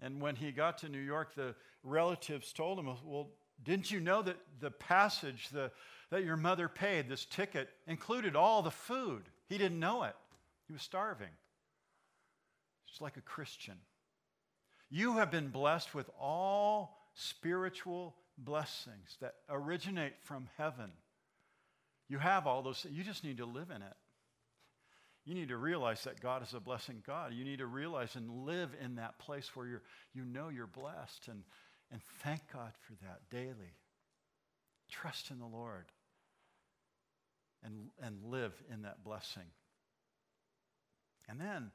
And 0.00 0.20
when 0.20 0.36
he 0.36 0.52
got 0.52 0.78
to 0.78 0.88
New 0.88 1.00
York, 1.00 1.34
the 1.34 1.54
relatives 1.82 2.52
told 2.52 2.78
him, 2.78 2.86
Well, 3.04 3.30
didn't 3.64 3.90
you 3.90 4.00
know 4.00 4.22
that 4.22 4.36
the 4.60 4.70
passage 4.70 5.48
the, 5.50 5.70
that 6.10 6.24
your 6.24 6.36
mother 6.36 6.68
paid, 6.68 7.08
this 7.08 7.24
ticket, 7.24 7.70
included 7.86 8.36
all 8.36 8.62
the 8.62 8.70
food? 8.70 9.22
He 9.48 9.56
didn't 9.56 9.80
know 9.80 10.02
it. 10.02 10.14
He 10.66 10.74
was 10.74 10.82
starving. 10.82 11.30
It's 12.90 13.00
like 13.00 13.16
a 13.16 13.22
Christian. 13.22 13.76
You 14.90 15.14
have 15.14 15.30
been 15.30 15.48
blessed 15.48 15.94
with 15.94 16.10
all 16.18 16.98
spiritual 17.14 18.14
blessings 18.38 19.16
that 19.20 19.34
originate 19.48 20.14
from 20.22 20.48
heaven. 20.56 20.90
You 22.08 22.18
have 22.18 22.46
all 22.46 22.62
those 22.62 22.80
things. 22.80 22.96
You 22.96 23.04
just 23.04 23.24
need 23.24 23.38
to 23.38 23.46
live 23.46 23.70
in 23.70 23.82
it. 23.82 23.96
You 25.24 25.34
need 25.34 25.48
to 25.48 25.58
realize 25.58 26.04
that 26.04 26.20
God 26.20 26.42
is 26.42 26.54
a 26.54 26.60
blessing 26.60 27.02
God. 27.06 27.34
You 27.34 27.44
need 27.44 27.58
to 27.58 27.66
realize 27.66 28.16
and 28.16 28.46
live 28.46 28.70
in 28.82 28.94
that 28.96 29.18
place 29.18 29.54
where 29.54 29.66
you're, 29.66 29.82
you 30.14 30.24
know 30.24 30.48
you're 30.48 30.66
blessed 30.66 31.28
and, 31.28 31.42
and 31.92 32.00
thank 32.22 32.40
God 32.50 32.72
for 32.80 32.94
that 33.04 33.20
daily. 33.30 33.74
Trust 34.90 35.30
in 35.30 35.38
the 35.38 35.46
Lord 35.46 35.84
and, 37.62 37.90
and 38.02 38.24
live 38.24 38.54
in 38.72 38.82
that 38.82 39.04
blessing. 39.04 39.42
And 41.28 41.38
then, 41.38 41.72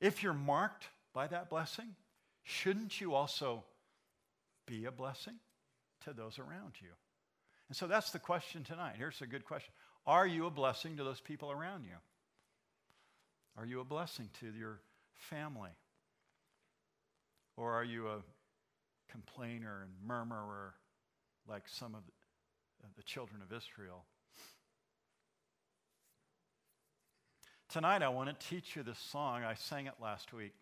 if 0.00 0.22
you're 0.22 0.32
marked 0.32 0.86
by 1.12 1.26
that 1.28 1.48
blessing, 1.48 1.94
shouldn't 2.42 3.00
you 3.00 3.14
also 3.14 3.64
be 4.66 4.84
a 4.84 4.90
blessing 4.90 5.34
to 6.04 6.12
those 6.12 6.38
around 6.38 6.74
you? 6.80 6.90
And 7.68 7.76
so 7.76 7.86
that's 7.86 8.10
the 8.10 8.18
question 8.18 8.64
tonight. 8.64 8.94
Here's 8.96 9.22
a 9.22 9.26
good 9.26 9.44
question 9.44 9.72
Are 10.06 10.26
you 10.26 10.46
a 10.46 10.50
blessing 10.50 10.96
to 10.96 11.04
those 11.04 11.20
people 11.20 11.50
around 11.50 11.84
you? 11.84 11.96
Are 13.56 13.64
you 13.64 13.80
a 13.80 13.84
blessing 13.84 14.28
to 14.40 14.46
your 14.58 14.80
family? 15.30 15.70
Or 17.56 17.72
are 17.72 17.84
you 17.84 18.08
a 18.08 18.18
complainer 19.10 19.82
and 19.82 19.90
murmurer 20.06 20.74
like 21.48 21.62
some 21.66 21.94
of 21.94 22.02
the, 22.96 23.02
children 23.02 23.40
of 23.40 23.56
Israel? 23.56 24.04
Tonight, 27.68 28.02
I 28.02 28.08
want 28.10 28.28
to 28.28 28.46
teach 28.48 28.76
you 28.76 28.84
this 28.84 28.98
song. 28.98 29.42
I 29.42 29.54
sang 29.54 29.86
it 29.86 29.94
last 30.00 30.32
week. 30.32 30.54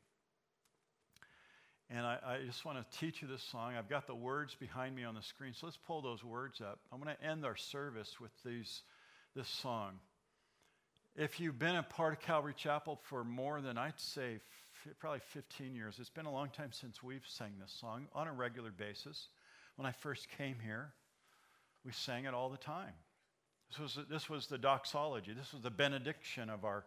And 1.91 2.01
I, 2.01 2.19
I, 2.27 2.39
just 2.47 2.65
want 2.65 2.79
to 2.79 2.99
teach 2.99 3.21
you 3.21 3.29
this 3.29 3.43
song. 3.43 3.75
I've 3.79 3.91
got 3.91 4.07
the 4.07 4.15
words 4.15 4.55
behind 4.55 4.97
me 4.97 5.05
on 5.05 5.15
the 5.15 5.23
screen, 5.23 5.53
so 5.53 5.67
let's 5.67 5.77
pull 5.77 6.01
those 6.01 6.25
words 6.25 6.63
up. 6.63 6.81
I'm 6.91 7.03
going 7.03 7.15
to 7.15 7.23
end 7.23 7.45
our 7.45 7.57
service 7.57 8.19
with 8.21 8.31
these, 8.43 8.85
this 9.37 9.49
song. 9.49 9.99
If 11.15 11.39
you've 11.39 11.59
been 11.59 11.77
a 11.77 11.83
part 11.83 12.15
of 12.15 12.21
Calvary 12.21 12.55
Chapel 12.57 12.99
for 13.03 13.23
more 13.23 13.61
than, 13.61 13.77
I'd 13.77 14.01
say, 14.01 14.41
f- 14.87 14.95
probably 14.99 15.21
15 15.27 15.75
years, 15.75 15.97
it's 16.01 16.09
been 16.09 16.27
a 16.27 16.33
long 16.33 16.49
time 16.49 16.73
since 16.73 17.03
we've 17.03 17.27
sang 17.27 17.53
this 17.61 17.71
song 17.71 18.07
on 18.15 18.29
a 18.29 18.33
regular 18.33 18.71
basis. 18.71 19.29
When 19.77 19.85
I 19.85 19.93
first 19.93 20.27
came 20.39 20.57
here, 20.65 20.95
we 21.85 21.93
sang 21.93 22.25
it 22.25 22.33
all 22.33 22.49
the 22.49 22.57
time. 22.57 22.95
This 23.71 23.79
was, 23.79 23.99
this 24.09 24.31
was 24.31 24.47
the 24.47 24.59
doxology, 24.59 25.33
this 25.33 25.53
was 25.53 25.62
the 25.62 25.71
benediction 25.71 26.51
of 26.51 26.65
our 26.65 26.85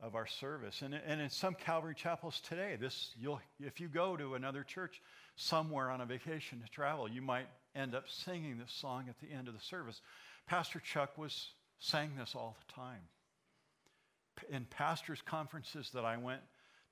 of 0.00 0.14
our 0.14 0.26
service. 0.26 0.82
And, 0.82 0.94
and 0.94 1.20
in 1.20 1.28
some 1.28 1.54
Calvary 1.54 1.94
chapels 1.94 2.40
today, 2.40 2.76
this 2.80 3.10
you'll 3.18 3.40
if 3.58 3.80
you 3.80 3.88
go 3.88 4.16
to 4.16 4.34
another 4.34 4.62
church 4.62 5.00
somewhere 5.36 5.90
on 5.90 6.00
a 6.00 6.06
vacation 6.06 6.60
to 6.60 6.70
travel, 6.70 7.08
you 7.08 7.22
might 7.22 7.48
end 7.74 7.94
up 7.94 8.08
singing 8.08 8.58
this 8.58 8.72
song 8.72 9.06
at 9.08 9.18
the 9.20 9.34
end 9.34 9.48
of 9.48 9.54
the 9.54 9.60
service. 9.60 10.00
Pastor 10.46 10.80
Chuck 10.80 11.18
was 11.18 11.50
sang 11.78 12.12
this 12.16 12.34
all 12.34 12.56
the 12.66 12.72
time. 12.72 13.02
In 14.50 14.64
pastors' 14.66 15.22
conferences 15.24 15.90
that 15.94 16.04
I 16.04 16.16
went 16.16 16.42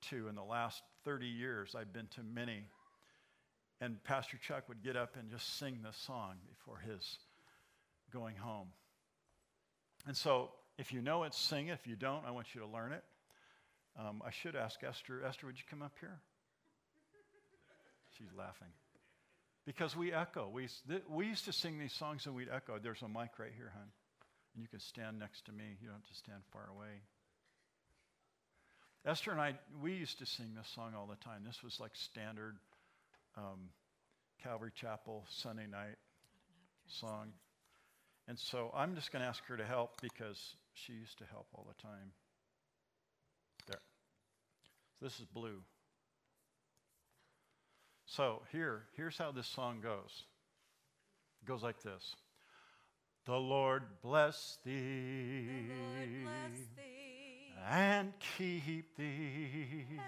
to 0.09 0.27
in 0.27 0.35
the 0.35 0.43
last 0.43 0.81
30 1.05 1.27
years, 1.27 1.75
I've 1.75 1.93
been 1.93 2.07
to 2.15 2.23
many. 2.23 2.65
And 3.79 4.03
Pastor 4.03 4.37
Chuck 4.37 4.67
would 4.67 4.83
get 4.83 4.95
up 4.95 5.15
and 5.17 5.29
just 5.29 5.57
sing 5.57 5.79
this 5.83 5.97
song 5.97 6.35
before 6.49 6.79
his 6.79 7.19
going 8.11 8.35
home. 8.35 8.67
And 10.07 10.15
so 10.15 10.49
if 10.77 10.93
you 10.93 11.01
know 11.01 11.23
it, 11.23 11.33
sing 11.33 11.67
it. 11.67 11.73
If 11.73 11.85
you 11.85 11.95
don't, 11.95 12.25
I 12.25 12.31
want 12.31 12.55
you 12.55 12.61
to 12.61 12.67
learn 12.67 12.93
it. 12.93 13.03
Um, 13.99 14.21
I 14.25 14.31
should 14.31 14.55
ask 14.55 14.81
Esther. 14.83 15.23
Esther, 15.25 15.47
would 15.47 15.57
you 15.57 15.65
come 15.69 15.81
up 15.81 15.93
here? 15.99 16.19
She's 18.17 18.31
laughing. 18.37 18.69
Because 19.65 19.95
we 19.95 20.13
echo. 20.13 20.49
We, 20.51 20.69
th- 20.87 21.03
we 21.09 21.27
used 21.27 21.45
to 21.45 21.53
sing 21.53 21.77
these 21.77 21.93
songs 21.93 22.25
and 22.25 22.35
we'd 22.35 22.47
echo. 22.49 22.79
There's 22.81 23.01
a 23.01 23.07
mic 23.07 23.37
right 23.37 23.51
here, 23.55 23.71
hon. 23.75 23.89
And 24.55 24.61
you 24.61 24.67
can 24.69 24.79
stand 24.79 25.19
next 25.19 25.45
to 25.45 25.51
me. 25.51 25.65
You 25.81 25.87
don't 25.87 25.97
have 25.97 26.07
to 26.07 26.15
stand 26.15 26.41
far 26.53 26.67
away. 26.73 27.01
Esther 29.05 29.31
and 29.31 29.41
I, 29.41 29.55
we 29.81 29.93
used 29.93 30.19
to 30.19 30.25
sing 30.25 30.53
this 30.55 30.67
song 30.73 30.93
all 30.97 31.05
the 31.05 31.23
time. 31.23 31.43
This 31.45 31.63
was 31.63 31.79
like 31.79 31.91
standard 31.95 32.55
um, 33.35 33.69
Calvary 34.41 34.71
Chapel 34.73 35.25
Sunday 35.29 35.67
night 35.69 35.97
song. 36.87 37.33
And 38.27 38.37
so 38.37 38.71
I'm 38.75 38.95
just 38.95 39.11
going 39.11 39.21
to 39.21 39.27
ask 39.27 39.45
her 39.45 39.57
to 39.57 39.65
help 39.65 40.01
because 40.01 40.55
she 40.73 40.93
used 40.93 41.17
to 41.19 41.25
help 41.31 41.47
all 41.53 41.65
the 41.67 41.81
time. 41.81 42.11
There. 43.67 43.79
This 45.01 45.19
is 45.19 45.25
blue. 45.25 45.61
So 48.05 48.41
here, 48.51 48.83
here's 48.95 49.17
how 49.17 49.31
this 49.31 49.47
song 49.47 49.79
goes. 49.81 50.23
It 51.41 51.47
goes 51.47 51.63
like 51.63 51.81
this. 51.81 52.15
The 53.25 53.35
Lord 53.35 53.83
bless 54.01 54.57
thee, 54.63 55.67
Lord 55.69 56.23
bless 56.23 56.67
thee 56.77 57.51
and 57.69 58.13
keep 58.37 58.95
thee. 58.95 59.03
and 59.09 59.51
keep 59.51 59.97
thee. 59.97 59.99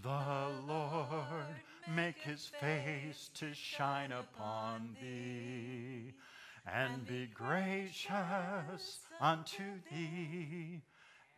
The 0.00 0.48
Lord 0.66 1.56
make 1.94 2.18
his 2.18 2.50
face 2.60 3.28
to 3.34 3.52
shine 3.52 4.12
upon 4.12 4.96
thee 5.00 6.14
and 6.66 7.06
be 7.06 7.26
gracious 7.26 9.00
unto 9.20 9.64
thee. 9.90 10.80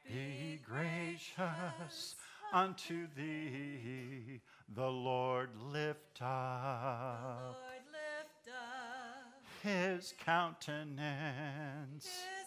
Be 0.07 0.61
gracious 0.65 2.15
unto 2.53 3.09
thee, 3.17 4.41
the 4.69 4.89
Lord 4.89 5.51
lift 5.73 6.23
up 6.23 7.57
Lord, 7.57 7.83
lift 7.91 8.49
up 8.49 9.43
his 9.63 10.15
countenance 10.25 12.05
his 12.05 12.15
countenance 12.15 12.44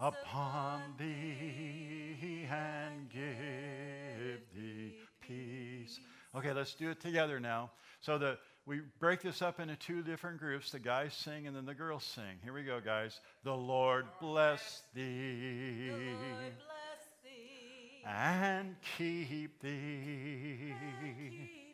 upon 0.00 0.80
thee 0.98 2.46
and 2.50 3.08
give 3.10 4.40
thee 4.54 4.94
peace. 5.20 5.98
Okay, 6.34 6.52
let's 6.52 6.74
do 6.74 6.90
it 6.90 7.00
together 7.00 7.40
now. 7.40 7.70
So 8.00 8.18
the 8.18 8.38
we 8.66 8.80
break 8.98 9.22
this 9.22 9.42
up 9.42 9.60
into 9.60 9.76
two 9.76 10.02
different 10.02 10.40
groups. 10.40 10.70
The 10.70 10.80
guys 10.80 11.14
sing 11.14 11.46
and 11.46 11.54
then 11.54 11.66
the 11.66 11.74
girls 11.74 12.02
sing. 12.02 12.38
Here 12.42 12.52
we 12.52 12.64
go, 12.64 12.80
guys. 12.84 13.20
The 13.44 13.54
Lord 13.54 14.06
bless 14.20 14.82
thee 14.92 15.86
The 15.86 15.92
Lord 15.92 16.54
bless 16.58 17.06
thee. 17.22 18.02
and 18.04 18.74
keep 18.98 19.60
thee. 19.62 20.74
Keep 20.90 21.02
thee. 21.02 21.65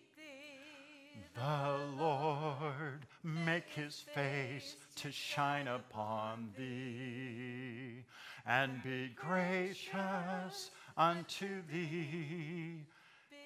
The 1.34 1.78
Lord 1.98 3.06
make 3.22 3.68
his 3.68 4.00
face 4.14 4.76
to 4.96 5.10
shine 5.10 5.68
upon 5.68 6.50
thee 6.56 8.04
and 8.46 8.82
be 8.82 9.08
gracious 9.16 10.70
unto 10.96 11.62
thee. 11.70 12.84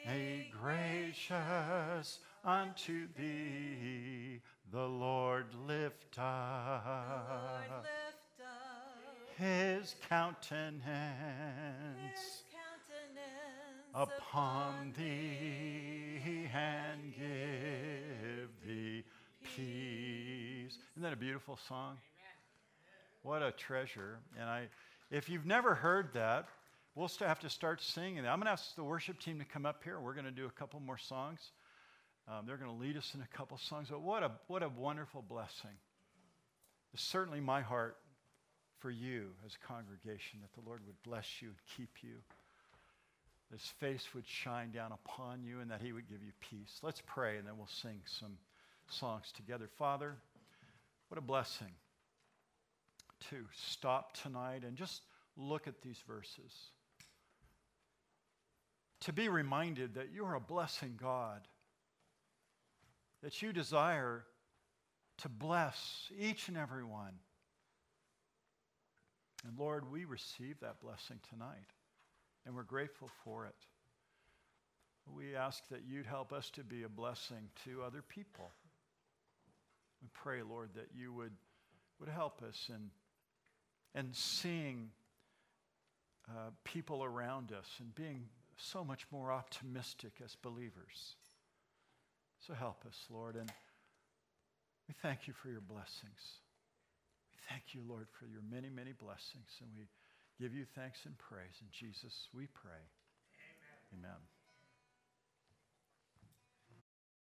Be 0.07 0.53
gracious 0.61 2.19
unto 2.45 3.09
thee. 3.17 4.41
The 4.73 4.87
Lord 4.87 5.47
lift 5.67 6.19
up 6.19 7.63
lift 7.83 8.43
up 8.43 9.37
his 9.37 9.95
countenance 10.09 10.83
his 10.87 12.17
countenance 12.17 12.46
upon 13.97 14.93
thee 14.99 16.21
and 16.55 17.15
give 17.17 18.51
thee 18.67 19.03
peace. 19.57 20.77
Isn't 20.93 21.03
that 21.03 21.15
a 21.15 21.17
beautiful 21.17 21.59
song? 21.67 21.97
What 23.23 23.43
a 23.43 23.53
treasure. 23.53 24.19
And 24.39 24.49
I, 24.49 24.69
if 25.11 25.31
you've 25.31 25.47
never 25.47 25.75
heard 25.75 26.13
that, 26.13 26.47
we'll 26.95 27.11
have 27.21 27.41
to 27.41 27.49
start 27.49 27.83
singing. 27.83 28.19
I'm 28.19 28.39
going 28.39 28.45
to 28.45 28.51
ask 28.51 28.77
the 28.77 28.85
worship 28.85 29.19
team 29.19 29.39
to 29.39 29.47
come 29.47 29.65
up 29.65 29.83
here. 29.83 29.99
We're 29.99 30.15
going 30.15 30.27
to 30.27 30.31
do 30.31 30.45
a 30.45 30.51
couple 30.51 30.79
more 30.81 30.99
songs. 30.99 31.41
Um, 32.29 32.45
they're 32.47 32.59
going 32.59 32.71
to 32.71 32.77
lead 32.77 32.99
us 32.99 33.13
in 33.15 33.23
a 33.23 33.37
couple 33.37 33.57
songs. 33.57 33.89
But 33.91 34.03
what 34.03 34.23
a, 34.23 34.31
what 34.47 34.63
a 34.63 34.69
wonderful 34.69 35.25
blessing. 35.27 35.71
It's 36.93 37.03
certainly 37.03 37.41
my 37.41 37.63
heart 37.63 37.97
for 38.79 38.91
you 38.91 39.31
as 39.47 39.53
a 39.55 39.67
congregation 39.67 40.41
that 40.43 40.53
the 40.53 40.69
Lord 40.69 40.83
would 40.87 41.03
bless 41.03 41.41
you 41.41 41.49
and 41.49 41.57
keep 41.77 42.03
you 42.03 42.17
his 43.53 43.63
face 43.79 44.09
would 44.15 44.27
shine 44.27 44.73
down 44.73 44.93
upon 44.93 45.45
you 45.45 45.61
and 45.61 45.71
that 45.71 45.81
he 45.81 45.93
would 45.93 46.09
give 46.09 46.23
you 46.23 46.33
peace. 46.41 46.81
Let's 46.83 47.03
pray 47.07 47.39
and 47.39 47.47
then 47.47 47.57
we'll 47.57 47.69
sing 47.69 48.01
some 48.05 48.39
songs 48.89 49.33
together. 49.35 49.69
Father, 49.79 50.17
what 51.09 51.19
a 51.19 51.23
blessing 51.23 51.73
to 53.31 53.37
stop 53.53 54.17
tonight 54.21 54.63
and 54.67 54.77
just 54.77 55.03
look 55.37 55.69
at 55.69 55.81
these 55.81 55.99
verses. 56.07 56.53
To 59.01 59.13
be 59.13 59.29
reminded 59.29 59.95
that 59.95 60.13
you 60.13 60.25
are 60.25 60.35
a 60.35 60.41
blessing 60.41 60.99
God, 61.01 61.47
that 63.23 63.41
you 63.43 63.53
desire 63.53 64.25
to 65.19 65.29
bless 65.29 66.11
each 66.19 66.49
and 66.49 66.57
every 66.57 66.85
one. 66.85 67.13
And 69.47 69.57
Lord, 69.57 69.91
we 69.91 70.05
receive 70.05 70.59
that 70.61 70.81
blessing 70.81 71.21
tonight 71.31 71.73
and 72.47 72.55
we're 72.55 72.63
grateful 72.63 73.11
for 73.25 73.47
it. 73.47 73.55
We 75.15 75.37
ask 75.37 75.69
that 75.69 75.83
you'd 75.89 76.07
help 76.07 76.33
us 76.33 76.51
to 76.51 76.65
be 76.65 76.85
a 76.85 76.89
blessing 76.89 77.49
to 77.65 77.83
other 77.83 78.03
people. 78.03 78.51
We 80.03 80.09
pray, 80.15 80.43
Lord, 80.43 80.71
that 80.75 80.89
you 80.97 81.13
would, 81.13 81.33
would 82.01 82.09
help 82.09 82.43
us 82.43 82.69
in, 82.69 82.91
in 83.99 84.13
seeing 84.13 84.91
uh, 86.29 86.51
people 86.65 87.05
around 87.05 87.53
us 87.53 87.67
and 87.79 87.95
being 87.95 88.25
so 88.57 88.85
much 88.85 89.07
more 89.13 89.31
optimistic 89.31 90.13
as 90.25 90.35
believers. 90.37 91.17
So 92.47 92.55
help 92.55 92.85
us, 92.87 92.97
Lord, 93.11 93.37
and 93.37 93.51
we 94.89 94.95
thank 95.03 95.27
you 95.27 95.35
for 95.35 95.49
your 95.49 95.61
blessings. 95.61 96.41
We 97.33 97.39
thank 97.49 97.75
you, 97.75 97.83
Lord, 97.89 98.07
for 98.19 98.27
your 98.27 98.43
many, 98.51 98.71
many 98.71 98.93
blessings, 98.93 99.51
and 99.61 99.71
we 99.77 99.85
give 100.41 100.55
you 100.55 100.67
thanks 100.75 100.99
and 101.05 101.17
praise. 101.19 101.57
In 101.61 101.69
Jesus, 101.73 102.29
we 102.35 102.47
pray. 102.53 102.85
Amen. 103.93 104.11
Amen. 104.11 104.36